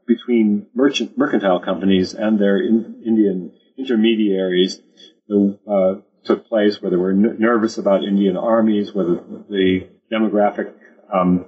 between 0.06 0.68
merchant 0.72 1.18
mercantile 1.18 1.58
companies 1.58 2.14
and 2.14 2.38
their 2.38 2.58
in, 2.58 3.02
Indian 3.04 3.50
intermediaries 3.76 4.80
the, 5.28 5.58
uh, 5.66 6.12
took 6.24 6.48
place, 6.48 6.80
where 6.80 6.90
they 6.90 6.96
were 6.96 7.11
n- 7.11 7.37
nervous 7.38 7.78
about 7.78 8.04
Indian 8.04 8.37
armies, 8.37 8.94
whether 8.94 9.20
the 9.48 9.87
demographic 10.11 10.72
um, 11.12 11.46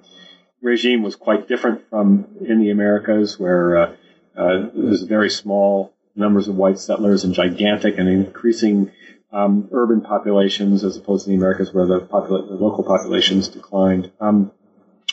regime 0.62 1.02
was 1.02 1.16
quite 1.16 1.48
different 1.48 1.88
from 1.88 2.26
in 2.40 2.60
the 2.60 2.70
Americas, 2.70 3.38
where 3.38 3.76
uh, 3.76 3.96
uh, 4.36 4.66
there's 4.74 5.02
very 5.02 5.30
small 5.30 5.92
numbers 6.16 6.48
of 6.48 6.56
white 6.56 6.78
settlers 6.78 7.24
and 7.24 7.34
gigantic 7.34 7.98
and 7.98 8.08
increasing 8.08 8.90
um, 9.32 9.68
urban 9.72 10.00
populations, 10.00 10.84
as 10.84 10.96
opposed 10.96 11.24
to 11.24 11.30
the 11.30 11.36
Americas, 11.36 11.72
where 11.72 11.86
the, 11.86 12.00
popula- 12.00 12.48
the 12.48 12.54
local 12.54 12.84
populations 12.84 13.48
declined. 13.48 14.10
Um, 14.20 14.52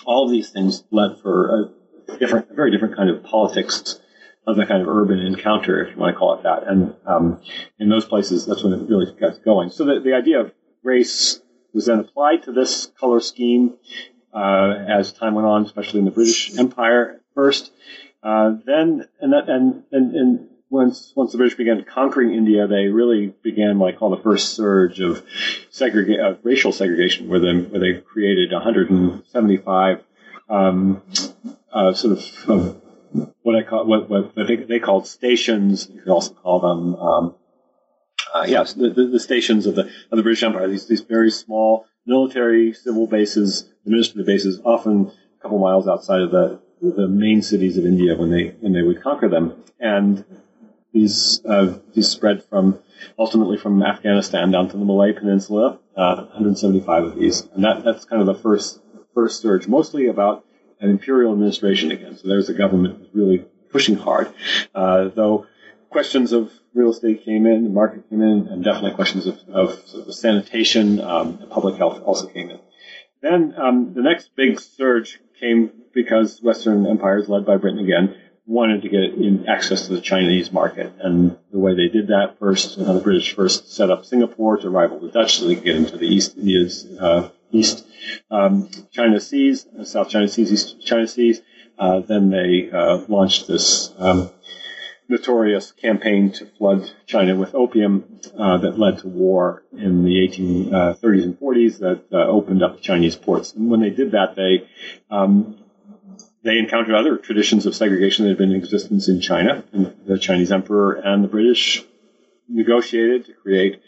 all 0.06 0.26
of 0.26 0.32
these 0.32 0.50
things 0.50 0.84
led 0.92 1.20
for 1.20 1.72
a 2.10 2.18
different, 2.18 2.52
a 2.52 2.54
very 2.54 2.72
different 2.72 2.96
kind 2.96 3.10
of 3.10 3.24
politics 3.24 4.00
of 4.48 4.56
the 4.56 4.66
kind 4.66 4.82
of 4.82 4.88
urban 4.88 5.20
encounter, 5.20 5.84
if 5.84 5.94
you 5.94 6.00
want 6.00 6.14
to 6.16 6.18
call 6.18 6.34
it 6.36 6.44
that. 6.44 6.68
And 6.68 6.96
um, 7.06 7.42
in 7.80 7.90
those 7.90 8.06
places, 8.06 8.46
that's 8.46 8.64
when 8.64 8.74
it 8.74 8.90
really 8.90 9.14
got 9.20 9.44
going. 9.44 9.70
So 9.70 9.86
the, 9.86 10.00
the 10.00 10.14
idea 10.14 10.42
of 10.42 10.52
race 10.84 11.40
was 11.74 11.86
then 11.86 12.00
applied 12.00 12.44
to 12.44 12.52
this 12.52 12.88
color 13.00 13.20
scheme 13.20 13.76
uh, 14.34 14.74
as 14.88 15.14
time 15.14 15.36
went 15.36 15.48
on, 15.48 15.66
especially 15.66 16.00
in 16.00 16.06
the 16.06 16.12
British 16.12 16.58
Empire 16.58 17.22
first. 17.36 17.72
Uh, 18.24 18.56
then, 18.66 19.08
and, 19.20 19.34
that, 19.34 19.48
and, 19.48 19.84
and, 19.92 20.16
and 20.16 20.48
once 20.70 21.12
once 21.16 21.34
the 21.34 21.38
British 21.38 21.58
began 21.58 21.84
conquering 21.84 22.34
India, 22.34 22.66
they 22.66 22.88
really 22.88 23.34
began 23.44 23.78
what 23.78 23.94
I 23.94 23.98
call 23.98 24.10
the 24.10 24.24
first 24.24 24.54
surge 24.54 25.02
of 25.02 25.24
segrega- 25.72 26.24
uh, 26.24 26.38
racial 26.44 26.72
segregation, 26.72 27.28
where, 27.28 27.40
they 27.40 27.54
where 27.54 27.80
they 27.80 28.00
created 28.00 28.52
175 28.54 30.04
um, 30.50 31.02
uh, 31.74 31.94
sort 31.94 32.18
of, 32.18 32.50
of 32.50 32.81
what 33.14 33.56
I 33.56 33.64
call 33.64 33.86
what, 33.86 34.10
what 34.10 34.34
they, 34.36 34.80
called 34.80 35.08
stations. 35.08 35.90
You 35.92 36.02
could 36.02 36.12
also 36.12 36.34
call 36.34 36.60
them, 36.60 36.96
um, 36.96 37.36
uh, 38.34 38.46
yes, 38.48 38.74
the, 38.74 38.90
the, 38.90 39.08
the, 39.08 39.20
stations 39.20 39.66
of 39.66 39.76
the 39.76 39.84
of 40.12 40.18
the 40.18 40.24
British 40.24 40.44
Empire. 40.44 40.68
These 40.68 40.88
these 40.88 41.02
very 41.02 41.32
small 41.32 41.86
military 42.06 42.74
civil 42.74 43.08
bases, 43.08 43.70
administrative 43.86 44.26
bases, 44.26 44.62
often 44.64 45.12
a 45.40 45.42
couple 45.42 45.60
miles 45.60 45.88
outside 45.88 46.22
of 46.22 46.32
the 46.32 46.60
the 46.82 47.08
main 47.08 47.42
cities 47.42 47.78
of 47.78 47.86
India 47.86 48.16
when 48.16 48.32
they 48.32 48.56
when 48.60 48.74
they 48.74 48.82
would 48.82 49.02
conquer 49.02 49.30
them. 49.30 49.64
And 49.80 50.24
these 50.94 51.42
uh, 51.46 51.78
these 51.94 52.10
spread 52.10 52.44
from 52.44 52.80
ultimately 53.18 53.58
from 53.58 53.84
Afghanistan 53.84 54.52
down 54.52 54.70
to 54.70 54.78
the 54.78 54.86
Malay 54.86 55.14
Peninsula. 55.14 55.80
Uh, 55.96 56.16
175 56.16 57.04
of 57.04 57.16
these, 57.16 57.48
and 57.54 57.66
that 57.66 57.84
that's 57.84 58.06
kind 58.06 58.22
of 58.22 58.26
the 58.26 58.42
first 58.42 58.80
first 59.14 59.42
surge, 59.42 59.68
mostly 59.68 60.08
about 60.08 60.46
an 60.82 60.90
imperial 60.90 61.32
administration 61.32 61.92
again. 61.92 62.18
So 62.18 62.28
there's 62.28 62.50
a 62.50 62.54
government 62.54 63.10
really 63.14 63.46
pushing 63.70 63.96
hard. 63.96 64.34
Uh, 64.76 65.10
though 65.16 65.48
questions 65.90 66.32
of 66.34 66.52
real 66.74 66.92
estate 66.92 67.24
came 67.24 67.46
in, 67.46 67.64
the 67.64 67.70
market 67.70 68.10
came 68.10 68.22
in, 68.22 68.48
and 68.48 68.64
definitely 68.64 68.94
questions 68.94 69.28
of, 69.28 69.40
of, 69.50 69.88
sort 69.88 70.08
of 70.08 70.14
sanitation, 70.14 71.00
um, 71.00 71.38
public 71.50 71.76
health 71.76 72.02
also 72.04 72.28
came 72.28 72.50
in. 72.50 72.60
Then 73.22 73.54
um, 73.58 73.94
the 73.94 74.02
next 74.02 74.36
big 74.36 74.60
surge 74.60 75.20
came 75.40 75.72
because 75.94 76.42
Western 76.42 76.88
empires, 76.88 77.30
led 77.30 77.46
by 77.46 77.58
Britain 77.58 77.80
again, 77.80 78.16
wanted 78.48 78.82
to 78.82 78.90
get 78.90 79.48
access 79.48 79.88
to 79.88 79.94
the 79.94 80.02
Chinese 80.02 80.52
market. 80.52 80.94
And 81.00 81.38
the 81.52 81.60
way 81.60 81.76
they 81.76 81.88
did 81.88 82.08
that 82.08 82.40
first, 82.40 82.78
the 82.78 83.00
British 83.00 83.36
first 83.36 83.72
set 83.72 83.92
up 83.92 84.06
Singapore 84.06 84.58
to 84.58 84.70
rival 84.70 85.00
the 85.00 85.10
Dutch 85.10 85.38
so 85.38 85.48
they 85.48 85.56
could 85.56 85.64
get 85.64 85.76
into 85.76 85.98
the 85.98 86.08
East 86.08 86.38
Indies 86.38 86.86
uh, 87.00 87.30
East 87.52 87.86
um, 88.30 88.70
China 88.92 89.20
Seas, 89.20 89.66
uh, 89.68 89.84
South 89.84 90.10
China 90.10 90.28
Seas, 90.28 90.52
East 90.52 90.86
China 90.86 91.08
Seas. 91.08 91.42
Uh, 91.78 92.00
then 92.00 92.30
they 92.30 92.70
uh, 92.72 92.98
launched 93.08 93.48
this 93.48 93.92
um, 93.98 94.30
notorious 95.08 95.72
campaign 95.72 96.32
to 96.32 96.46
flood 96.46 96.90
China 97.06 97.36
with 97.36 97.56
opium 97.56 98.20
uh, 98.38 98.58
that 98.58 98.78
led 98.78 99.00
to 99.00 99.08
war 99.08 99.64
in 99.74 100.04
the 100.04 100.28
1830s 100.28 101.24
and 101.24 101.40
40s 101.40 101.80
that 101.80 102.14
opened 102.14 102.64
up 102.64 102.82
Chinese 102.82 103.16
ports. 103.16 103.54
And 103.54 103.70
when 103.70 103.82
they 103.82 103.90
did 103.90 104.12
that, 104.12 104.36
they 104.36 104.68
um, 105.10 105.58
they 106.44 106.58
encountered 106.58 106.96
other 106.96 107.18
traditions 107.18 107.66
of 107.66 107.76
segregation 107.76 108.26
that 108.26 108.30
had 108.30 108.38
been 108.38 108.52
in 108.52 108.58
existence 108.58 109.08
in 109.08 109.22
China. 109.22 109.64
And 109.72 109.94
the 110.06 110.18
Chinese 110.18 110.52
emperor 110.52 110.94
and 110.94 111.24
the 111.24 111.28
British 111.28 111.84
negotiated 112.48 113.26
to 113.26 113.34
create 113.34 113.82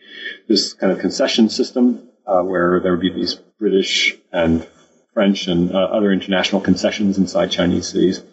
this 0.48 0.74
kind 0.74 0.92
of 0.92 1.00
concession 1.00 1.50
system 1.50 2.10
uh, 2.26 2.42
where 2.42 2.80
there 2.80 2.92
would 2.92 3.02
be 3.02 3.12
these 3.12 3.36
British 3.60 4.18
and 4.32 4.68
French 5.14 5.48
and 5.48 5.72
uh, 5.72 5.78
other 5.78 6.12
international 6.12 6.62
concessions 6.62 7.18
inside 7.18 7.52
Chinese 7.52 7.88
cities. 7.88 8.24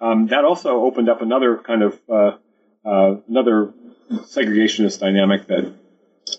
Um, 0.00 0.26
that 0.28 0.44
also 0.44 0.82
opened 0.84 1.08
up 1.08 1.22
another 1.22 1.56
kind 1.58 1.82
of 1.82 2.00
uh, 2.08 2.36
uh 2.84 3.16
another 3.28 3.72
segregationist 4.10 5.00
dynamic 5.00 5.46
that 5.46 5.72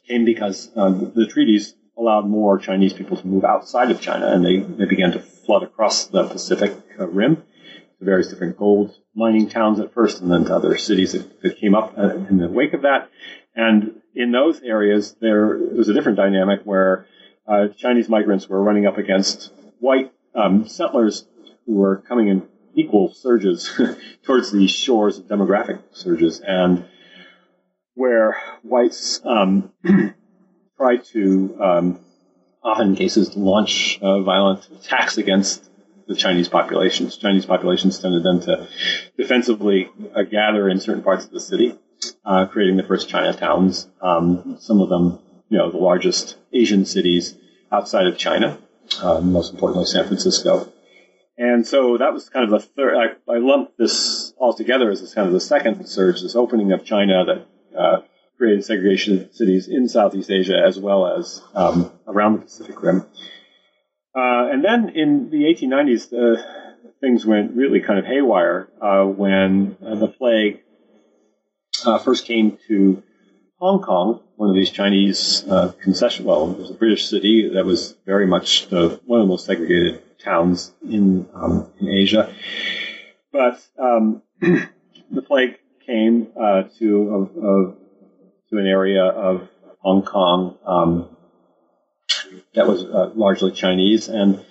came 0.08 0.26
because 0.26 0.70
um, 0.76 1.12
the 1.16 1.28
treaties 1.28 1.74
allowed 1.98 2.28
more 2.28 2.60
Chinese 2.60 2.94
people 2.94 3.18
to 3.18 3.28
move 3.28 3.44
outside 3.44 3.92
of 3.92 4.00
China, 4.00 4.28
and 4.28 4.46
they, 4.46 4.58
they 4.58 4.86
began 4.86 5.12
to 5.14 5.20
flood 5.20 5.64
across 5.64 6.06
the 6.06 6.26
Pacific 6.26 6.74
uh, 7.00 7.08
Rim 7.08 7.38
to 7.38 8.06
various 8.06 8.28
different 8.28 8.58
gold 8.58 8.96
mining 9.16 9.50
towns 9.50 9.80
at 9.80 9.94
first, 9.94 10.22
and 10.22 10.32
then 10.32 10.46
to 10.46 10.56
other 10.56 10.78
cities 10.78 11.14
that, 11.14 11.42
that 11.42 11.58
came 11.58 11.74
up 11.74 11.98
uh, 11.98 12.16
in 12.30 12.38
the 12.38 12.48
wake 12.48 12.74
of 12.74 12.84
that. 12.84 13.10
And 13.58 14.02
in 14.14 14.32
those 14.32 14.62
areas, 14.62 15.16
there 15.20 15.58
was 15.58 15.90
a 15.90 15.94
different 15.94 16.18
dynamic 16.18 16.62
where 16.64 17.08
uh, 17.48 17.70
Chinese 17.76 18.08
migrants 18.08 18.48
were 18.48 18.62
running 18.62 18.86
up 18.86 19.00
against 19.00 19.52
white 19.80 20.14
um, 20.36 20.68
settlers 20.68 21.26
who 21.66 21.74
were 21.74 21.98
coming 21.98 22.28
in 22.28 22.48
equal 22.76 23.12
surges 23.12 23.70
towards 24.24 24.52
the 24.52 24.68
shores 24.68 25.18
of 25.18 25.26
demographic 25.26 25.82
surges, 25.92 26.40
and 26.40 26.86
where 27.96 28.38
whites 28.62 29.20
um, 29.26 29.74
tried 30.78 31.04
to, 31.06 31.58
um, 31.60 32.00
often 32.64 32.90
in 32.90 32.96
cases, 32.96 33.36
launch 33.36 33.98
uh, 34.04 34.22
violent 34.22 34.70
attacks 34.70 35.18
against 35.18 35.68
the 36.08 36.16
Chinese 36.16 36.48
populations. 36.48 37.18
Chinese 37.18 37.48
populations 37.48 37.98
tended 37.98 38.24
then 38.24 38.40
to 38.42 38.68
defensively 39.18 39.90
uh, 40.16 40.22
gather 40.22 40.70
in 40.70 40.80
certain 40.80 41.02
parts 41.02 41.26
of 41.26 41.32
the 41.32 41.40
city, 41.40 41.76
uh, 42.28 42.46
creating 42.46 42.78
the 42.78 42.84
first 42.84 43.10
Chinatowns. 43.10 43.88
Um, 44.02 44.58
some 44.60 44.82
of 44.82 44.90
them, 44.90 45.20
you 45.50 45.58
know, 45.58 45.72
the 45.72 45.78
largest 45.78 46.38
Asian 46.52 46.86
cities 46.86 47.36
outside 47.72 48.06
of 48.06 48.18
China, 48.18 48.60
uh, 49.02 49.22
most 49.22 49.54
importantly 49.54 49.86
San 49.86 50.06
Francisco. 50.06 50.72
And 51.38 51.66
so 51.66 51.98
that 51.98 52.14
was 52.14 52.30
kind 52.30 52.44
of 52.44 52.52
the 52.52 52.60
third. 52.60 52.96
I, 52.98 53.32
I 53.32 53.38
lumped 53.38 53.78
this 53.78 54.34
all 54.38 54.54
together 54.54 54.92
as 54.92 55.14
kind 55.14 55.28
of 55.28 55.34
the 55.34 55.40
second 55.40 55.88
surge, 55.88 56.22
this 56.22 56.36
opening 56.36 56.72
of 56.74 56.84
China 56.84 57.24
that 57.26 57.80
uh, 57.80 58.02
created 58.38 58.66
segregation 58.66 59.32
cities 59.32 59.68
in 59.68 59.88
Southeast 59.88 60.30
Asia 60.30 60.62
as 60.66 60.78
well 60.78 61.08
as 61.08 61.42
um, 61.54 61.92
around 62.08 62.34
the 62.34 62.42
Pacific 62.42 62.82
Rim. 62.82 63.06
Uh, 64.16 64.50
and 64.52 64.66
then 64.66 64.90
in 64.90 65.30
the 65.30 65.44
1890s, 65.44 66.12
uh, 66.12 66.42
things 67.00 67.26
went 67.26 67.56
really 67.56 67.80
kind 67.82 68.00
of 68.00 68.06
haywire 68.06 68.68
uh, 68.82 69.04
when 69.04 69.78
uh, 69.86 69.96
the 69.96 70.08
plague 70.08 70.62
uh, 71.86 71.98
first 72.00 72.26
came 72.26 72.58
to 72.68 73.04
Hong 73.58 73.82
Kong, 73.82 74.22
one 74.36 74.50
of 74.50 74.56
these 74.56 74.70
Chinese 74.70 75.44
uh, 75.50 75.74
concession, 75.82 76.26
well, 76.26 76.52
it 76.52 76.58
was 76.58 76.70
a 76.70 76.76
British 76.76 77.08
city 77.08 77.50
that 77.54 77.66
was 77.66 77.96
very 78.06 78.28
much 78.28 78.68
the, 78.68 79.00
one 79.06 79.22
of 79.22 79.26
the 79.26 79.30
most 79.30 79.46
segregated 79.46 80.02
towns 80.20 80.74
in, 80.88 81.28
um, 81.34 81.68
in 81.80 81.90
Asia. 81.90 82.34
But 83.32 83.66
um, 83.80 84.22
the 84.40 85.22
plague 85.26 85.58
came 85.86 86.28
to, 86.36 87.10
of, 87.14 87.44
of, 87.44 87.78
to 88.50 88.58
an 88.58 88.68
area 88.68 89.04
of 89.04 89.50
Hong 89.80 90.04
Kong 90.04 90.58
um, 90.66 91.18
that 92.54 92.68
was 92.68 92.84
uh, 92.84 93.12
largely 93.16 93.52
Chinese, 93.52 94.08
and 94.08 94.44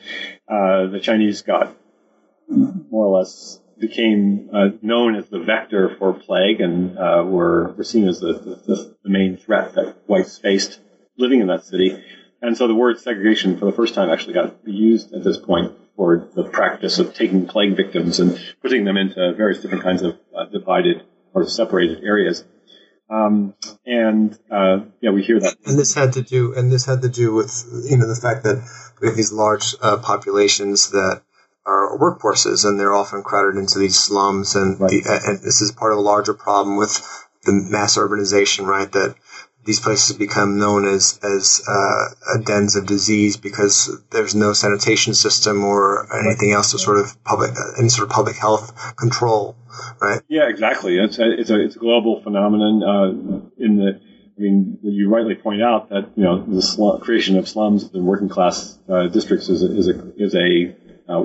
uh, 0.49 0.87
the 0.87 1.01
Chinese 1.01 1.43
got 1.43 1.77
more 2.49 3.07
or 3.07 3.19
less 3.19 3.61
became 3.79 4.51
uh, 4.53 4.69
known 4.83 5.17
as 5.17 5.29
the 5.29 5.41
vector 5.41 5.95
for 5.99 6.15
plague 6.15 6.61
and 6.61 6.99
uh, 6.99 7.23
were, 7.27 7.73
were 7.73 7.85
seen 7.85 8.09
as 8.09 8.21
the, 8.21 8.33
the, 8.33 8.97
the, 9.03 9.09
main 9.09 9.37
threat 9.37 9.75
that 9.75 9.97
whites 10.07 10.39
faced 10.39 10.81
living 11.17 11.41
in 11.41 11.47
that 11.47 11.65
city. 11.65 12.03
And 12.43 12.57
so 12.57 12.69
the 12.69 12.75
word 12.75 12.99
segregation 12.99 13.59
for 13.59 13.67
the 13.67 13.73
first 13.73 13.95
time 13.95 14.11
actually 14.11 14.35
got 14.35 14.57
used 14.67 15.13
at 15.13 15.25
this 15.25 15.39
point 15.39 15.73
for 15.97 16.29
the 16.35 16.45
practice 16.45 16.99
of 16.99 17.15
taking 17.15 17.47
plague 17.47 17.77
victims 17.77 18.21
and 18.21 18.39
putting 18.63 18.85
them 18.85 18.97
into 18.97 19.33
various 19.35 19.61
different 19.61 19.83
kinds 19.83 20.03
of 20.03 20.19
uh, 20.37 20.45
divided 20.47 21.03
or 21.33 21.47
separated 21.49 22.03
areas. 22.05 22.45
Um, 23.09 23.55
and 23.85 24.37
uh, 24.51 24.81
yeah, 25.01 25.11
we 25.11 25.23
hear 25.23 25.39
that. 25.39 25.57
And 25.65 25.79
this 25.79 25.95
had 25.95 26.15
to 26.15 26.23
do, 26.23 26.55
and 26.55 26.73
this 26.73 26.85
had 26.85 27.03
to 27.03 27.09
do 27.09 27.33
with 27.33 27.65
you 27.89 27.97
know 27.97 28.09
the 28.09 28.21
fact 28.21 28.43
that 28.43 28.69
we 29.01 29.07
have 29.07 29.17
these 29.17 29.33
large 29.33 29.77
uh, 29.81 29.99
populations 29.99 30.91
that 30.91 31.23
are 31.67 31.99
workforces, 31.99 32.65
and 32.65 32.79
they're 32.79 32.95
often 32.95 33.23
crowded 33.23 33.59
into 33.59 33.79
these 33.79 33.99
slums, 33.99 34.55
and 34.55 34.81
right. 34.81 34.91
the, 34.91 35.23
and 35.27 35.41
this 35.43 35.61
is 35.61 35.73
part 35.73 35.93
of 35.93 35.99
a 35.99 36.03
larger 36.03 36.33
problem 36.35 36.77
with 36.77 37.03
the 37.45 37.53
mass 37.53 37.97
urbanization, 37.97 38.67
right? 38.67 38.91
That 38.93 39.17
these 39.67 39.81
places 39.81 40.17
become 40.17 40.59
known 40.59 40.87
as 40.87 41.19
as 41.23 41.63
uh, 41.69 42.39
dens 42.45 42.77
of 42.77 42.87
disease 42.87 43.37
because 43.37 44.01
there's 44.11 44.35
no 44.35 44.53
sanitation 44.53 45.13
system 45.13 45.65
or 45.65 46.07
anything 46.17 46.53
else 46.53 46.71
to 46.71 46.79
sort 46.79 46.99
of 46.99 47.23
public 47.25 47.51
any 47.79 47.89
sort 47.89 48.09
of 48.09 48.15
public 48.15 48.37
health 48.37 48.97
control, 48.97 49.57
right? 50.01 50.23
Yeah, 50.29 50.49
exactly. 50.49 50.99
It's 50.99 51.19
a 51.19 51.33
it's 51.33 51.51
a, 51.51 51.61
it's 51.61 51.77
a 51.77 51.81
global 51.81 52.23
phenomenon. 52.23 52.83
Uh, 52.83 53.63
in 53.63 53.77
the 53.77 54.01
I 54.39 54.41
mean, 54.41 54.79
you 54.83 55.09
rightly 55.09 55.35
point 55.35 55.63
out 55.63 55.89
that 55.89 56.11
you 56.15 56.23
know 56.23 56.43
the 56.43 56.63
slum, 56.63 57.01
creation 57.01 57.37
of 57.37 57.49
slums 57.49 57.91
and 57.93 58.05
working 58.05 58.29
class 58.29 58.79
uh, 58.89 59.09
districts 59.09 59.49
is 59.49 59.63
a, 59.63 59.77
is 59.77 59.89
a 59.89 60.13
is 60.17 60.35
a 60.35 60.77
uh, 61.13 61.21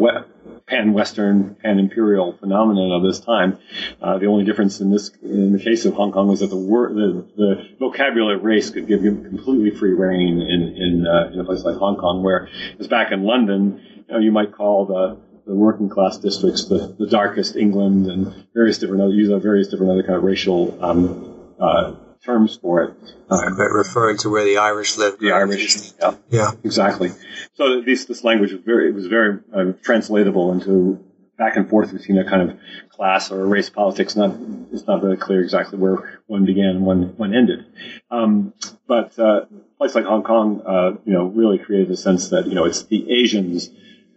pan-Western, 0.72 1.56
pan-imperial 1.56 2.38
phenomenon 2.38 2.92
of 2.94 3.04
this 3.04 3.20
time. 3.20 3.60
Uh, 4.02 4.18
the 4.18 4.26
only 4.26 4.46
difference 4.46 4.80
in 4.80 4.90
this, 4.90 5.12
in 5.22 5.52
the 5.52 5.60
case 5.60 5.86
of 5.86 5.94
Hong 5.96 6.14
Kong, 6.14 6.30
was 6.30 6.40
that 6.40 6.48
the, 6.48 6.56
word, 6.56 6.96
the, 6.96 7.28
the 7.36 7.70
vocabulary 7.78 8.38
of 8.38 8.44
race 8.44 8.70
could 8.70 8.88
give 8.88 9.04
you 9.04 9.12
completely 9.12 9.72
free 9.72 9.92
reign 9.92 10.42
in 10.42 10.62
in, 10.62 11.06
uh, 11.06 11.30
in 11.34 11.40
a 11.42 11.44
place 11.44 11.64
like 11.64 11.76
Hong 11.76 11.98
Kong, 11.98 12.24
where 12.24 12.48
as 12.80 12.88
back 12.88 13.12
in 13.12 13.24
London, 13.24 13.82
you, 14.08 14.14
know, 14.14 14.20
you 14.20 14.32
might 14.32 14.54
call 14.54 14.86
the 14.86 15.18
the 15.46 15.54
working 15.54 15.90
class 15.90 16.18
districts 16.18 16.66
the, 16.66 16.96
the 16.98 17.08
darkest 17.08 17.58
England 17.58 18.08
and 18.08 18.48
various 18.54 18.78
different 18.78 19.02
other, 19.02 19.12
use 19.12 19.30
various 19.44 19.68
different 19.68 19.92
other 19.92 20.04
kind 20.04 20.16
of 20.16 20.24
racial 20.24 20.78
um, 20.84 21.54
uh, 21.60 21.94
terms 22.24 22.58
for 22.62 22.84
it. 22.84 22.94
Um, 23.30 23.58
referring 23.58 24.18
to 24.20 24.30
where 24.30 24.44
the 24.44 24.58
Irish 24.58 24.98
lived. 24.98 25.20
The 25.20 25.32
Irish, 25.32 25.94
yeah, 26.00 26.16
yeah, 26.30 26.52
exactly. 26.64 27.12
So 27.54 27.82
this 27.82 28.06
this 28.06 28.24
language 28.24 28.52
was 28.52 28.62
very 28.62 28.90
it 28.90 28.94
was 28.94 29.08
very 29.08 29.40
uh, 29.54 29.74
translatable 29.82 30.52
into 30.52 31.04
back 31.38 31.56
and 31.58 31.70
forth 31.70 31.92
between 31.92 32.20
a 32.20 32.30
kind 32.30 32.50
of 32.50 32.60
class 32.90 33.32
or 33.32 33.46
race 33.48 33.70
politics. 33.70 34.16
Not 34.16 34.36
it's 34.72 34.86
not 34.86 35.02
very 35.02 35.18
clear 35.18 35.42
exactly 35.42 35.80
where 35.80 36.22
one 36.28 36.46
began 36.46 36.70
and 36.70 36.86
one 36.86 37.16
one 37.18 37.34
ended. 37.34 37.66
Um, 38.10 38.54
but 38.88 39.18
uh, 39.18 39.46
a 39.50 39.78
place 39.78 39.96
like 39.96 40.06
Hong 40.06 40.24
Kong, 40.24 40.62
uh, 40.66 40.92
you 41.06 41.14
know, 41.14 41.26
really 41.26 41.58
created 41.58 41.92
a 41.92 41.98
sense 41.98 42.30
that 42.30 42.48
you 42.48 42.54
know 42.54 42.66
it's 42.66 42.84
the 42.84 43.12
Asians. 43.12 43.70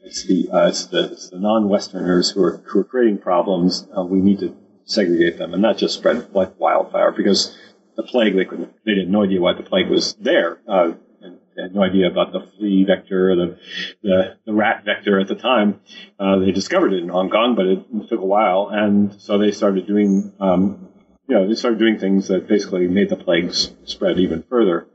It's 0.07 0.27
the, 0.27 0.51
uh, 0.53 0.69
it's 0.69 0.85
the, 0.89 1.13
it's 1.13 1.31
the 1.31 1.39
non-Westerners 1.39 2.29
who 2.29 2.43
are, 2.43 2.59
who 2.59 2.81
are 2.81 2.85
creating 2.85 3.17
problems. 3.17 3.89
Uh, 3.97 4.05
we 4.05 4.21
need 4.21 4.41
to 4.41 4.55
segregate 4.85 5.39
them 5.39 5.55
and 5.55 5.63
not 5.63 5.79
just 5.79 5.95
spread 5.95 6.35
like 6.35 6.61
wildfire 6.61 7.11
because 7.11 7.57
the 7.97 8.03
plague. 8.03 8.37
They 8.37 8.45
couldn't, 8.45 8.73
they 8.85 8.99
had 8.99 9.09
no 9.09 9.25
idea 9.25 9.41
why 9.41 9.55
the 9.55 9.63
plague 9.63 9.89
was 9.89 10.15
there. 10.15 10.61
Uh, 10.69 10.93
and 11.21 11.39
they 11.57 11.63
had 11.63 11.75
no 11.75 11.83
idea 11.83 12.11
about 12.11 12.33
the 12.33 12.41
flea 12.57 12.85
vector 12.85 13.31
or 13.31 13.37
the, 13.37 13.59
the, 14.03 14.37
the 14.47 14.53
rat 14.53 14.85
vector 14.85 15.21
at 15.21 15.29
the 15.29 15.35
time. 15.35 15.81
Uh, 16.19 16.39
they 16.39 16.53
discovered 16.53 16.93
it 16.93 17.03
in 17.03 17.09
Hong 17.09 17.31
Kong, 17.31 17.55
but 17.55 17.67
it 17.67 18.09
took 18.09 18.21
a 18.21 18.27
while. 18.27 18.69
And 18.71 19.21
so 19.21 19.39
they 19.39 19.53
started 19.53 19.87
doing, 19.87 20.33
um, 20.41 20.89
you 21.29 21.35
know, 21.35 21.49
they 21.49 21.55
started 21.55 21.79
doing 21.79 21.99
things 21.99 22.29
that 22.29 22.49
basically 22.49 22.87
made 22.87 23.09
the 23.09 23.17
plagues 23.17 23.73
spread 23.85 24.19
even 24.19 24.43
further, 24.43 24.87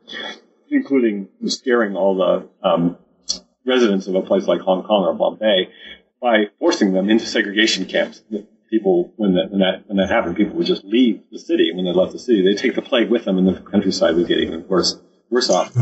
including 0.70 1.30
scaring 1.48 1.96
all 1.96 2.16
the, 2.16 2.68
um, 2.68 2.98
residents 3.66 4.08
of 4.08 4.16
a 4.16 4.22
place 4.22 4.48
like 4.48 4.62
Hong 4.62 4.84
Kong 4.84 5.06
or 5.06 5.14
Bombay 5.14 5.70
by 6.22 6.46
forcing 6.60 6.94
them 6.94 7.10
into 7.10 7.26
segregation 7.26 7.86
camps 7.86 8.22
people 8.70 9.14
when 9.18 9.34
that 9.36 9.52
when 9.52 9.60
that 9.60 9.84
when 9.88 9.98
that 9.98 10.10
happened, 10.10 10.36
people 10.36 10.56
would 10.56 10.68
just 10.68 10.84
leave 10.84 11.22
the 11.32 11.40
city. 11.40 11.72
When 11.74 11.86
they 11.86 11.92
left 11.92 12.12
the 12.12 12.20
city, 12.20 12.44
they 12.44 12.56
take 12.56 12.76
the 12.76 12.82
plague 12.82 13.10
with 13.10 13.26
them, 13.26 13.38
and 13.38 13.48
the 13.48 13.60
countryside 13.60 14.16
would 14.16 14.28
get 14.28 14.40
even 14.40 14.68
worse 14.68 15.00
worse 15.30 15.50
off. 15.50 15.76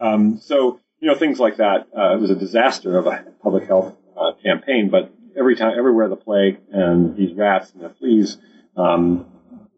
Um, 0.00 0.38
so 0.38 0.80
you 1.00 1.08
know 1.08 1.14
things 1.16 1.38
like 1.38 1.56
that. 1.56 1.88
Uh, 1.96 2.14
it 2.14 2.20
was 2.20 2.30
a 2.30 2.36
disaster 2.36 2.98
of 2.98 3.06
a 3.06 3.24
public 3.42 3.66
health 3.66 3.94
uh, 4.16 4.32
campaign, 4.42 4.90
but 4.90 5.12
every 5.36 5.56
time, 5.56 5.78
everywhere 5.78 6.08
the 6.08 6.16
plague 6.16 6.58
and 6.72 7.16
these 7.16 7.34
rats 7.34 7.72
and 7.72 7.82
the 7.82 7.90
fleas 7.90 8.38
um, 8.76 9.26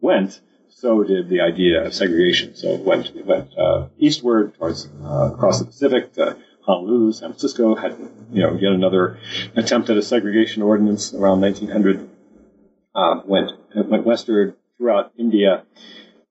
went, 0.01 0.41
so 0.69 1.03
did 1.03 1.29
the 1.29 1.41
idea 1.41 1.85
of 1.85 1.93
segregation. 1.93 2.55
So 2.55 2.69
it 2.69 2.81
went 2.81 3.07
it 3.15 3.25
went 3.25 3.57
uh, 3.57 3.87
eastward 3.97 4.55
towards 4.55 4.87
uh, 5.03 5.31
across 5.33 5.59
the 5.59 5.65
Pacific. 5.65 6.13
To, 6.13 6.37
Honolulu, 6.67 7.13
San 7.13 7.29
Francisco 7.29 7.75
had, 7.75 7.97
you 8.31 8.43
know, 8.43 8.53
yet 8.55 8.73
another 8.73 9.17
attempt 9.55 9.89
at 9.89 9.95
a 9.95 10.01
segregation 10.01 10.61
ordinance 10.61 11.13
around 11.13 11.39
1900 11.39 12.09
uh, 12.97 13.21
went 13.25 13.51
went 13.75 14.05
westward 14.05 14.55
throughout 14.77 15.13
India 15.17 15.63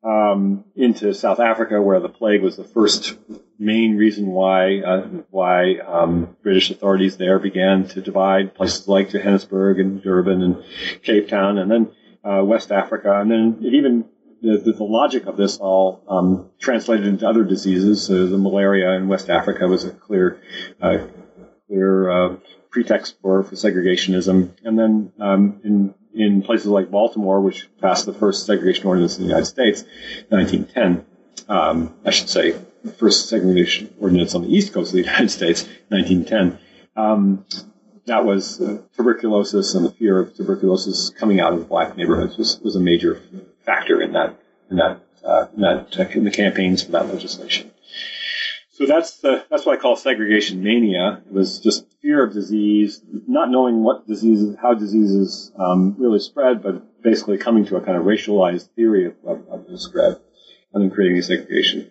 um, 0.03 0.65
into 0.75 1.15
South 1.15 1.41
Africa, 1.41 1.81
where 1.81 2.01
the 2.01 2.09
plague 2.09 2.43
was 2.43 2.57
the 2.57 2.65
first 2.65 3.17
main 3.59 3.97
reason 3.97 4.27
why 4.27 4.81
uh, 4.81 5.07
why 5.31 5.77
um, 5.79 6.37
British 6.43 6.71
authorities 6.71 7.17
there 7.17 7.39
began 7.39 7.87
to 7.89 8.03
divide 8.03 8.55
places 8.55 8.89
like 8.89 9.11
Johannesburg 9.11 9.79
and 9.79 10.03
Durban 10.03 10.43
and 10.43 10.65
Cape 11.03 11.29
Town, 11.29 11.59
and 11.59 11.71
then 11.71 11.89
uh, 12.25 12.43
West 12.45 12.73
Africa, 12.73 13.21
and 13.21 13.31
then 13.31 13.59
it 13.63 13.75
even 13.75 14.05
the, 14.43 14.59
the, 14.59 14.73
the 14.73 14.85
logic 14.85 15.27
of 15.27 15.37
this 15.37 15.59
all 15.59 16.03
um, 16.09 16.51
translated 16.59 17.07
into 17.07 17.29
other 17.29 17.45
diseases. 17.45 18.05
So 18.05 18.27
the 18.27 18.39
malaria 18.39 18.91
in 18.93 19.09
West 19.09 19.31
Africa 19.31 19.67
was 19.67 19.85
a 19.85 19.91
clear 19.91 20.41
uh, 20.83 20.99
clear 21.69 22.11
uh, 22.11 22.37
pretext 22.71 23.17
for, 23.23 23.43
for 23.45 23.55
segregationism, 23.55 24.51
and 24.65 24.79
then 24.79 25.13
um, 25.21 25.61
in 25.65 25.95
in 26.17 26.43
places 26.43 26.67
like 26.67 26.91
Baltimore, 26.91 27.41
which 27.41 27.69
passed 27.81 28.07
the 28.07 28.13
first 28.15 28.47
segregation 28.47 28.87
ordinance 28.87 29.19
in 29.19 29.25
the 29.25 29.29
United 29.29 29.47
States, 29.47 29.85
1910. 30.31 31.05
Um, 31.49 31.95
I 32.05 32.11
should 32.11 32.29
say, 32.29 32.57
the 32.83 32.93
first 32.93 33.29
segregation 33.29 33.95
ordinance 34.01 34.35
on 34.35 34.43
the 34.43 34.49
East 34.49 34.73
Coast 34.73 34.91
of 34.91 34.97
the 34.97 35.03
United 35.11 35.31
States, 35.31 35.69
1910. 35.89 36.59
Um, 36.97 37.45
that 38.07 38.25
was 38.25 38.61
uh, 38.61 38.79
tuberculosis 38.97 39.75
and 39.75 39.85
the 39.85 39.91
fear 39.91 40.19
of 40.19 40.35
tuberculosis 40.35 41.11
coming 41.11 41.41
out 41.41 41.53
of 41.53 41.69
black 41.69 41.97
neighborhoods 41.97 42.37
was, 42.39 42.59
was 42.61 42.77
a 42.77 42.81
major 42.81 43.21
factor 43.65 44.01
in 44.01 44.13
that 44.13 44.41
in 44.71 44.77
that 44.77 45.01
uh, 45.25 45.47
in 45.55 45.61
that 45.63 45.99
uh, 45.99 46.05
in 46.11 46.25
the 46.25 46.31
campaigns 46.31 46.85
for 46.85 46.93
that 46.93 47.09
legislation. 47.09 47.71
So 48.77 48.85
that's 48.85 49.21
the, 49.21 49.43
that's 49.49 49.65
what 49.65 49.79
I 49.79 49.81
call 49.81 49.97
segregation 49.97 50.62
mania. 50.62 51.23
It 51.27 51.33
was 51.33 51.61
just 51.61 51.87
fear 52.03 52.23
of 52.23 52.35
disease, 52.35 53.01
not 53.27 53.51
knowing 53.51 53.83
what 53.83 54.07
diseases, 54.07 54.55
how 54.61 54.75
diseases 54.75 55.51
um, 55.59 55.97
really 55.99 56.19
spread, 56.19 56.62
but 56.62 57.03
basically 57.03 57.39
coming 57.39 57.65
to 57.67 57.77
a 57.77 57.81
kind 57.81 57.97
of 57.97 58.05
racialized 58.05 58.69
theory 58.77 59.07
of, 59.07 59.15
of, 59.25 59.49
of 59.49 59.67
the 59.67 59.79
spread, 59.79 60.21
and 60.75 60.83
then 60.83 60.91
creating 60.91 61.23
segregation. 61.23 61.91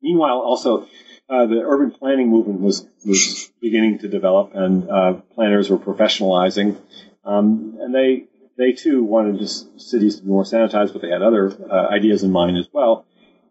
Meanwhile, 0.00 0.38
also 0.38 0.82
uh, 1.28 1.46
the 1.46 1.60
urban 1.66 1.90
planning 1.90 2.30
movement 2.30 2.60
was 2.60 2.86
was 3.04 3.50
beginning 3.60 3.98
to 3.98 4.08
develop, 4.08 4.52
and 4.54 4.88
uh, 4.88 5.14
planners 5.34 5.70
were 5.70 5.78
professionalizing, 5.78 6.76
um, 7.24 7.78
and 7.80 7.92
they 7.92 8.26
they 8.56 8.70
too 8.70 9.02
wanted 9.02 9.40
just 9.40 9.80
cities 9.80 10.18
to 10.18 10.22
be 10.22 10.28
more 10.28 10.44
sanitized, 10.44 10.92
but 10.92 11.02
they 11.02 11.10
had 11.10 11.22
other 11.22 11.50
uh, 11.68 11.88
ideas 11.88 12.22
in 12.22 12.30
mind 12.30 12.56
as 12.56 12.68
well 12.72 13.06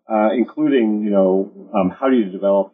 uh, 0.09 0.29
including, 0.33 1.03
you 1.03 1.09
know, 1.09 1.51
um, 1.73 1.89
how 1.89 2.09
do 2.09 2.15
you 2.15 2.25
develop 2.25 2.73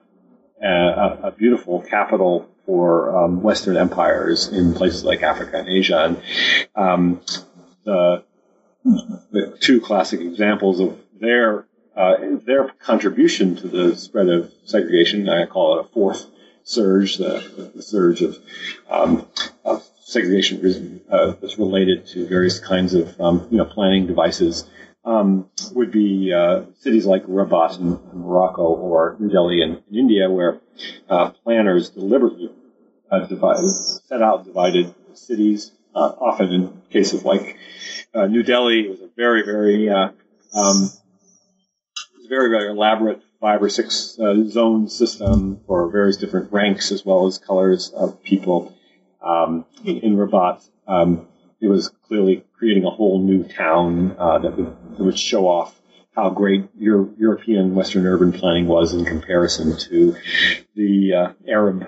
a, 0.62 1.20
a 1.24 1.32
beautiful 1.32 1.82
capital 1.82 2.50
for 2.66 3.18
um, 3.18 3.42
Western 3.42 3.78
empires 3.78 4.50
in 4.50 4.74
places 4.74 5.04
like 5.04 5.24
Africa 5.24 5.58
and 5.60 5.68
Asia. 5.68 6.06
And 6.06 6.22
um, 6.76 7.22
the, 7.84 8.24
the, 8.84 9.58
two 9.60 9.82
classic 9.82 10.22
examples 10.22 10.80
of 10.80 10.98
their 11.20 11.66
uh, 11.96 12.16
their 12.46 12.70
contribution 12.80 13.58
to 13.58 13.68
the 13.68 13.96
spread 13.98 14.30
of 14.30 14.52
segregation, 14.64 15.28
I 15.28 15.46
call 15.46 15.78
it 15.78 15.86
a 15.86 15.90
fourth 15.90 16.26
surge, 16.64 17.18
the, 17.18 17.72
the 17.76 17.82
surge 17.82 18.22
of, 18.22 18.38
um, 18.90 19.28
of 19.66 19.86
segregation 20.00 21.02
uh, 21.12 21.34
that's 21.42 21.60
related 21.60 22.08
to 22.08 22.26
various 22.28 22.60
kinds 22.60 22.94
of 22.94 23.20
um, 23.20 23.46
you 23.52 23.58
know 23.58 23.66
planning 23.66 24.08
devices 24.08 24.66
um, 25.04 25.50
would 25.74 25.92
be 25.92 26.34
uh, 26.34 26.64
cities 26.80 27.06
like 27.06 27.24
Rabat 27.28 27.80
in, 27.80 28.00
Morocco 28.14 28.64
or 28.64 29.16
New 29.20 29.30
Delhi 29.30 29.62
in, 29.62 29.82
in 29.90 29.96
India, 29.96 30.30
where 30.30 30.62
uh, 31.10 31.32
planners 31.44 31.90
deliberately 31.90 32.52
uh, 33.10 33.26
divided, 33.26 33.68
set 33.68 34.22
out 34.22 34.46
divided 34.46 34.94
cities. 35.14 35.72
Uh, 35.94 36.14
often, 36.20 36.54
in 36.54 36.82
cases 36.90 37.26
like 37.26 37.58
uh, 38.14 38.26
New 38.26 38.44
Delhi, 38.44 38.82
it 38.82 38.90
was 38.90 39.02
a 39.02 39.10
very, 39.18 39.44
very, 39.44 39.90
uh, 39.90 40.10
um, 40.54 40.90
very, 42.30 42.50
very 42.50 42.70
elaborate 42.70 43.22
five 43.42 43.62
or 43.62 43.70
six 43.70 44.16
zone 44.16 44.88
system 44.88 45.60
for 45.68 45.90
various 45.92 46.16
different 46.16 46.54
ranks 46.54 46.94
as 46.94 47.04
well 47.04 47.28
as 47.28 47.40
colors 47.40 47.90
of 47.90 48.24
people 48.24 48.74
um, 49.22 49.66
in, 49.84 49.98
in 49.98 50.16
Rabat. 50.16 50.62
Um, 50.88 51.28
it 51.60 51.68
was 51.68 51.90
clearly 52.08 52.46
creating 52.62 52.86
a 52.86 52.92
whole 52.92 53.20
new 53.20 53.44
town 53.44 54.16
uh, 54.20 54.38
that, 54.38 54.56
would, 54.56 54.68
that 54.96 55.04
would 55.04 55.18
show 55.18 55.48
off 55.48 55.82
how 56.16 56.30
great 56.30 56.70
Euro- 56.78 57.10
European 57.18 57.74
Western 57.74 58.06
urban 58.06 58.32
planning 58.32 58.68
was 58.68 58.94
in 58.94 59.04
comparison 59.04 59.76
to 59.76 60.16
the 60.76 61.12
uh, 61.12 61.34
Arab 61.50 61.82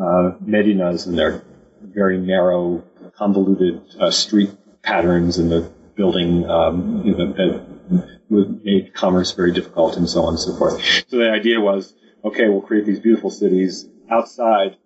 uh, 0.00 0.32
medinas 0.42 1.06
and 1.06 1.18
their 1.18 1.42
very 1.82 2.16
narrow, 2.16 2.82
convoluted 3.18 3.82
uh, 4.00 4.10
street 4.10 4.48
patterns 4.82 5.36
and 5.36 5.52
the 5.52 5.70
building 5.94 6.48
um, 6.48 7.02
you 7.04 7.14
know, 7.14 7.30
that 7.34 8.64
made 8.64 8.94
commerce 8.94 9.32
very 9.32 9.52
difficult 9.52 9.98
and 9.98 10.08
so 10.08 10.22
on 10.22 10.30
and 10.30 10.40
so 10.40 10.56
forth. 10.56 10.82
So 11.08 11.18
the 11.18 11.30
idea 11.30 11.60
was, 11.60 11.92
okay, 12.24 12.48
we'll 12.48 12.62
create 12.62 12.86
these 12.86 13.00
beautiful 13.00 13.28
cities 13.28 13.86
outside 14.10 14.78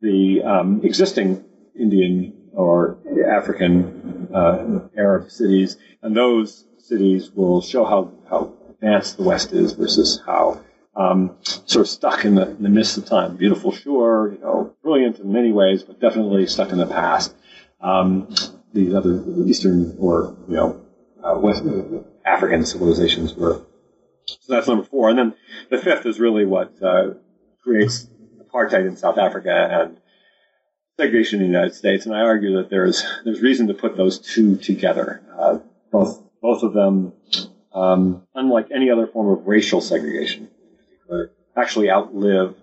the 0.00 0.42
um, 0.44 0.82
existing 0.84 1.44
Indian 1.74 2.37
or 2.58 2.98
African 3.24 4.28
uh, 4.34 4.80
Arab 4.96 5.30
cities, 5.30 5.76
and 6.02 6.16
those 6.16 6.64
cities 6.78 7.30
will 7.30 7.62
show 7.62 7.84
how, 7.84 8.10
how 8.28 8.52
advanced 8.70 9.16
the 9.16 9.22
West 9.22 9.52
is 9.52 9.74
versus 9.74 10.20
how 10.26 10.60
um, 10.96 11.36
sort 11.42 11.86
of 11.86 11.88
stuck 11.88 12.24
in 12.24 12.34
the, 12.34 12.50
in 12.50 12.62
the 12.64 12.68
midst 12.68 12.98
of 12.98 13.04
time. 13.04 13.36
Beautiful, 13.36 13.70
sure, 13.70 14.32
you 14.32 14.40
know, 14.40 14.74
brilliant 14.82 15.20
in 15.20 15.32
many 15.32 15.52
ways, 15.52 15.84
but 15.84 16.00
definitely 16.00 16.48
stuck 16.48 16.72
in 16.72 16.78
the 16.78 16.86
past. 16.86 17.32
Um, 17.80 18.34
these 18.72 18.92
other 18.92 19.22
Eastern 19.46 19.96
or 20.00 20.36
you 20.48 20.56
know 20.56 20.84
uh, 21.22 21.38
West 21.38 21.62
African 22.24 22.66
civilizations 22.66 23.34
were. 23.34 23.62
So 24.26 24.52
that's 24.52 24.66
number 24.66 24.84
four, 24.84 25.10
and 25.10 25.18
then 25.18 25.34
the 25.70 25.78
fifth 25.78 26.06
is 26.06 26.18
really 26.18 26.44
what 26.44 26.74
uh, 26.82 27.10
creates 27.62 28.08
apartheid 28.42 28.88
in 28.88 28.96
South 28.96 29.16
Africa 29.16 29.68
and 29.70 30.00
segregation 30.98 31.40
in 31.40 31.46
the 31.46 31.52
United 31.52 31.74
States. 31.74 32.06
And 32.06 32.14
I 32.14 32.20
argue 32.20 32.56
that 32.56 32.70
there's 32.70 33.04
there's 33.24 33.40
reason 33.40 33.68
to 33.68 33.74
put 33.74 33.96
those 33.96 34.18
two 34.18 34.56
together. 34.56 35.22
Uh, 35.38 35.58
both 35.90 36.22
both 36.42 36.62
of 36.62 36.72
them, 36.72 37.12
um, 37.72 38.22
unlike 38.34 38.68
any 38.74 38.90
other 38.90 39.06
form 39.06 39.28
of 39.28 39.46
racial 39.46 39.80
segregation, 39.80 40.48
actually 41.56 41.90
outlive 41.90 42.56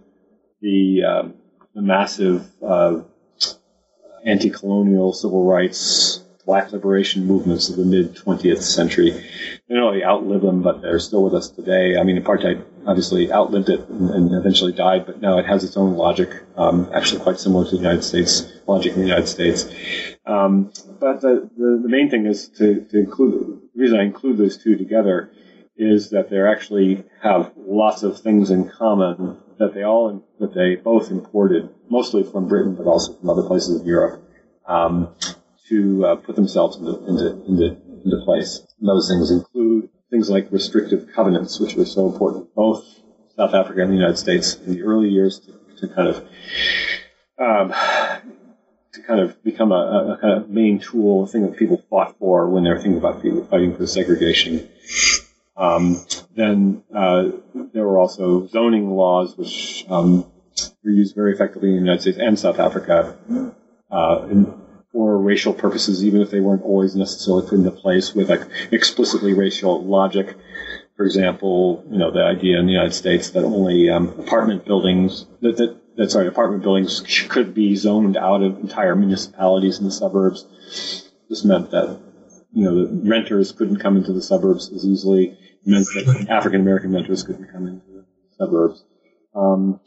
the 0.61 1.03
um, 1.03 1.33
the 1.73 1.81
massive 1.81 2.45
uh, 2.61 3.01
anti-colonial 4.25 5.13
civil 5.13 5.45
rights 5.45 6.21
black 6.45 6.71
liberation 6.71 7.25
movements 7.25 7.69
of 7.69 7.75
the 7.75 7.85
mid 7.85 8.15
20th 8.15 8.61
century. 8.61 9.11
They 9.67 9.75
not 9.75 9.87
only 9.87 10.03
outlived 10.03 10.43
them, 10.43 10.61
but 10.61 10.81
they're 10.81 10.99
still 10.99 11.23
with 11.23 11.33
us 11.33 11.49
today. 11.49 11.97
I 11.97 12.03
mean, 12.03 12.21
apartheid 12.21 12.63
obviously 12.85 13.31
outlived 13.31 13.69
it 13.69 13.87
and, 13.89 14.09
and 14.09 14.33
eventually 14.33 14.71
died, 14.71 15.05
but 15.05 15.21
now 15.21 15.37
it 15.37 15.45
has 15.45 15.63
its 15.63 15.77
own 15.77 15.95
logic, 15.95 16.29
um, 16.57 16.89
actually 16.93 17.21
quite 17.21 17.39
similar 17.39 17.65
to 17.65 17.71
the 17.71 17.77
United 17.77 18.03
States, 18.03 18.51
logic 18.67 18.93
in 18.93 18.99
the 18.99 19.07
United 19.07 19.27
States. 19.27 19.65
Um, 20.25 20.71
but 20.99 21.21
the, 21.21 21.49
the, 21.57 21.79
the, 21.83 21.89
main 21.89 22.09
thing 22.09 22.25
is 22.25 22.49
to, 22.57 22.85
to 22.85 22.99
include, 22.99 23.61
the 23.73 23.81
reason 23.81 23.99
I 23.99 24.03
include 24.03 24.37
those 24.37 24.57
two 24.57 24.75
together 24.75 25.31
is 25.77 26.11
that 26.11 26.29
they 26.29 26.39
actually 26.39 27.03
have 27.21 27.51
lots 27.57 28.03
of 28.03 28.19
things 28.19 28.49
in 28.49 28.69
common 28.69 29.37
that 29.59 29.73
they 29.73 29.83
all, 29.83 30.25
that 30.39 30.53
they 30.53 30.75
both 30.75 31.11
imported, 31.11 31.69
mostly 31.89 32.23
from 32.23 32.47
Britain, 32.47 32.75
but 32.75 32.85
also 32.85 33.13
from 33.13 33.29
other 33.29 33.43
places 33.43 33.79
of 33.81 33.85
Europe. 33.85 34.21
Um, 34.67 35.15
to 35.69 36.05
uh, 36.05 36.15
put 36.17 36.35
themselves 36.35 36.77
into, 36.77 36.93
into, 37.05 37.43
into, 37.45 37.77
into 38.03 38.17
place. 38.23 38.61
And 38.79 38.89
those 38.89 39.09
things 39.09 39.31
include 39.31 39.89
things 40.15 40.29
like 40.29 40.47
restrictive 40.49 41.09
covenants, 41.13 41.59
which 41.59 41.75
were 41.75 41.85
so 41.85 42.07
important, 42.09 42.55
both 42.55 42.85
South 43.35 43.53
Africa 43.53 43.81
and 43.81 43.91
the 43.91 43.97
United 43.97 44.15
States 44.17 44.55
in 44.55 44.73
the 44.73 44.81
early 44.81 45.09
years 45.09 45.39
to, 45.39 45.51
to 45.81 45.93
kind 45.93 46.07
of 46.07 46.27
um, 47.37 47.73
to 48.93 49.01
kind 49.01 49.19
of 49.19 49.43
become 49.43 49.73
a, 49.73 50.13
a, 50.13 50.17
kind 50.21 50.33
of 50.35 50.49
main 50.49 50.79
tool, 50.79 51.25
a 51.25 51.27
thing 51.27 51.41
that 51.41 51.57
people 51.57 51.83
fought 51.89 52.17
for 52.17 52.49
when 52.49 52.63
they 52.63 52.69
were 52.69 52.79
thinking 52.79 52.97
about 52.97 53.21
fighting 53.49 53.75
for 53.75 53.85
segregation. 53.85 54.69
Um, 55.57 56.05
then 56.33 56.83
uh, 56.95 57.31
there 57.73 57.85
were 57.85 57.97
also 57.97 58.47
zoning 58.47 58.91
laws, 58.91 59.35
which 59.35 59.85
um, 59.89 60.25
were 60.81 60.91
used 60.91 61.13
very 61.13 61.33
effectively 61.33 61.71
in 61.71 61.75
the 61.75 61.81
United 61.81 62.01
States 62.03 62.17
and 62.17 62.39
South 62.39 62.59
Africa. 62.59 63.17
Uh, 63.91 64.27
in, 64.31 64.64
for 64.95 65.17
racial 65.19 65.53
purposes, 65.53 66.05
even 66.05 66.21
if 66.21 66.31
they 66.31 66.39
weren't 66.39 66.63
always 66.63 66.95
necessarily 66.95 67.45
put 67.45 67.59
into 67.59 67.69
place 67.69 68.15
with 68.15 68.29
like 68.29 68.43
explicitly 68.71 69.33
racial 69.33 69.83
logic. 69.83 70.37
For 70.95 71.05
example, 71.05 71.83
you 71.91 71.97
know, 71.97 72.11
the 72.11 72.23
idea 72.23 72.57
in 72.59 72.65
the 72.65 72.71
United 72.71 72.93
States 72.93 73.31
that 73.31 73.43
only 73.43 73.89
um, 73.89 74.17
apartment 74.17 74.63
buildings, 74.63 75.25
that, 75.41 75.57
that, 75.57 75.81
that, 75.97 76.11
sorry, 76.11 76.27
apartment 76.27 76.63
buildings 76.63 77.01
could 77.27 77.53
be 77.53 77.75
zoned 77.75 78.15
out 78.15 78.41
of 78.41 78.57
entire 78.59 78.95
municipalities 78.95 79.79
in 79.79 79.83
the 79.83 79.91
suburbs. 79.91 80.45
This 81.29 81.43
meant 81.43 81.71
that, 81.71 81.99
you 82.53 82.63
know, 82.63 82.85
the 82.85 83.09
renters 83.09 83.51
couldn't 83.51 83.79
come 83.79 83.97
into 83.97 84.13
the 84.13 84.21
suburbs 84.21 84.71
as 84.71 84.85
easily. 84.85 85.25
It 85.25 85.37
meant 85.65 85.87
that 85.87 86.27
African 86.29 86.61
American 86.61 86.93
renters 86.93 87.21
couldn't 87.21 87.51
come 87.51 87.67
into 87.67 87.85
the 87.85 88.05
suburbs. 88.37 88.85
Um, 89.35 89.81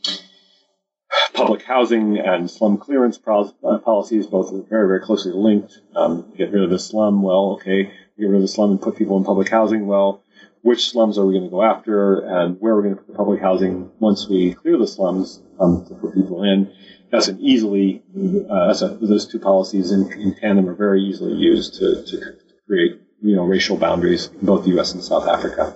public 1.48 1.64
housing 1.64 2.18
and 2.18 2.50
slum 2.50 2.76
clearance 2.76 3.18
uh, 3.26 3.78
policies, 3.78 4.26
both 4.26 4.52
are 4.52 4.60
very, 4.68 4.86
very 4.86 5.00
closely 5.00 5.32
linked. 5.32 5.78
Um, 5.96 6.30
get 6.36 6.52
rid 6.52 6.62
of 6.62 6.68
the 6.68 6.78
slum, 6.78 7.22
well, 7.22 7.52
okay, 7.52 7.84
get 7.84 8.26
rid 8.26 8.34
of 8.34 8.42
the 8.42 8.48
slum 8.48 8.72
and 8.72 8.82
put 8.82 8.96
people 8.96 9.16
in 9.16 9.24
public 9.24 9.48
housing, 9.48 9.86
well, 9.86 10.22
which 10.60 10.90
slums 10.90 11.16
are 11.16 11.24
we 11.24 11.32
going 11.32 11.46
to 11.46 11.50
go 11.50 11.62
after 11.62 12.20
and 12.20 12.60
where 12.60 12.74
are 12.74 12.76
we 12.76 12.82
going 12.82 12.96
to 12.96 13.00
put 13.00 13.06
the 13.06 13.16
public 13.16 13.40
housing 13.40 13.90
once 13.98 14.28
we 14.28 14.52
clear 14.52 14.76
the 14.76 14.86
slums 14.86 15.40
um, 15.58 15.86
to 15.86 15.94
put 15.94 16.14
people 16.14 16.44
in? 16.44 16.70
That's 17.10 17.28
an 17.28 17.40
easily, 17.40 18.02
uh, 18.50 18.66
that's 18.66 18.82
a, 18.82 18.88
those 19.00 19.26
two 19.26 19.38
policies 19.38 19.90
in, 19.90 20.12
in, 20.20 20.34
tandem 20.34 20.68
are 20.68 20.74
very 20.74 21.02
easily 21.02 21.32
used 21.32 21.76
to, 21.76 22.04
to 22.04 22.34
create, 22.66 23.00
you 23.22 23.36
know, 23.36 23.44
racial 23.44 23.78
boundaries 23.78 24.26
in 24.26 24.44
both 24.44 24.64
the 24.64 24.70
U.S. 24.72 24.92
and 24.92 25.02
South 25.02 25.26
Africa. 25.26 25.74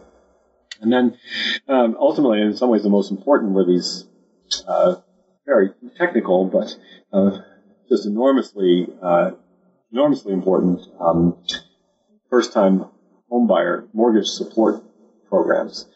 And 0.83 0.93
then, 0.93 1.17
um, 1.67 1.97
ultimately, 1.99 2.43
in 2.43 2.59
some 2.59 2.69
ways, 2.69 2.83
the 2.83 2.91
most 2.91 3.11
important 3.11 3.53
were 3.53 3.65
these 3.65 4.07
uh, 4.69 4.97
very 5.47 5.71
technical, 5.97 6.47
but 6.47 6.77
uh, 7.13 7.39
just 7.89 8.07
enormously, 8.07 8.87
uh, 9.03 9.33
enormously 9.93 10.33
important 10.33 10.81
um, 11.01 11.37
first-time 12.31 12.87
homebuyer 13.31 13.89
mortgage 13.93 14.29
support 14.29 14.83
programs. 15.29 15.87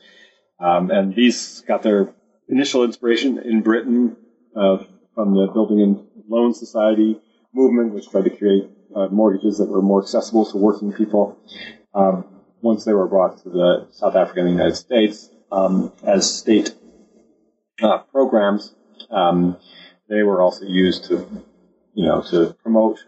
Um, 0.58 0.90
and 0.90 1.14
these 1.14 1.62
got 1.66 1.82
their 1.82 2.14
initial 2.48 2.84
inspiration 2.84 3.38
in 3.38 3.62
Britain 3.62 4.16
uh, 4.54 4.78
from 5.14 5.34
the 5.34 5.46
Building 5.52 5.80
and 5.82 6.06
Loan 6.28 6.54
Society 6.54 7.20
movement, 7.52 7.94
which 7.94 8.10
tried 8.10 8.24
to 8.24 8.30
create 8.30 8.70
uh, 8.94 9.08
mortgages 9.08 9.58
that 9.58 9.68
were 9.68 9.82
more 9.82 10.02
accessible 10.02 10.44
to 10.46 10.56
working 10.56 10.92
people. 10.92 11.38
Um, 11.94 12.24
once 12.62 12.84
they 12.84 12.92
were 12.92 13.06
brought 13.06 13.42
to 13.42 13.50
the 13.50 13.88
South 13.92 14.16
Africa 14.16 14.40
and 14.40 14.48
the 14.48 14.52
United 14.52 14.76
States 14.76 15.30
um, 15.52 15.92
as 16.02 16.38
state 16.38 16.74
uh, 17.82 17.98
programs, 17.98 18.74
um, 19.10 19.56
they 20.08 20.22
were 20.22 20.40
also 20.40 20.64
used 20.64 21.06
to, 21.06 21.26
you 21.94 22.06
know, 22.06 22.22
to 22.30 22.54
promote 22.62 22.98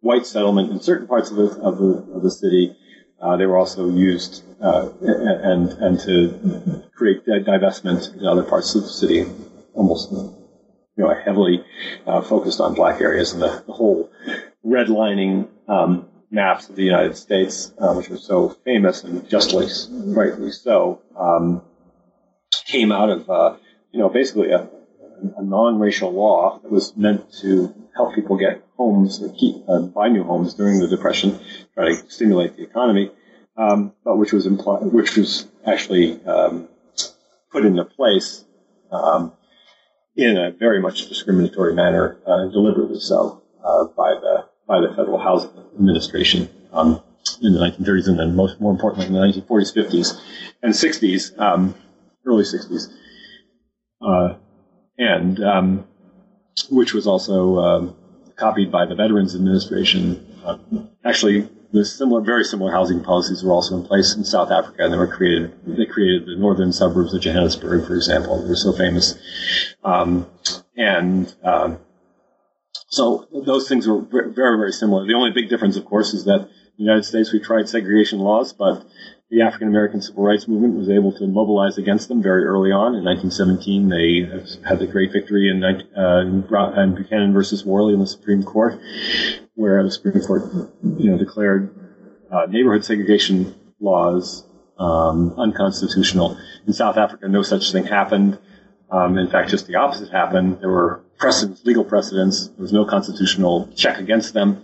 white 0.00 0.26
settlement 0.26 0.70
in 0.70 0.80
certain 0.80 1.06
parts 1.06 1.30
of 1.30 1.36
the 1.36 1.60
of 1.60 1.78
the, 1.78 2.14
of 2.14 2.22
the 2.22 2.30
city. 2.30 2.76
Uh, 3.20 3.36
they 3.36 3.46
were 3.46 3.56
also 3.56 3.88
used 3.88 4.44
uh, 4.60 4.90
and 5.00 5.70
and 5.70 6.00
to 6.00 6.82
create 6.94 7.24
divestment 7.26 8.14
in 8.16 8.26
other 8.26 8.42
parts 8.42 8.74
of 8.74 8.82
the 8.82 8.88
city, 8.88 9.24
almost 9.74 10.12
you 10.12 11.04
know 11.04 11.14
heavily 11.14 11.64
uh, 12.06 12.20
focused 12.22 12.60
on 12.60 12.74
black 12.74 13.00
areas 13.00 13.32
and 13.32 13.42
the, 13.42 13.62
the 13.66 13.72
whole 13.72 14.10
redlining 14.64 15.48
um, 15.68 16.08
maps 16.30 16.68
of 16.68 16.76
the 16.76 16.82
United 16.82 17.16
States, 17.16 17.72
uh, 17.78 17.94
which 17.94 18.08
were 18.08 18.18
so 18.18 18.50
famous 18.64 19.04
and 19.04 19.28
justly 19.28 19.66
rightly 19.90 20.52
so, 20.52 21.00
um, 21.18 21.62
came 22.66 22.92
out 22.92 23.10
of 23.10 23.30
uh, 23.30 23.56
you 23.92 23.98
know 23.98 24.08
basically 24.08 24.50
a, 24.50 24.68
a 25.36 25.42
non-racial 25.42 26.12
law 26.12 26.58
that 26.62 26.70
was 26.70 26.96
meant 26.96 27.32
to 27.40 27.74
help 27.94 28.14
people 28.14 28.36
get 28.36 28.62
homes 28.76 29.22
or 29.22 29.32
keep 29.32 29.56
uh, 29.68 29.80
buy 29.80 30.08
new 30.08 30.22
homes 30.22 30.54
during 30.54 30.78
the 30.78 30.88
depression, 30.88 31.38
try 31.74 31.88
to 31.88 32.10
stimulate 32.10 32.56
the 32.56 32.62
economy, 32.62 33.10
um, 33.56 33.92
but 34.04 34.16
which 34.16 34.32
was 34.32 34.46
implied, 34.46 34.82
which 34.84 35.16
was 35.16 35.46
actually 35.66 36.22
um, 36.26 36.68
put 37.50 37.64
into 37.64 37.84
place 37.84 38.44
um, 38.90 39.32
in 40.16 40.36
a 40.36 40.50
very 40.50 40.80
much 40.80 41.08
discriminatory 41.08 41.74
manner, 41.74 42.18
uh, 42.26 42.46
deliberately 42.48 43.00
so, 43.00 43.42
uh, 43.64 43.84
by 43.96 44.10
the 44.14 44.46
by 44.66 44.80
the 44.80 44.88
Federal 44.88 45.18
Housing 45.18 45.50
Administration 45.74 46.48
um, 46.72 47.00
in 47.40 47.52
the 47.54 47.60
1930s, 47.60 48.08
and 48.08 48.18
then 48.18 48.34
most 48.34 48.60
more 48.60 48.72
importantly 48.72 49.06
in 49.06 49.12
the 49.12 49.20
1940s, 49.20 49.74
50s, 49.74 50.20
and 50.62 50.72
60s, 50.72 51.38
um, 51.38 51.74
early 52.26 52.42
60s. 52.42 52.92
Uh, 54.98 55.02
and 55.02 55.44
um, 55.44 55.86
which 56.70 56.94
was 56.94 57.06
also 57.06 57.58
um, 57.58 57.96
copied 58.36 58.70
by 58.70 58.86
the 58.86 58.94
Veterans 58.94 59.34
Administration. 59.34 60.24
Uh, 60.44 60.58
actually, 61.04 61.48
the 61.72 61.84
similar, 61.84 62.20
very 62.20 62.44
similar 62.44 62.70
housing 62.70 63.02
policies 63.02 63.42
were 63.42 63.52
also 63.52 63.76
in 63.76 63.84
place 63.84 64.14
in 64.14 64.24
South 64.24 64.50
Africa, 64.50 64.84
and 64.84 64.92
they 64.92 64.98
were 64.98 65.06
created. 65.06 65.52
They 65.66 65.86
created 65.86 66.26
the 66.26 66.36
northern 66.36 66.72
suburbs 66.72 67.12
of 67.14 67.20
Johannesburg, 67.20 67.86
for 67.86 67.94
example. 67.94 68.40
They 68.42 68.48
were 68.48 68.56
so 68.56 68.72
famous, 68.72 69.14
um, 69.84 70.26
and 70.76 71.34
um, 71.42 71.78
so 72.88 73.26
those 73.44 73.68
things 73.68 73.86
were 73.86 74.00
very, 74.00 74.32
very 74.32 74.72
similar. 74.72 75.06
The 75.06 75.14
only 75.14 75.32
big 75.32 75.48
difference, 75.48 75.76
of 75.76 75.84
course, 75.84 76.14
is 76.14 76.24
that 76.24 76.40
in 76.40 76.48
the 76.78 76.84
United 76.84 77.04
States 77.04 77.32
we 77.32 77.40
tried 77.40 77.68
segregation 77.68 78.20
laws, 78.20 78.52
but 78.52 78.86
the 79.30 79.42
African 79.42 79.68
American 79.68 80.00
civil 80.00 80.22
rights 80.22 80.46
movement 80.46 80.76
was 80.76 80.88
able 80.88 81.12
to 81.12 81.26
mobilize 81.26 81.78
against 81.78 82.08
them 82.08 82.22
very 82.22 82.44
early 82.44 82.70
on. 82.70 82.94
In 82.94 83.04
1917, 83.04 83.88
they 83.88 84.68
had 84.68 84.78
the 84.78 84.86
great 84.86 85.12
victory 85.12 85.50
in, 85.50 85.64
uh, 85.64 86.20
in 86.20 86.94
Buchanan 86.94 87.32
versus 87.32 87.64
Warley 87.64 87.94
in 87.94 88.00
the 88.00 88.06
Supreme 88.06 88.44
Court, 88.44 88.78
where 89.54 89.82
the 89.82 89.90
Supreme 89.90 90.20
Court, 90.20 90.42
you 90.98 91.10
know, 91.10 91.18
declared 91.18 91.74
uh, 92.30 92.46
neighborhood 92.48 92.84
segregation 92.84 93.54
laws 93.80 94.44
um, 94.78 95.34
unconstitutional. 95.38 96.38
In 96.66 96.72
South 96.72 96.96
Africa, 96.96 97.28
no 97.28 97.42
such 97.42 97.72
thing 97.72 97.84
happened. 97.84 98.38
Um, 98.90 99.18
in 99.18 99.28
fact, 99.28 99.50
just 99.50 99.66
the 99.66 99.74
opposite 99.74 100.10
happened. 100.10 100.60
There 100.60 100.70
were 100.70 101.02
precedents, 101.18 101.64
legal 101.64 101.84
precedents. 101.84 102.48
There 102.48 102.62
was 102.62 102.72
no 102.72 102.84
constitutional 102.84 103.68
check 103.74 103.98
against 103.98 104.34
them. 104.34 104.62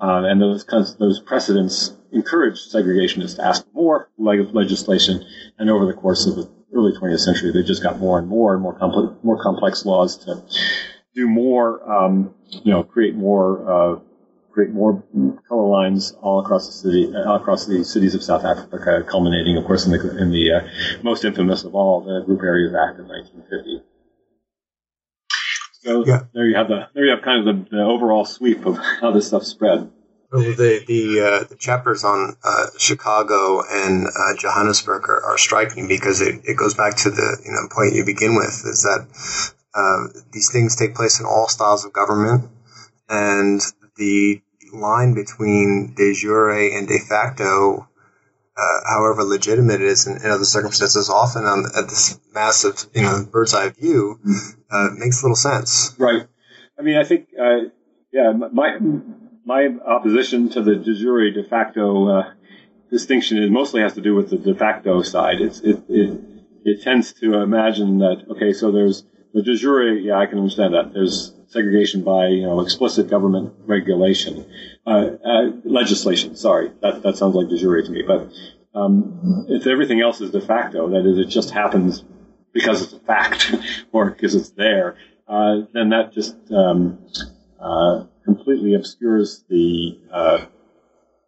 Uh, 0.00 0.24
and 0.24 0.40
those 0.40 0.64
kinds 0.64 0.96
those 0.96 1.20
precedents 1.20 1.94
encouraged 2.12 2.72
segregationists 2.72 3.36
to 3.36 3.44
ask 3.44 3.66
more 3.74 4.08
legislation. 4.18 5.24
And 5.58 5.70
over 5.70 5.86
the 5.86 5.92
course 5.92 6.26
of 6.26 6.36
the 6.36 6.50
early 6.74 6.92
20th 6.92 7.20
century, 7.20 7.52
they 7.52 7.62
just 7.62 7.82
got 7.82 7.98
more 7.98 8.18
and 8.18 8.28
more 8.28 8.54
and 8.54 8.62
more 8.62 8.74
complex, 8.74 9.14
more 9.22 9.42
complex 9.42 9.84
laws 9.84 10.16
to 10.24 10.42
do 11.14 11.28
more, 11.28 11.88
um, 11.90 12.34
you 12.50 12.72
know, 12.72 12.82
create 12.82 13.14
more, 13.14 13.70
uh, 13.70 14.00
create 14.52 14.70
more 14.70 15.02
color 15.48 15.68
lines 15.68 16.12
all 16.22 16.40
across 16.40 16.66
the 16.66 16.72
city, 16.72 17.12
all 17.14 17.36
across 17.36 17.66
the 17.66 17.84
cities 17.84 18.14
of 18.14 18.22
South 18.22 18.44
Africa, 18.44 19.04
culminating, 19.08 19.56
of 19.56 19.64
course, 19.64 19.86
in 19.86 19.92
the 19.92 20.18
in 20.18 20.30
the 20.30 20.52
uh, 20.52 20.60
most 21.02 21.24
infamous 21.24 21.64
of 21.64 21.74
all, 21.74 22.00
the 22.00 22.24
Group 22.24 22.42
Areas 22.42 22.74
Act 22.74 23.00
of 23.00 23.06
1950. 23.06 23.89
So 25.82 26.04
yeah. 26.04 26.24
there 26.34 26.46
you 26.46 26.56
have 26.56 26.68
the 26.68 26.88
there 26.94 27.06
you 27.06 27.10
have 27.10 27.22
kind 27.22 27.48
of 27.48 27.70
the, 27.70 27.76
the 27.76 27.82
overall 27.82 28.24
sweep 28.24 28.66
of 28.66 28.78
how 29.00 29.12
this 29.12 29.28
stuff 29.28 29.44
spread. 29.44 29.90
Well, 30.30 30.42
the 30.42 30.84
the, 30.86 31.20
uh, 31.20 31.44
the 31.44 31.56
chapters 31.56 32.04
on 32.04 32.36
uh, 32.44 32.66
Chicago 32.78 33.62
and 33.68 34.06
uh, 34.06 34.36
Johannesburg 34.38 35.08
are, 35.08 35.24
are, 35.24 35.38
striking 35.38 35.88
because 35.88 36.20
it, 36.20 36.42
it 36.44 36.56
goes 36.56 36.74
back 36.74 36.96
to 36.98 37.10
the 37.10 37.42
you 37.44 37.50
know 37.50 37.66
point 37.70 37.94
you 37.94 38.04
begin 38.04 38.36
with 38.36 38.62
is 38.64 38.82
that 38.82 39.08
uh, 39.74 40.20
these 40.32 40.52
things 40.52 40.76
take 40.76 40.94
place 40.94 41.18
in 41.18 41.26
all 41.26 41.48
styles 41.48 41.84
of 41.84 41.92
government, 41.92 42.48
and 43.08 43.60
the 43.96 44.40
line 44.72 45.14
between 45.14 45.94
de 45.96 46.12
jure 46.14 46.50
and 46.50 46.86
de 46.86 46.98
facto 46.98 47.88
uh, 48.60 48.80
however 48.88 49.22
legitimate 49.24 49.80
it 49.80 49.88
is 49.88 50.06
in, 50.06 50.16
in 50.16 50.30
other 50.30 50.44
circumstances, 50.44 51.08
often 51.08 51.44
on, 51.44 51.64
at 51.76 51.88
this 51.88 52.20
massive, 52.34 52.86
you 52.94 53.02
know, 53.02 53.26
bird's 53.30 53.54
eye 53.54 53.70
view, 53.70 54.20
uh, 54.70 54.88
makes 54.96 55.22
little 55.22 55.36
sense. 55.36 55.94
Right. 55.98 56.26
I 56.78 56.82
mean, 56.82 56.96
I 56.96 57.04
think, 57.04 57.28
uh, 57.40 57.70
yeah, 58.12 58.32
my 58.32 58.78
my 59.44 59.68
opposition 59.86 60.48
to 60.50 60.62
the 60.62 60.76
de 60.76 60.94
jure 60.94 61.30
de 61.30 61.44
facto 61.44 62.08
uh, 62.08 62.32
distinction 62.90 63.38
is 63.38 63.50
mostly 63.50 63.80
has 63.82 63.94
to 63.94 64.00
do 64.00 64.14
with 64.14 64.30
the 64.30 64.36
de 64.36 64.54
facto 64.54 65.02
side. 65.02 65.40
It's, 65.40 65.60
it, 65.60 65.82
it 65.88 66.20
it 66.64 66.82
tends 66.82 67.12
to 67.14 67.40
imagine 67.40 67.98
that 67.98 68.26
okay, 68.30 68.52
so 68.52 68.72
there's 68.72 69.04
the 69.32 69.42
de 69.42 69.54
jure. 69.54 69.94
Yeah, 69.94 70.18
I 70.18 70.26
can 70.26 70.38
understand 70.38 70.74
that. 70.74 70.92
There's 70.92 71.32
segregation 71.50 72.02
by 72.02 72.28
you 72.28 72.42
know 72.42 72.60
explicit 72.60 73.10
government 73.10 73.52
regulation, 73.66 74.46
uh, 74.86 75.10
uh, 75.24 75.50
legislation. 75.64 76.36
Sorry, 76.36 76.70
that 76.80 77.02
that 77.02 77.16
sounds 77.16 77.34
like 77.34 77.48
de 77.48 77.58
jure 77.58 77.82
to 77.82 77.90
me. 77.90 78.02
But 78.02 78.32
um, 78.74 79.46
if 79.48 79.66
everything 79.66 80.00
else 80.00 80.20
is 80.20 80.30
de 80.30 80.40
facto, 80.40 80.88
that 80.90 81.04
is, 81.06 81.18
it 81.18 81.26
just 81.26 81.50
happens 81.50 82.04
because 82.52 82.82
it's 82.82 82.92
a 82.92 83.00
fact 83.00 83.54
or 83.92 84.10
because 84.10 84.34
it's 84.34 84.50
there, 84.50 84.96
uh, 85.28 85.62
then 85.74 85.90
that 85.90 86.12
just 86.12 86.36
um, 86.52 86.98
uh, 87.60 88.04
completely 88.24 88.74
obscures 88.74 89.44
the 89.48 89.98
uh, 90.12 90.46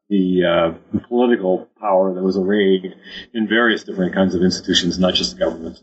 the 0.09 0.45
uh, 0.45 0.99
political 1.09 1.69
power 1.81 2.15
that 2.15 2.23
was 2.23 2.37
arrayed 2.37 2.95
in 3.35 3.49
various 3.49 3.83
different 3.83 4.15
kinds 4.15 4.35
of 4.35 4.43
institutions, 4.43 4.99
not 4.99 5.15
just 5.15 5.33
the 5.33 5.39
government, 5.39 5.81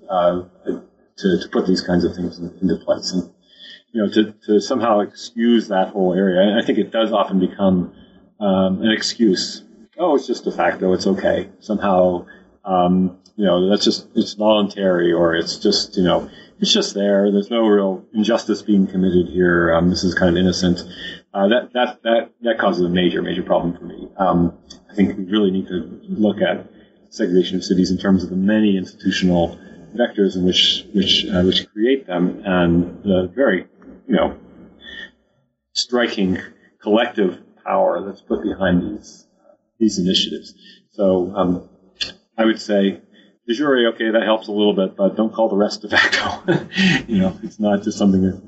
to, 1.17 1.39
to 1.41 1.49
put 1.49 1.67
these 1.67 1.81
kinds 1.81 2.05
of 2.05 2.15
things 2.15 2.37
into 2.37 2.75
place. 2.77 3.11
And 3.11 3.29
you 3.91 4.03
know, 4.03 4.09
to, 4.11 4.33
to 4.45 4.61
somehow 4.61 4.99
excuse 4.99 5.69
that 5.69 5.89
whole 5.89 6.13
area. 6.13 6.57
I 6.61 6.65
think 6.65 6.77
it 6.79 6.91
does 6.91 7.11
often 7.11 7.39
become 7.39 7.93
um, 8.39 8.81
an 8.81 8.91
excuse. 8.91 9.63
Oh, 9.97 10.15
it's 10.15 10.27
just 10.27 10.43
de 10.43 10.51
facto. 10.51 10.93
It's 10.93 11.07
okay. 11.07 11.49
Somehow, 11.59 12.25
um, 12.63 13.19
you 13.35 13.45
know, 13.45 13.69
that's 13.69 13.83
just 13.83 14.07
it's 14.15 14.33
voluntary, 14.33 15.11
or 15.11 15.35
it's 15.35 15.57
just 15.57 15.97
you 15.97 16.03
know, 16.03 16.29
it's 16.59 16.71
just 16.71 16.93
there. 16.93 17.31
There's 17.31 17.49
no 17.49 17.65
real 17.65 18.05
injustice 18.13 18.61
being 18.61 18.87
committed 18.87 19.27
here. 19.27 19.73
Um, 19.73 19.89
this 19.89 20.03
is 20.03 20.13
kind 20.13 20.29
of 20.29 20.39
innocent. 20.39 20.81
Uh, 21.33 21.47
that 21.47 21.73
that 21.73 22.03
that 22.03 22.31
that 22.41 22.57
causes 22.59 22.85
a 22.85 22.89
major 22.89 23.21
major 23.21 23.43
problem 23.43 23.77
for 23.77 23.85
me. 23.85 24.07
Um, 24.17 24.57
I 24.89 24.95
think 24.95 25.17
we 25.17 25.25
really 25.25 25.51
need 25.51 25.67
to 25.67 25.99
look 26.07 26.41
at 26.41 26.67
segregation 27.09 27.57
of 27.57 27.63
cities 27.63 27.91
in 27.91 27.97
terms 27.97 28.23
of 28.23 28.29
the 28.29 28.35
many 28.35 28.77
institutional 28.77 29.59
vectors 29.95 30.35
in 30.35 30.45
which 30.45 30.85
which 30.93 31.25
uh, 31.25 31.41
which 31.43 31.67
create 31.71 32.07
them, 32.07 32.41
and 32.45 33.03
the 33.03 33.31
very 33.35 33.67
you 34.09 34.15
know, 34.15 34.35
striking 35.73 36.39
collective 36.81 37.39
power 37.63 38.03
that's 38.05 38.21
put 38.21 38.41
behind 38.41 38.81
these 38.81 39.27
these 39.79 39.99
initiatives. 39.99 40.53
So 40.93 41.31
um, 41.35 41.69
I 42.37 42.45
would 42.45 42.59
say 42.59 43.01
de 43.47 43.53
jure, 43.53 43.89
okay, 43.93 44.11
that 44.11 44.23
helps 44.23 44.47
a 44.47 44.51
little 44.51 44.73
bit, 44.73 44.97
but 44.97 45.15
don't 45.15 45.31
call 45.31 45.47
the 45.47 45.55
rest 45.55 45.83
de 45.83 45.89
facto. 45.89 46.43
you 47.07 47.19
know, 47.19 47.39
it's 47.43 47.59
not 47.59 47.83
just 47.83 47.97
something 47.97 48.21
that 48.23 48.41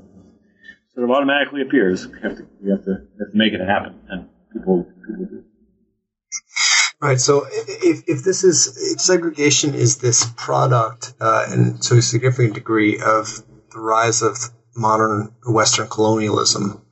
sort 0.95 1.03
of 1.03 1.11
automatically 1.11 1.61
appears. 1.61 2.07
We 2.07 2.19
have 2.21 2.37
to, 2.37 2.47
we 2.59 2.71
have 2.71 2.83
to, 2.85 2.91
we 3.13 3.23
have 3.23 3.31
to 3.31 3.37
make 3.37 3.53
it 3.53 3.61
happen, 3.61 3.99
and 4.09 4.29
people, 4.51 4.87
people 5.07 5.25
do. 5.25 5.43
Right. 6.99 7.19
So 7.19 7.45
if, 7.49 8.03
if 8.07 8.23
this 8.23 8.43
is 8.43 8.93
if 8.93 8.99
segregation 8.99 9.73
is 9.75 9.97
this 9.97 10.25
product, 10.37 11.13
uh, 11.19 11.45
and 11.49 11.81
to 11.83 11.97
a 11.97 12.01
significant 12.01 12.55
degree 12.55 12.99
of 12.99 13.43
the 13.71 13.79
rise 13.79 14.21
of 14.21 14.37
modern 14.75 15.33
Western 15.45 15.87
colonialism. 15.87 16.85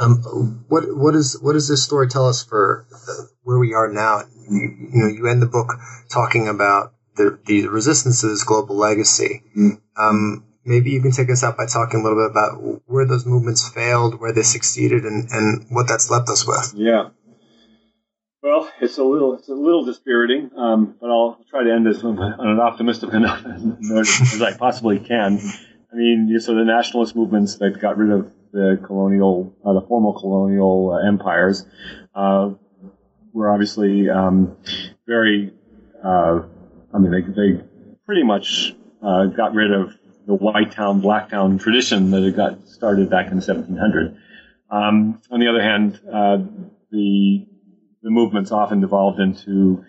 Um, 0.00 0.64
what 0.68 0.84
what 0.96 1.14
is 1.14 1.38
what 1.40 1.52
does 1.52 1.68
this 1.68 1.84
story 1.84 2.08
tell 2.08 2.28
us 2.28 2.42
for 2.42 2.86
uh, 2.92 3.24
where 3.42 3.58
we 3.58 3.74
are 3.74 3.92
now? 3.92 4.22
You, 4.50 4.60
you, 4.60 5.02
know, 5.02 5.08
you 5.08 5.28
end 5.28 5.42
the 5.42 5.46
book 5.46 5.74
talking 6.10 6.48
about 6.48 6.94
the 7.16 7.38
the 7.44 7.68
resistance's 7.68 8.44
global 8.44 8.76
legacy. 8.76 9.42
Mm. 9.56 9.80
Um, 9.96 10.44
maybe 10.64 10.90
you 10.90 11.02
can 11.02 11.12
take 11.12 11.30
us 11.30 11.44
out 11.44 11.56
by 11.56 11.66
talking 11.66 12.00
a 12.00 12.02
little 12.02 12.18
bit 12.18 12.30
about 12.30 12.82
where 12.86 13.06
those 13.06 13.26
movements 13.26 13.68
failed, 13.68 14.20
where 14.20 14.32
they 14.32 14.42
succeeded, 14.42 15.04
and, 15.04 15.30
and 15.30 15.66
what 15.70 15.88
that's 15.88 16.10
left 16.10 16.28
us 16.30 16.46
with. 16.46 16.72
Yeah. 16.74 17.10
Well, 18.42 18.68
it's 18.80 18.98
a 18.98 19.04
little 19.04 19.34
it's 19.34 19.48
a 19.48 19.54
little 19.54 19.84
dispiriting, 19.84 20.50
um, 20.56 20.96
but 21.00 21.10
I'll 21.10 21.38
try 21.48 21.62
to 21.62 21.72
end 21.72 21.86
this 21.86 22.02
on 22.02 22.18
an 22.18 22.58
optimistic 22.58 23.12
enough 23.12 23.44
note 23.46 24.08
as 24.20 24.42
I 24.42 24.56
possibly 24.56 24.98
can. 24.98 25.38
I 25.92 25.96
mean, 25.96 26.40
so 26.40 26.54
the 26.54 26.64
nationalist 26.64 27.14
movements 27.14 27.56
that 27.56 27.78
got 27.78 27.98
rid 27.98 28.10
of 28.10 28.32
the 28.50 28.80
colonial, 28.82 29.54
uh, 29.64 29.74
the 29.74 29.82
formal 29.82 30.14
colonial 30.14 30.92
uh, 30.92 31.06
empires, 31.06 31.66
uh, 32.14 32.50
were 33.32 33.50
obviously 33.50 34.08
um, 34.08 34.56
very. 35.06 35.52
Uh, 36.02 36.42
I 36.94 36.98
mean, 36.98 37.10
they 37.10 37.20
they 37.20 37.62
pretty 38.06 38.22
much 38.22 38.74
uh, 39.02 39.26
got 39.26 39.54
rid 39.54 39.70
of 39.70 39.92
the 40.26 40.34
white 40.34 40.72
town, 40.72 41.00
black 41.00 41.28
town 41.28 41.58
tradition 41.58 42.10
that 42.12 42.22
had 42.22 42.36
got 42.36 42.68
started 42.68 43.10
back 43.10 43.26
in 43.26 43.36
1700. 43.36 44.16
Um, 44.70 45.20
on 45.30 45.40
the 45.40 45.48
other 45.48 45.62
hand, 45.62 46.00
uh, 46.10 46.38
the 46.90 47.46
the 48.02 48.10
movements 48.10 48.50
often 48.50 48.80
devolved 48.80 49.20
into 49.20 49.84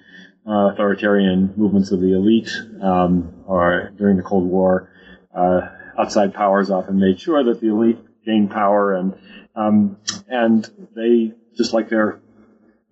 authoritarian 0.46 1.54
movements 1.56 1.92
of 1.92 2.02
the 2.02 2.14
elite, 2.14 2.52
um, 2.82 3.44
or 3.48 3.94
during 3.98 4.18
the 4.18 4.24
Cold 4.24 4.50
War. 4.50 4.90
Uh, 5.34 5.62
outside 5.98 6.34
powers 6.34 6.70
often 6.70 7.00
made 7.00 7.20
sure 7.20 7.44
that 7.44 7.62
the 7.62 7.68
elite 7.70 8.00
gained 8.26 8.52
power, 8.52 8.94
and 8.94 9.16
um, 9.56 9.98
and 10.28 10.70
they 10.96 11.34
just 11.56 11.74
like 11.74 11.90
their 11.90 12.20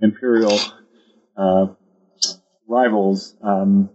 imperial 0.02 0.60
uh, 1.38 1.68
rivals 2.68 3.36
um, 3.42 3.90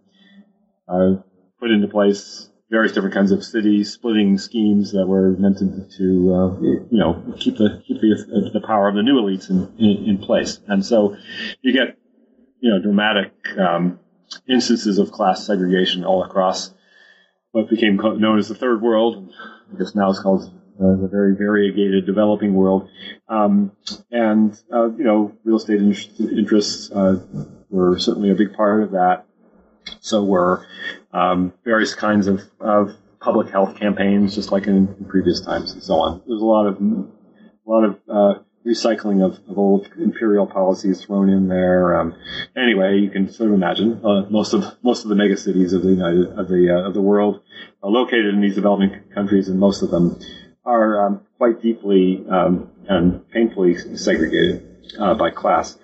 uh, 0.88 1.14
put 1.60 1.70
into 1.70 1.88
place 1.88 2.48
various 2.70 2.92
different 2.92 3.14
kinds 3.14 3.30
of 3.30 3.44
city 3.44 3.84
splitting 3.84 4.38
schemes 4.38 4.92
that 4.92 5.06
were 5.06 5.30
meant 5.32 5.58
to, 5.58 5.86
to 5.96 6.34
uh, 6.34 6.60
you 6.60 6.86
know 6.90 7.34
keep 7.38 7.56
the 7.56 7.82
keep 7.86 8.00
the, 8.00 8.50
the 8.52 8.66
power 8.66 8.88
of 8.88 8.94
the 8.94 9.02
new 9.02 9.20
elites 9.20 9.50
in, 9.50 9.72
in, 9.78 10.04
in 10.10 10.18
place, 10.18 10.60
and 10.66 10.84
so 10.84 11.16
you 11.62 11.72
get 11.72 11.96
you 12.60 12.70
know 12.70 12.80
dramatic 12.80 13.32
um, 13.58 14.00
instances 14.48 14.98
of 14.98 15.12
class 15.12 15.46
segregation 15.46 16.04
all 16.04 16.24
across 16.24 16.72
what 17.56 17.70
became 17.70 17.96
known 17.96 18.38
as 18.38 18.48
the 18.48 18.54
Third 18.54 18.82
World. 18.82 19.32
I 19.72 19.78
guess 19.78 19.94
now 19.94 20.10
it's 20.10 20.20
called 20.20 20.42
uh, 20.78 20.96
the 21.00 21.08
very 21.10 21.34
variegated 21.34 22.04
developing 22.04 22.52
world. 22.52 22.90
Um, 23.30 23.72
and, 24.10 24.52
uh, 24.70 24.90
you 24.90 25.04
know, 25.04 25.32
real 25.42 25.56
estate 25.56 25.80
in- 25.80 26.36
interests 26.36 26.90
uh, 26.90 27.18
were 27.70 27.98
certainly 27.98 28.30
a 28.30 28.34
big 28.34 28.52
part 28.52 28.82
of 28.82 28.90
that. 28.90 29.24
So 30.00 30.22
were 30.22 30.66
um, 31.14 31.54
various 31.64 31.94
kinds 31.94 32.26
of, 32.26 32.42
of 32.60 32.94
public 33.20 33.48
health 33.48 33.80
campaigns, 33.80 34.34
just 34.34 34.52
like 34.52 34.66
in, 34.66 34.94
in, 34.98 35.06
previous 35.06 35.40
times, 35.40 35.72
and 35.72 35.82
so 35.82 35.94
on. 35.94 36.22
There's 36.26 36.42
a 36.42 36.44
lot 36.44 36.66
of 36.66 36.78
a 36.78 37.70
lot 37.70 37.84
of 37.84 37.98
uh, 38.06 38.40
recycling 38.66 39.24
of, 39.24 39.38
of, 39.48 39.58
old 39.58 39.88
imperial 39.98 40.46
policies 40.46 41.04
thrown 41.04 41.28
in 41.28 41.48
there. 41.48 42.00
Um, 42.00 42.14
anyway, 42.56 42.98
you 42.98 43.10
can 43.10 43.30
sort 43.30 43.50
of 43.50 43.54
imagine 43.54 44.00
uh, 44.04 44.22
most 44.28 44.52
of 44.52 44.64
most 44.82 45.04
of 45.04 45.08
the 45.08 45.14
megacities 45.14 45.72
of 45.72 45.82
the 45.82 45.90
United 45.90 46.38
of 46.38 46.48
the 46.48 46.74
uh, 46.74 46.88
of 46.88 46.94
the 46.94 47.00
world 47.00 47.40
are 47.82 47.90
located 47.90 48.34
in 48.34 48.40
these 48.40 48.54
developing 48.54 49.00
countries, 49.14 49.48
and 49.48 49.60
most 49.60 49.82
of 49.82 49.90
them 49.90 50.18
are 50.64 51.06
um, 51.06 51.20
quite 51.38 51.62
deeply 51.62 52.24
um, 52.28 52.70
and 52.88 53.28
painfully 53.30 53.76
segregated 53.96 54.66
uh, 54.98 55.14
by 55.14 55.30
class. 55.30 55.78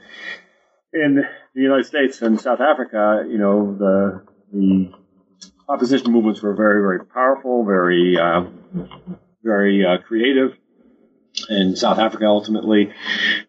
In 0.93 1.24
the 1.55 1.62
United 1.62 1.87
States 1.87 2.20
and 2.20 2.41
South 2.41 2.61
Africa, 2.61 3.24
you 3.28 3.39
know, 3.39 3.76
the 3.76 4.22
the 4.53 4.93
opposition 5.68 6.12
movements 6.12 6.43
were 6.43 6.55
very, 6.55 6.80
very 6.83 7.05
powerful, 7.07 7.64
very, 7.64 8.18
uh, 8.18 8.45
very 9.43 9.85
uh, 9.85 9.99
creative. 10.07 10.57
In 11.49 11.76
South 11.76 11.99
Africa, 11.99 12.26
ultimately, 12.26 12.93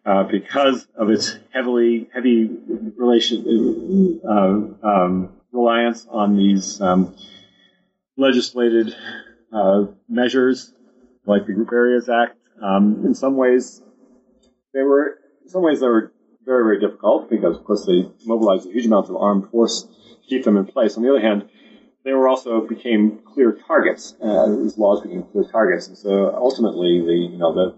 uh, 0.06 0.24
because 0.24 0.86
of 0.96 1.10
its 1.10 1.36
heavily 1.52 2.08
heavy 2.14 2.50
relation 2.96 4.20
uh, 4.26 4.86
um, 4.86 5.32
reliance 5.52 6.06
on 6.08 6.36
these 6.36 6.80
um, 6.80 7.14
legislated 8.16 8.94
uh, 9.52 9.84
measures 10.08 10.72
like 11.26 11.46
the 11.46 11.52
Group 11.52 11.72
Areas 11.72 12.08
Act. 12.08 12.38
Um, 12.62 13.04
in 13.04 13.14
some 13.14 13.36
ways, 13.36 13.82
they 14.72 14.82
were 14.82 15.18
in 15.42 15.50
some 15.50 15.62
ways 15.62 15.80
they 15.80 15.86
were 15.86 16.12
very 16.44 16.64
very 16.64 16.80
difficult 16.80 17.30
because 17.30 17.56
of 17.56 17.64
course 17.64 17.84
they 17.86 18.08
mobilized 18.24 18.66
a 18.66 18.72
huge 18.72 18.86
amounts 18.86 19.10
of 19.10 19.16
armed 19.16 19.50
force 19.50 19.82
to 19.82 20.28
keep 20.28 20.44
them 20.44 20.56
in 20.56 20.64
place. 20.66 20.96
On 20.96 21.02
the 21.02 21.10
other 21.10 21.20
hand, 21.20 21.48
they 22.04 22.12
were 22.12 22.28
also 22.28 22.66
became 22.66 23.20
clear 23.24 23.52
targets. 23.66 24.14
Uh, 24.22 24.46
these 24.62 24.78
laws 24.78 25.00
became 25.02 25.22
clear 25.22 25.44
targets, 25.44 25.88
and 25.88 25.96
so 25.96 26.34
ultimately, 26.34 27.00
the 27.00 27.14
you 27.14 27.38
know 27.38 27.54
the, 27.54 27.74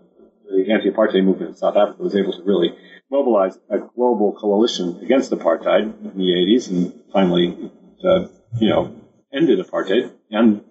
the 0.50 0.72
anti-apartheid 0.72 1.24
movement 1.24 1.50
in 1.50 1.56
South 1.56 1.76
Africa 1.76 2.02
was 2.02 2.16
able 2.16 2.32
to 2.32 2.42
really 2.42 2.74
mobilize 3.10 3.58
a 3.70 3.78
global 3.78 4.32
coalition 4.32 4.98
against 5.02 5.30
apartheid 5.30 5.82
in 5.82 6.18
the 6.18 6.24
80s, 6.24 6.70
and 6.70 6.92
finally, 7.12 7.70
uh, 8.04 8.26
you 8.58 8.68
know, 8.68 8.94
ended 9.32 9.64
apartheid 9.64 10.12
and 10.30 10.64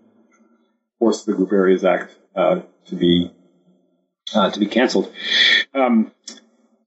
forced 1.00 1.26
the 1.26 1.34
Group 1.34 1.52
Areas 1.52 1.84
Act 1.86 2.14
uh, 2.36 2.62
to 2.88 2.96
be 2.96 3.32
uh, 4.34 4.50
to 4.52 4.60
be 4.60 4.66
canceled. 4.66 5.12
Um, 5.74 6.12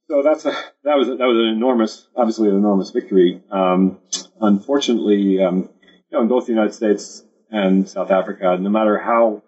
so 0.09 0.23
that's 0.23 0.45
a, 0.45 0.53
that 0.85 0.97
was 0.97 1.09
a, 1.09 1.17
that 1.17 1.27
was 1.27 1.39
an 1.39 1.57
enormous, 1.57 2.07
obviously 2.17 2.49
an 2.49 2.57
enormous 2.57 2.91
victory. 2.91 3.43
Um, 3.51 3.99
unfortunately, 4.41 5.43
um, 5.43 5.69
know, 6.13 6.23
in 6.23 6.29
both 6.29 6.47
the 6.47 6.53
United 6.53 6.75
States 6.75 7.25
and 7.51 7.89
South 7.89 8.11
Africa, 8.11 8.57
no 8.61 8.71
matter 8.71 8.99
how 8.99 9.43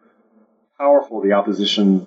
powerful 0.79 1.21
the 1.21 1.33
opposition 1.33 2.07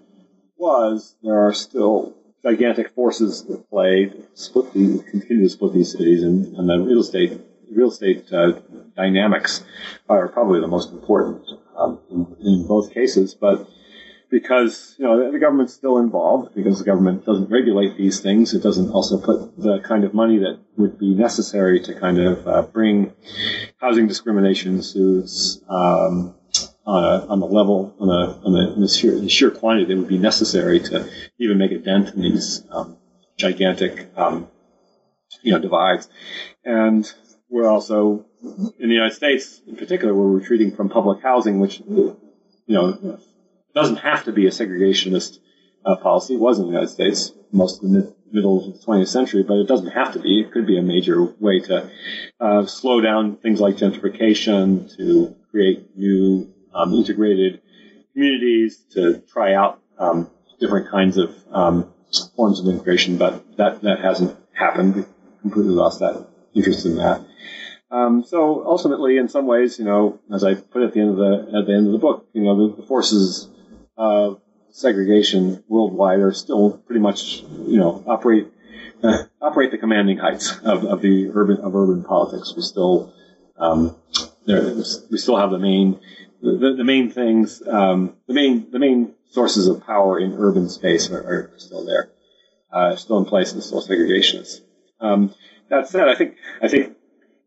was, 0.58 1.16
there 1.24 1.48
are 1.48 1.54
still 1.54 2.16
gigantic 2.44 2.92
forces 2.92 3.46
at 3.50 3.70
play 3.70 4.06
to 4.06 4.28
split 4.34 4.74
these, 4.74 5.02
continue 5.04 5.44
to 5.44 5.50
split 5.50 5.74
these 5.74 5.92
cities, 5.92 6.24
and, 6.24 6.56
and 6.58 6.70
the 6.70 6.80
real 6.80 7.00
estate 7.00 7.40
real 7.72 7.90
estate 7.90 8.32
uh, 8.32 8.52
dynamics 8.96 9.64
are 10.08 10.28
probably 10.28 10.60
the 10.60 10.68
most 10.68 10.92
important 10.92 11.44
um, 11.76 12.00
in, 12.12 12.36
in, 12.42 12.68
both 12.68 12.94
cases. 12.94 13.34
But 13.34 13.68
because 14.34 14.96
you 14.98 15.06
know 15.06 15.32
the 15.32 15.38
government's 15.38 15.76
still 15.76 16.00
involved 16.00 16.56
because 16.56 16.80
the 16.80 16.84
government 16.84 17.24
doesn't 17.24 17.52
regulate 17.52 17.96
these 17.96 18.20
things. 18.20 18.56
It 18.56 18.64
doesn't 18.64 18.90
also 18.90 19.20
put 19.20 19.56
the 19.62 19.80
kind 19.82 20.04
of 20.04 20.16
money 20.16 20.40
that 20.40 20.58
would 20.76 20.98
be 20.98 21.14
necessary 21.14 21.80
to 21.82 21.94
kind 21.94 22.18
of 22.18 22.48
uh, 22.48 22.64
bring 22.64 23.14
housing 23.78 24.08
discrimination 24.08 24.82
suits 24.82 25.62
um, 25.70 26.34
on, 26.84 27.04
a, 27.04 27.28
on 27.28 27.40
the 27.42 27.46
level 27.46 27.96
on 28.00 28.08
the 28.08 28.48
on 28.48 28.54
the, 28.54 28.82
the, 28.82 28.88
sheer, 28.88 29.20
the, 29.20 29.30
sheer, 29.30 29.52
quantity 29.52 29.86
that 29.86 29.96
would 29.96 30.08
be 30.08 30.18
necessary 30.18 30.80
to 30.80 31.08
even 31.38 31.60
make 31.60 31.72
a 31.72 31.78
dent 31.78 32.16
in 32.16 32.24
these 32.24 32.64
um, 32.72 32.98
gigantic 33.38 34.10
um, 34.18 34.48
you 35.44 35.52
know 35.52 35.60
divides. 35.60 36.10
And 36.66 37.06
we're 37.50 37.70
also 37.70 38.26
in 38.42 38.90
the 38.90 38.96
United 38.96 39.14
States, 39.14 39.62
in 39.68 39.76
particular, 39.76 40.12
we're 40.12 40.40
retreating 40.40 40.76
from 40.76 40.90
public 40.90 41.22
housing, 41.22 41.60
which 41.60 41.82
you 41.82 42.18
know 42.68 43.20
doesn't 43.74 43.98
have 43.98 44.26
to 44.26 44.32
be 44.32 44.48
a 44.48 44.52
segregationist 44.52 45.40
uh, 45.86 45.96
policy. 45.96 46.36
It 46.36 46.40
was 46.40 46.60
in 46.60 46.66
the 46.66 46.72
United 46.72 46.90
States 46.90 47.32
most 47.52 47.84
of 47.84 47.90
the 47.90 48.00
mid- 48.00 48.14
middle 48.32 48.68
of 48.68 48.74
the 48.74 48.86
20th 48.86 49.08
century, 49.08 49.44
but 49.44 49.58
it 49.58 49.68
doesn't 49.68 49.92
have 49.92 50.14
to 50.14 50.20
be. 50.20 50.42
It 50.42 50.52
could 50.52 50.66
be 50.66 50.78
a 50.78 50.82
major 50.82 51.24
way 51.24 51.60
to 51.62 51.90
uh, 52.40 52.66
slow 52.66 53.00
down 53.00 53.38
things 53.38 53.62
like 53.62 53.78
gentrification, 53.78 54.96
to 54.98 55.36
create 55.52 55.96
new 55.96 56.52
um, 56.74 56.94
integrated 56.94 57.62
communities, 58.14 58.84
to 58.94 59.22
try 59.32 59.54
out 59.54 59.80
um, 60.00 60.30
different 60.60 60.90
kinds 60.90 61.18
of 61.18 61.36
um, 61.52 61.94
forms 62.36 62.60
of 62.60 62.68
integration. 62.68 63.18
But 63.18 63.58
that 63.58 63.82
that 63.82 64.00
hasn't 64.00 64.36
happened. 64.52 64.96
We've 64.96 65.08
completely 65.42 65.74
lost 65.74 66.00
that 66.00 66.28
interest 66.56 66.86
in 66.86 66.96
that. 66.96 67.24
Um, 67.92 68.24
so 68.24 68.66
ultimately, 68.66 69.18
in 69.18 69.30
some 69.30 69.46
ways, 69.46 69.78
you 69.78 69.86
know, 69.86 70.20
as 70.34 70.44
I 70.44 70.56
put 70.56 70.82
at 70.82 70.94
the 70.94 71.02
end 71.02 71.12
of 71.12 71.18
the 71.18 71.60
at 71.60 71.68
the 71.68 71.74
end 71.74 71.86
of 71.86 71.94
the 71.94 72.00
book, 72.00 72.28
you 72.34 72.44
know, 72.44 72.70
the, 72.70 72.82
the 72.82 72.88
forces 72.88 73.48
of 73.98 74.42
segregation 74.72 75.64
worldwide 75.68 76.20
are 76.20 76.34
still 76.34 76.78
pretty 76.86 77.00
much, 77.00 77.42
you 77.42 77.78
know, 77.78 78.04
operate 78.08 78.48
uh, 79.04 79.24
operate 79.42 79.72
the 79.72 79.78
commanding 79.78 80.18
heights 80.18 80.58
of, 80.60 80.86
of 80.86 81.02
the 81.02 81.30
urban 81.34 81.58
of 81.58 81.76
urban 81.76 82.04
politics. 82.04 82.54
We 82.56 82.62
still 82.62 83.14
um, 83.58 83.96
we 84.48 85.18
still 85.18 85.38
have 85.38 85.52
the 85.52 85.60
main 85.60 86.00
the, 86.42 86.76
the 86.78 86.84
main 86.84 87.10
things 87.10 87.62
um, 87.68 88.16
the 88.28 88.34
main 88.34 88.72
the 88.72 88.80
main 88.80 89.14
sources 89.30 89.68
of 89.68 89.86
power 89.86 90.20
in 90.20 90.34
urban 90.38 90.70
space 90.70 91.10
are, 91.10 91.22
are 91.22 91.52
still 91.58 91.86
there, 91.86 92.12
uh, 92.72 92.96
still 92.96 93.18
in 93.18 93.26
place, 93.26 93.54
and 93.54 93.64
still 93.64 93.82
segregationists. 93.82 94.62
Um, 95.00 95.34
that 95.70 95.88
said, 95.88 96.08
I 96.08 96.16
think 96.16 96.36
I 96.62 96.68
think 96.68 96.96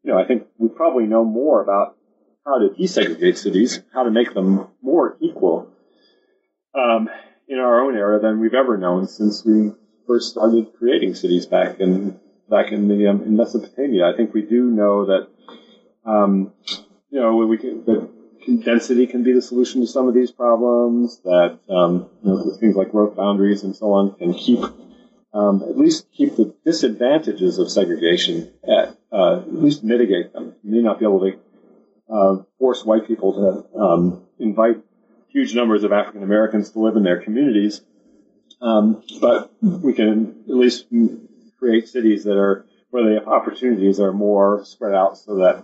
you 0.02 0.12
know 0.12 0.18
I 0.18 0.24
think 0.24 0.46
we 0.58 0.68
probably 0.68 1.06
know 1.06 1.24
more 1.24 1.62
about 1.62 1.96
how 2.44 2.58
to 2.58 2.68
desegregate 2.68 3.36
cities, 3.36 3.80
how 3.92 4.04
to 4.04 4.10
make 4.10 4.32
them 4.32 4.68
more 4.80 5.16
equal 5.20 5.72
um, 6.76 7.08
in 7.48 7.58
our 7.58 7.80
own 7.80 7.96
era 7.96 8.20
than 8.20 8.40
we've 8.40 8.54
ever 8.54 8.76
known 8.76 9.06
since 9.06 9.44
we 9.44 9.72
first 10.06 10.30
started 10.30 10.72
creating 10.78 11.14
cities 11.14 11.46
back 11.46 11.80
in 11.80 12.20
back 12.48 12.72
in 12.72 12.88
the 12.88 13.08
um, 13.08 13.22
in 13.22 13.36
Mesopotamia. 13.36 14.06
I 14.06 14.16
think 14.16 14.34
we 14.34 14.42
do 14.42 14.70
know 14.70 15.06
that 15.06 15.28
um, 16.04 16.52
you 17.10 17.20
know 17.20 17.36
we 17.36 17.58
can, 17.58 17.84
that 17.84 18.64
density 18.64 19.06
can 19.06 19.22
be 19.22 19.32
the 19.32 19.42
solution 19.42 19.80
to 19.80 19.86
some 19.86 20.08
of 20.08 20.14
these 20.14 20.30
problems. 20.30 21.20
That 21.24 21.58
um, 21.68 22.08
you 22.22 22.30
know 22.30 22.56
things 22.56 22.76
like 22.76 22.90
growth 22.90 23.16
boundaries 23.16 23.62
and 23.62 23.74
so 23.74 23.92
on 23.92 24.14
can 24.14 24.34
keep 24.34 24.60
um, 25.32 25.62
at 25.62 25.76
least 25.76 26.06
keep 26.12 26.36
the 26.36 26.54
disadvantages 26.64 27.58
of 27.58 27.70
segregation 27.70 28.52
at 28.64 28.96
uh, 29.12 29.38
at 29.40 29.54
least 29.54 29.84
mitigate 29.84 30.32
them. 30.32 30.54
You 30.62 30.72
may 30.76 30.82
not 30.82 30.98
be 30.98 31.04
able 31.04 31.20
to 31.20 31.38
uh, 32.08 32.42
force 32.58 32.84
white 32.84 33.06
people 33.06 33.32
to 33.34 33.78
um, 33.78 34.22
invite 34.38 34.82
huge 35.36 35.54
numbers 35.54 35.84
of 35.84 35.92
African 35.92 36.22
Americans 36.22 36.70
to 36.70 36.78
live 36.78 36.96
in 36.96 37.02
their 37.02 37.20
communities. 37.20 37.82
Um, 38.62 39.02
but 39.20 39.52
we 39.60 39.92
can 39.92 40.44
at 40.48 40.56
least 40.56 40.86
create 41.58 41.88
cities 41.88 42.24
that 42.24 42.38
are 42.38 42.64
where 42.88 43.04
the 43.04 43.26
opportunities 43.26 44.00
are 44.00 44.14
more 44.14 44.64
spread 44.64 44.94
out, 44.94 45.18
so 45.18 45.36
that 45.36 45.56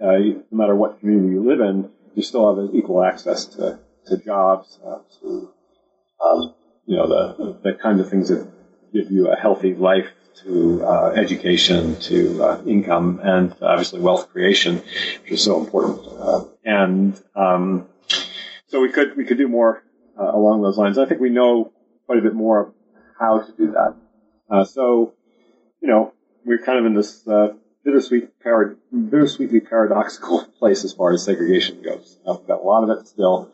uh, 0.00 0.16
no 0.50 0.56
matter 0.60 0.74
what 0.74 1.00
community 1.00 1.34
you 1.34 1.46
live 1.46 1.60
in, 1.60 1.90
you 2.14 2.22
still 2.22 2.56
have 2.56 2.74
equal 2.74 3.04
access 3.04 3.44
to, 3.44 3.78
to 4.06 4.16
jobs, 4.16 4.78
uh, 4.82 5.00
to 5.20 5.52
um, 6.24 6.54
you 6.86 6.96
know 6.96 7.06
the 7.06 7.58
the 7.62 7.74
kind 7.74 8.00
of 8.00 8.08
things 8.08 8.30
that 8.30 8.48
give 8.94 9.10
you 9.10 9.30
a 9.30 9.36
healthy 9.36 9.74
life, 9.74 10.08
to 10.42 10.82
uh, 10.82 11.10
education, 11.10 12.00
to 12.00 12.42
uh, 12.42 12.62
income, 12.66 13.20
and 13.22 13.54
obviously 13.60 14.00
wealth 14.00 14.30
creation, 14.30 14.76
which 15.20 15.32
is 15.32 15.44
so 15.44 15.60
important. 15.60 16.00
Uh, 16.18 16.44
and 16.64 17.22
um, 17.36 17.86
so 18.68 18.80
we 18.80 18.90
could 18.90 19.16
we 19.16 19.24
could 19.24 19.38
do 19.38 19.48
more 19.48 19.82
uh, 20.18 20.30
along 20.30 20.62
those 20.62 20.78
lines. 20.78 20.98
I 20.98 21.06
think 21.06 21.20
we 21.20 21.30
know 21.30 21.72
quite 22.06 22.18
a 22.18 22.22
bit 22.22 22.34
more 22.34 22.60
of 22.60 22.74
how 23.18 23.40
to 23.40 23.52
do 23.52 23.72
that. 23.72 23.94
Uh, 24.50 24.64
so, 24.64 25.14
you 25.80 25.88
know, 25.88 26.12
we're 26.44 26.58
kind 26.64 26.78
of 26.78 26.86
in 26.86 26.94
this 26.94 27.26
uh, 27.28 27.48
bittersweet, 27.84 28.40
parad- 28.40 28.76
bittersweetly 28.92 29.60
paradoxical 29.60 30.44
place 30.58 30.84
as 30.84 30.92
far 30.92 31.12
as 31.12 31.24
segregation 31.24 31.82
goes. 31.82 32.18
Uh, 32.26 32.36
we've 32.38 32.48
got 32.48 32.60
a 32.60 32.64
lot 32.64 32.88
of 32.88 32.98
it 32.98 33.06
still. 33.06 33.50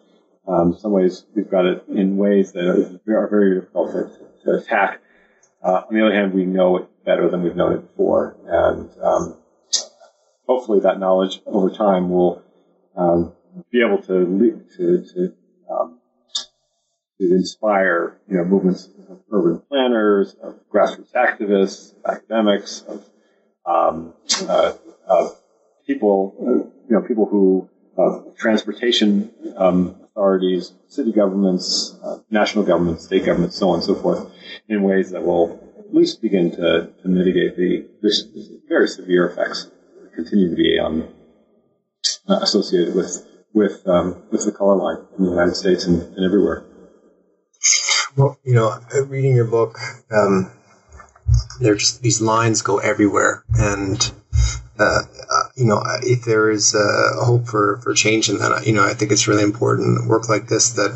Um, 0.46 0.76
some 0.78 0.92
ways, 0.92 1.24
we've 1.34 1.50
got 1.50 1.64
it 1.64 1.84
in 1.88 2.18
ways 2.18 2.52
that 2.52 2.66
are, 2.66 3.24
are 3.24 3.28
very 3.28 3.60
difficult 3.60 3.92
to, 3.92 4.44
to 4.44 4.50
attack. 4.58 5.00
Uh, 5.62 5.82
on 5.88 5.94
the 5.94 6.04
other 6.04 6.14
hand, 6.14 6.34
we 6.34 6.44
know 6.44 6.76
it 6.76 7.04
better 7.04 7.30
than 7.30 7.42
we've 7.42 7.56
known 7.56 7.72
it 7.72 7.80
before, 7.80 8.36
and 8.44 8.90
um, 9.02 9.38
hopefully, 10.46 10.80
that 10.80 11.00
knowledge 11.00 11.40
over 11.46 11.70
time 11.70 12.10
will 12.10 12.42
um, 12.94 13.32
be 13.70 13.82
able 13.82 14.02
to 14.02 14.64
to, 14.76 15.04
to 15.04 15.34
um, 15.70 15.98
to 17.18 17.26
inspire 17.26 18.18
you 18.28 18.36
know 18.36 18.44
movements 18.44 18.88
of 19.08 19.20
urban 19.30 19.62
planners, 19.68 20.34
of 20.42 20.58
grassroots 20.72 21.12
activists, 21.12 21.94
academics, 22.06 22.82
of, 22.82 23.04
um, 23.66 24.14
uh, 24.48 24.72
of 25.06 25.40
people 25.86 26.34
uh, 26.40 26.50
you 26.50 26.90
know 26.90 27.02
people 27.02 27.26
who 27.26 27.68
uh, 27.96 28.20
transportation 28.36 29.30
um, 29.56 29.96
authorities, 30.02 30.72
city 30.88 31.12
governments, 31.12 31.96
uh, 32.04 32.18
national 32.30 32.64
governments, 32.64 33.04
state 33.04 33.24
governments, 33.24 33.56
so 33.56 33.68
on 33.70 33.76
and 33.76 33.84
so 33.84 33.94
forth, 33.94 34.30
in 34.68 34.82
ways 34.82 35.10
that 35.10 35.22
will 35.22 35.60
at 35.78 35.94
least 35.94 36.20
begin 36.20 36.50
to, 36.50 36.90
to 37.02 37.08
mitigate 37.08 37.56
the 37.56 37.86
this 38.02 38.24
very 38.68 38.88
severe 38.88 39.28
effects 39.28 39.70
that 40.02 40.12
continue 40.14 40.50
to 40.50 40.56
be 40.56 40.78
um, 40.78 41.08
associated 42.28 42.94
with 42.94 43.26
with 43.54 43.86
um, 43.86 44.22
with 44.30 44.44
the 44.44 44.52
color 44.52 44.76
line 44.76 45.06
in 45.16 45.24
the 45.24 45.30
United 45.30 45.54
States 45.54 45.86
and, 45.86 46.02
and 46.02 46.24
everywhere. 46.24 46.64
Well, 48.16 48.38
you 48.44 48.54
know, 48.54 48.78
reading 49.06 49.34
your 49.34 49.46
book, 49.46 49.78
um, 50.12 50.50
there 51.60 51.74
just 51.74 52.02
these 52.02 52.20
lines 52.20 52.62
go 52.62 52.78
everywhere, 52.78 53.44
and 53.54 54.12
uh, 54.78 54.82
uh, 54.84 55.48
you 55.56 55.64
know, 55.64 55.82
if 56.02 56.24
there 56.24 56.50
is 56.50 56.74
a 56.74 57.24
hope 57.24 57.46
for 57.46 57.80
for 57.82 57.94
change 57.94 58.28
in 58.28 58.38
that, 58.38 58.66
you 58.66 58.72
know, 58.72 58.84
I 58.84 58.94
think 58.94 59.12
it's 59.12 59.28
really 59.28 59.44
important 59.44 60.08
work 60.08 60.28
like 60.28 60.48
this 60.48 60.70
that 60.72 60.92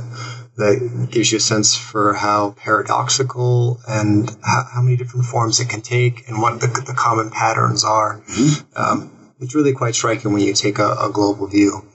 that 0.56 1.08
gives 1.10 1.30
you 1.30 1.38
a 1.38 1.40
sense 1.40 1.76
for 1.76 2.14
how 2.14 2.50
paradoxical 2.58 3.80
and 3.88 4.28
how, 4.42 4.64
how 4.74 4.82
many 4.82 4.96
different 4.96 5.24
forms 5.24 5.60
it 5.60 5.68
can 5.68 5.80
take 5.80 6.28
and 6.28 6.42
what 6.42 6.60
the, 6.60 6.66
the 6.66 6.94
common 6.96 7.30
patterns 7.30 7.84
are. 7.84 8.20
Mm-hmm. 8.22 8.82
Um, 8.82 9.12
it's 9.38 9.54
really 9.54 9.72
quite 9.72 9.94
striking 9.94 10.32
when 10.32 10.42
you 10.42 10.52
take 10.52 10.80
a, 10.80 10.96
a 11.00 11.10
global 11.12 11.46
view. 11.46 11.86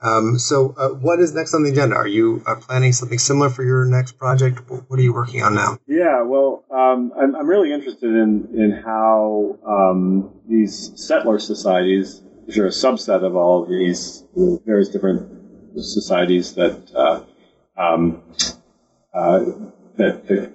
Um, 0.00 0.38
so, 0.38 0.74
uh, 0.78 0.90
what 0.90 1.18
is 1.18 1.34
next 1.34 1.54
on 1.54 1.64
the 1.64 1.70
agenda? 1.70 1.96
Are 1.96 2.06
you 2.06 2.42
uh, 2.46 2.54
planning 2.54 2.92
something 2.92 3.18
similar 3.18 3.50
for 3.50 3.64
your 3.64 3.84
next 3.84 4.12
project? 4.12 4.60
What 4.68 4.98
are 4.98 5.02
you 5.02 5.12
working 5.12 5.42
on 5.42 5.56
now? 5.56 5.78
Yeah, 5.88 6.22
well, 6.22 6.64
um, 6.70 7.12
I'm, 7.20 7.34
I'm, 7.34 7.48
really 7.48 7.72
interested 7.72 8.14
in 8.14 8.48
in 8.54 8.70
how 8.70 9.58
um, 9.66 10.30
these 10.48 10.92
settler 10.94 11.40
societies, 11.40 12.22
which 12.44 12.58
are 12.58 12.66
a 12.66 12.70
subset 12.70 13.24
of 13.24 13.34
all 13.34 13.64
of 13.64 13.68
these 13.68 14.24
various 14.64 14.88
different 14.88 15.28
societies 15.82 16.54
that 16.54 16.94
uh, 16.94 17.24
um, 17.76 18.22
uh, 19.12 19.44
that, 19.96 20.28
that, 20.28 20.52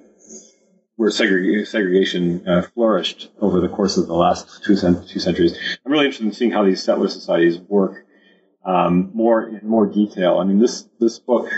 where 0.96 1.10
segreg- 1.10 1.68
segregation 1.68 2.48
uh, 2.48 2.62
flourished 2.74 3.30
over 3.42 3.60
the 3.60 3.68
course 3.68 3.98
of 3.98 4.08
the 4.08 4.14
last 4.14 4.64
two, 4.64 4.78
cent- 4.78 5.08
two 5.10 5.20
centuries. 5.20 5.58
I'm 5.86 5.92
really 5.92 6.06
interested 6.06 6.28
in 6.28 6.34
seeing 6.34 6.52
how 6.52 6.64
these 6.64 6.82
settler 6.82 7.10
societies 7.10 7.58
work 7.58 8.06
um, 8.66 9.12
more 9.14 9.48
in 9.48 9.68
more 9.68 9.86
detail. 9.86 10.40
I 10.40 10.46
mean, 10.46 10.60
this 10.60 10.88
this 11.00 11.20
book, 11.20 11.50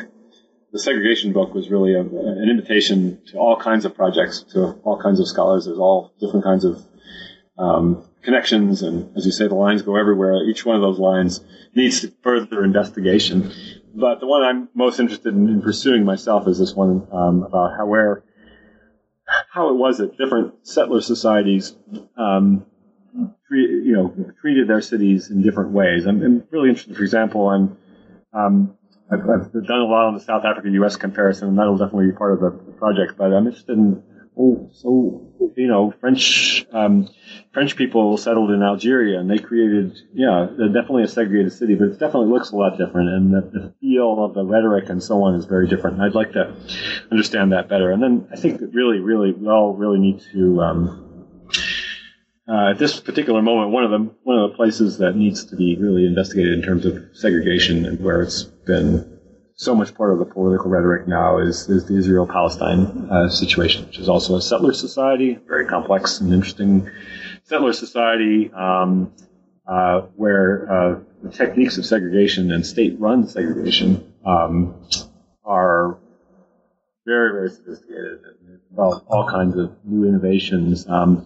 the 0.72 0.80
segregation 0.80 1.34
book, 1.34 1.54
was 1.54 1.70
really 1.70 1.94
a, 1.94 2.02
an 2.02 2.50
invitation 2.50 3.22
to 3.28 3.38
all 3.38 3.60
kinds 3.60 3.86
of 3.86 3.96
projects, 3.96 4.42
to 4.54 4.80
all 4.84 5.02
kinds 5.02 5.20
of 5.20 5.28
scholars. 5.28 5.66
There's 5.66 5.80
all 5.80 6.14
different 6.20 6.44
kinds 6.44 6.66
of 6.66 6.84
um, 7.58 8.04
connections, 8.22 8.82
and 8.82 9.16
as 9.16 9.26
you 9.26 9.32
say, 9.32 9.48
the 9.48 9.56
lines 9.56 9.82
go 9.82 9.96
everywhere. 9.96 10.44
Each 10.44 10.66
one 10.66 10.76
of 10.76 10.82
those 10.82 11.00
lines 11.00 11.42
needs 11.74 12.06
further 12.24 12.64
investigation. 12.64 13.52
But 13.94 14.20
the 14.20 14.28
one 14.28 14.44
I'm 14.44 14.70
most 14.74 15.00
interested 15.00 15.34
in, 15.34 15.48
in 15.48 15.62
pursuing 15.62 16.04
myself 16.04 16.48
is 16.48 16.60
this 16.60 16.74
one 16.74 17.08
um, 17.12 17.44
about 17.44 17.78
how 17.78 17.86
where 17.86 18.24
how 19.50 19.70
it 19.70 19.76
was 19.76 19.98
that 20.00 20.18
different 20.18 20.68
settler 20.68 21.02
societies 21.02 21.76
um, 22.18 22.66
you 23.52 23.94
know, 23.94 24.34
treated 24.42 24.68
their 24.68 24.82
cities 24.82 25.30
in 25.30 25.42
different 25.42 25.72
ways. 25.72 26.06
I'm, 26.06 26.22
I'm 26.22 26.44
really 26.52 26.70
interested. 26.70 26.96
For 26.96 27.04
example, 27.04 27.48
I'm 27.50 27.78
um, 28.34 28.78
I've, 29.10 29.20
I've, 29.20 29.52
done 29.52 29.80
a 29.80 29.86
lot 29.86 30.08
on 30.08 30.16
the 30.16 30.20
South 30.20 30.44
Africa-U.S. 30.44 30.98
comparison, 30.98 31.50
and 31.50 31.60
that'll 31.60 31.78
definitely 31.78 32.08
be 32.08 32.18
part 32.18 32.34
of 32.34 32.40
the 32.40 32.52
project. 32.74 33.18
But 33.18 33.34
I'm 33.34 33.48
interested 33.48 33.78
in 33.78 34.04
oh, 34.38 34.70
so 34.74 35.32
you 35.56 35.68
know, 35.68 35.94
French 36.00 36.66
um, 36.74 37.08
French 37.54 37.76
people 37.76 38.18
settled 38.18 38.52
in 38.52 38.62
Algeria, 38.62 39.20
and 39.20 39.30
they 39.30 39.38
created 39.38 39.98
yeah, 40.14 40.48
definitely 40.58 41.04
a 41.04 41.08
segregated 41.08 41.54
city, 41.54 41.76
but 41.76 41.90
it 41.90 42.00
definitely 42.00 42.30
looks 42.30 42.52
a 42.52 42.56
lot 42.56 42.78
different, 42.78 43.10
and 43.10 43.34
the, 43.34 43.42
the 43.42 43.74
feel 43.80 44.24
of 44.26 44.34
the 44.34 44.44
rhetoric 44.44 44.90
and 44.90 45.02
so 45.02 45.24
on 45.24 45.36
is 45.36 45.46
very 45.46 45.68
different. 45.68 45.98
And 45.98 46.06
I'd 46.06 46.16
like 46.16 46.34
to 46.34 46.56
understand 47.12 47.54
that 47.54 47.70
better. 47.70 47.92
And 47.92 48.02
then 48.02 48.28
I 48.32 48.36
think 48.36 48.60
that 48.60 48.74
really, 48.74 49.00
really, 49.00 49.32
we 49.32 49.48
all 49.48 49.74
really 49.74 50.00
need 50.00 50.22
to. 50.34 50.62
Um, 50.62 51.05
uh, 52.48 52.72
at 52.72 52.78
this 52.78 53.00
particular 53.00 53.42
moment, 53.42 53.72
one 53.72 53.84
of 53.84 53.92
the 53.92 54.14
one 54.24 54.38
of 54.40 54.52
the 54.52 54.56
places 54.56 55.00
that 55.00 55.16
needs 55.16 55.46
to 55.46 55.56
be 55.56 55.76
really 55.78 56.06
investigated 56.06 56.54
in 56.54 56.62
terms 56.62 56.86
of 56.86 57.04
segregation 57.14 57.86
and 57.86 58.00
where 58.00 58.22
it's 58.22 58.44
been 58.44 59.16
so 59.56 59.74
much 59.74 59.96
part 59.96 60.12
of 60.12 60.20
the 60.20 60.26
political 60.26 60.70
rhetoric 60.70 61.08
now 61.08 61.38
is, 61.38 61.70
is 61.70 61.86
the 61.86 61.98
Israel-Palestine 61.98 63.08
uh, 63.10 63.30
situation, 63.30 63.86
which 63.86 63.98
is 63.98 64.10
also 64.10 64.36
a 64.36 64.42
settler 64.42 64.74
society, 64.74 65.40
very 65.48 65.66
complex 65.66 66.20
and 66.20 66.34
interesting 66.34 66.90
settler 67.44 67.72
society, 67.72 68.52
um, 68.54 69.14
uh, 69.66 70.02
where 70.18 70.72
uh, 70.72 71.00
the 71.24 71.30
techniques 71.30 71.78
of 71.78 71.86
segregation 71.86 72.52
and 72.52 72.66
state-run 72.66 73.28
segregation 73.30 74.14
um, 74.26 74.76
are 75.46 75.98
very, 77.06 77.32
very 77.32 77.50
sophisticated 77.50 78.20
and 78.42 78.60
involve 78.70 79.04
all 79.08 79.28
kinds 79.30 79.56
of 79.58 79.74
new 79.86 80.06
innovations. 80.08 80.86
Um, 80.88 81.26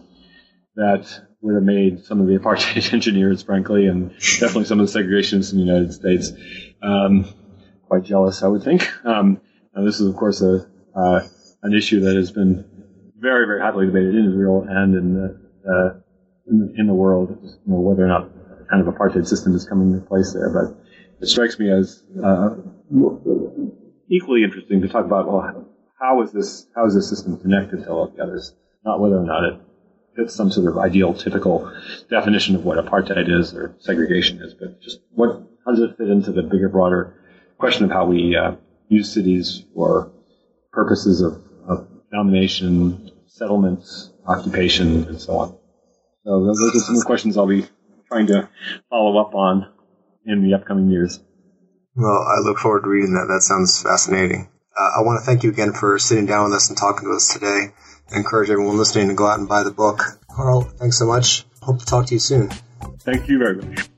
that 0.79 1.21
would 1.41 1.55
have 1.55 1.63
made 1.63 2.05
some 2.05 2.21
of 2.21 2.27
the 2.27 2.37
apartheid 2.37 2.93
engineers, 2.93 3.43
frankly, 3.43 3.87
and 3.87 4.11
definitely 4.39 4.65
some 4.65 4.79
of 4.79 4.91
the 4.91 4.99
segregationists 4.99 5.51
in 5.51 5.59
the 5.59 5.65
United 5.65 5.93
States 5.93 6.31
um, 6.81 7.27
quite 7.87 8.03
jealous, 8.03 8.43
I 8.43 8.47
would 8.47 8.63
think. 8.63 8.87
Um, 9.05 9.41
this 9.75 9.99
is, 9.99 10.07
of 10.07 10.15
course, 10.15 10.41
a 10.41 10.67
uh, 10.95 11.21
an 11.63 11.73
issue 11.73 12.01
that 12.01 12.15
has 12.15 12.31
been 12.31 12.65
very, 13.17 13.45
very 13.45 13.61
hotly 13.61 13.85
debated 13.85 14.15
in 14.15 14.25
Israel 14.29 14.65
and 14.67 14.95
in 14.95 15.13
the 15.13 15.25
uh, 15.69 15.99
in, 16.47 16.59
the, 16.59 16.73
in, 16.79 16.87
the 16.87 16.93
world, 16.93 17.37
you 17.43 17.59
know, 17.65 17.79
whether 17.79 18.03
or 18.03 18.07
not 18.07 18.29
kind 18.69 18.85
of 18.85 18.93
apartheid 18.93 19.27
system 19.27 19.53
is 19.55 19.65
coming 19.65 19.91
into 19.91 20.05
place 20.05 20.33
there. 20.33 20.49
But 20.49 20.77
it 21.21 21.27
strikes 21.27 21.59
me 21.59 21.69
as 21.69 22.03
uh, 22.23 22.55
equally 24.09 24.43
interesting 24.43 24.81
to 24.81 24.87
talk 24.87 25.05
about 25.05 25.27
well, 25.27 25.65
how 25.99 26.21
is 26.21 26.31
this 26.31 26.67
how 26.75 26.85
is 26.85 26.95
this 26.95 27.09
system 27.09 27.37
connected 27.37 27.83
to 27.83 27.89
all 27.89 28.07
the 28.07 28.23
others, 28.23 28.53
not 28.83 28.99
whether 28.99 29.17
or 29.17 29.25
not 29.25 29.43
it 29.43 29.61
fits 30.19 30.35
some 30.35 30.51
sort 30.51 30.67
of 30.67 30.77
ideal, 30.77 31.13
typical 31.13 31.71
definition 32.09 32.55
of 32.55 32.65
what 32.65 32.83
apartheid 32.83 33.29
is 33.29 33.53
or 33.53 33.75
segregation 33.79 34.41
is, 34.41 34.53
but 34.53 34.81
just 34.81 34.99
what 35.11 35.41
how 35.65 35.71
does 35.71 35.81
it 35.81 35.97
fit 35.97 36.09
into 36.09 36.31
the 36.31 36.43
bigger, 36.43 36.69
broader 36.69 37.15
question 37.57 37.85
of 37.85 37.91
how 37.91 38.05
we 38.05 38.35
uh, 38.35 38.51
use 38.89 39.11
cities 39.13 39.63
for 39.73 40.11
purposes 40.71 41.21
of, 41.21 41.41
of 41.67 41.87
domination, 42.11 43.11
settlements, 43.27 44.11
occupation, 44.27 45.05
and 45.05 45.21
so 45.21 45.37
on. 45.37 45.57
So 46.25 46.45
those 46.45 46.75
are 46.75 46.79
some 46.79 46.95
of 46.95 47.01
the 47.01 47.05
questions 47.05 47.37
I'll 47.37 47.47
be 47.47 47.65
trying 48.07 48.27
to 48.27 48.49
follow 48.89 49.19
up 49.19 49.35
on 49.35 49.71
in 50.25 50.43
the 50.43 50.55
upcoming 50.55 50.89
years. 50.89 51.19
Well, 51.95 52.25
I 52.27 52.39
look 52.41 52.59
forward 52.59 52.83
to 52.83 52.89
reading 52.89 53.13
that. 53.13 53.27
That 53.33 53.41
sounds 53.41 53.81
fascinating. 53.81 54.49
Uh, 54.77 54.91
I 54.99 55.01
want 55.01 55.21
to 55.21 55.25
thank 55.25 55.43
you 55.43 55.49
again 55.49 55.73
for 55.73 55.99
sitting 55.99 56.25
down 56.25 56.45
with 56.45 56.53
us 56.53 56.69
and 56.69 56.77
talking 56.77 57.07
to 57.07 57.15
us 57.15 57.33
today 57.33 57.73
encourage 58.11 58.49
everyone 58.49 58.77
listening 58.77 59.09
to 59.09 59.13
go 59.13 59.27
out 59.27 59.39
and 59.39 59.47
buy 59.47 59.63
the 59.63 59.71
book. 59.71 60.19
Carl, 60.31 60.61
thanks 60.61 60.97
so 60.97 61.05
much. 61.05 61.45
Hope 61.61 61.79
to 61.79 61.85
talk 61.85 62.07
to 62.07 62.15
you 62.15 62.19
soon. 62.19 62.49
Thank 63.01 63.27
you 63.27 63.39
very 63.39 63.55
much. 63.55 63.89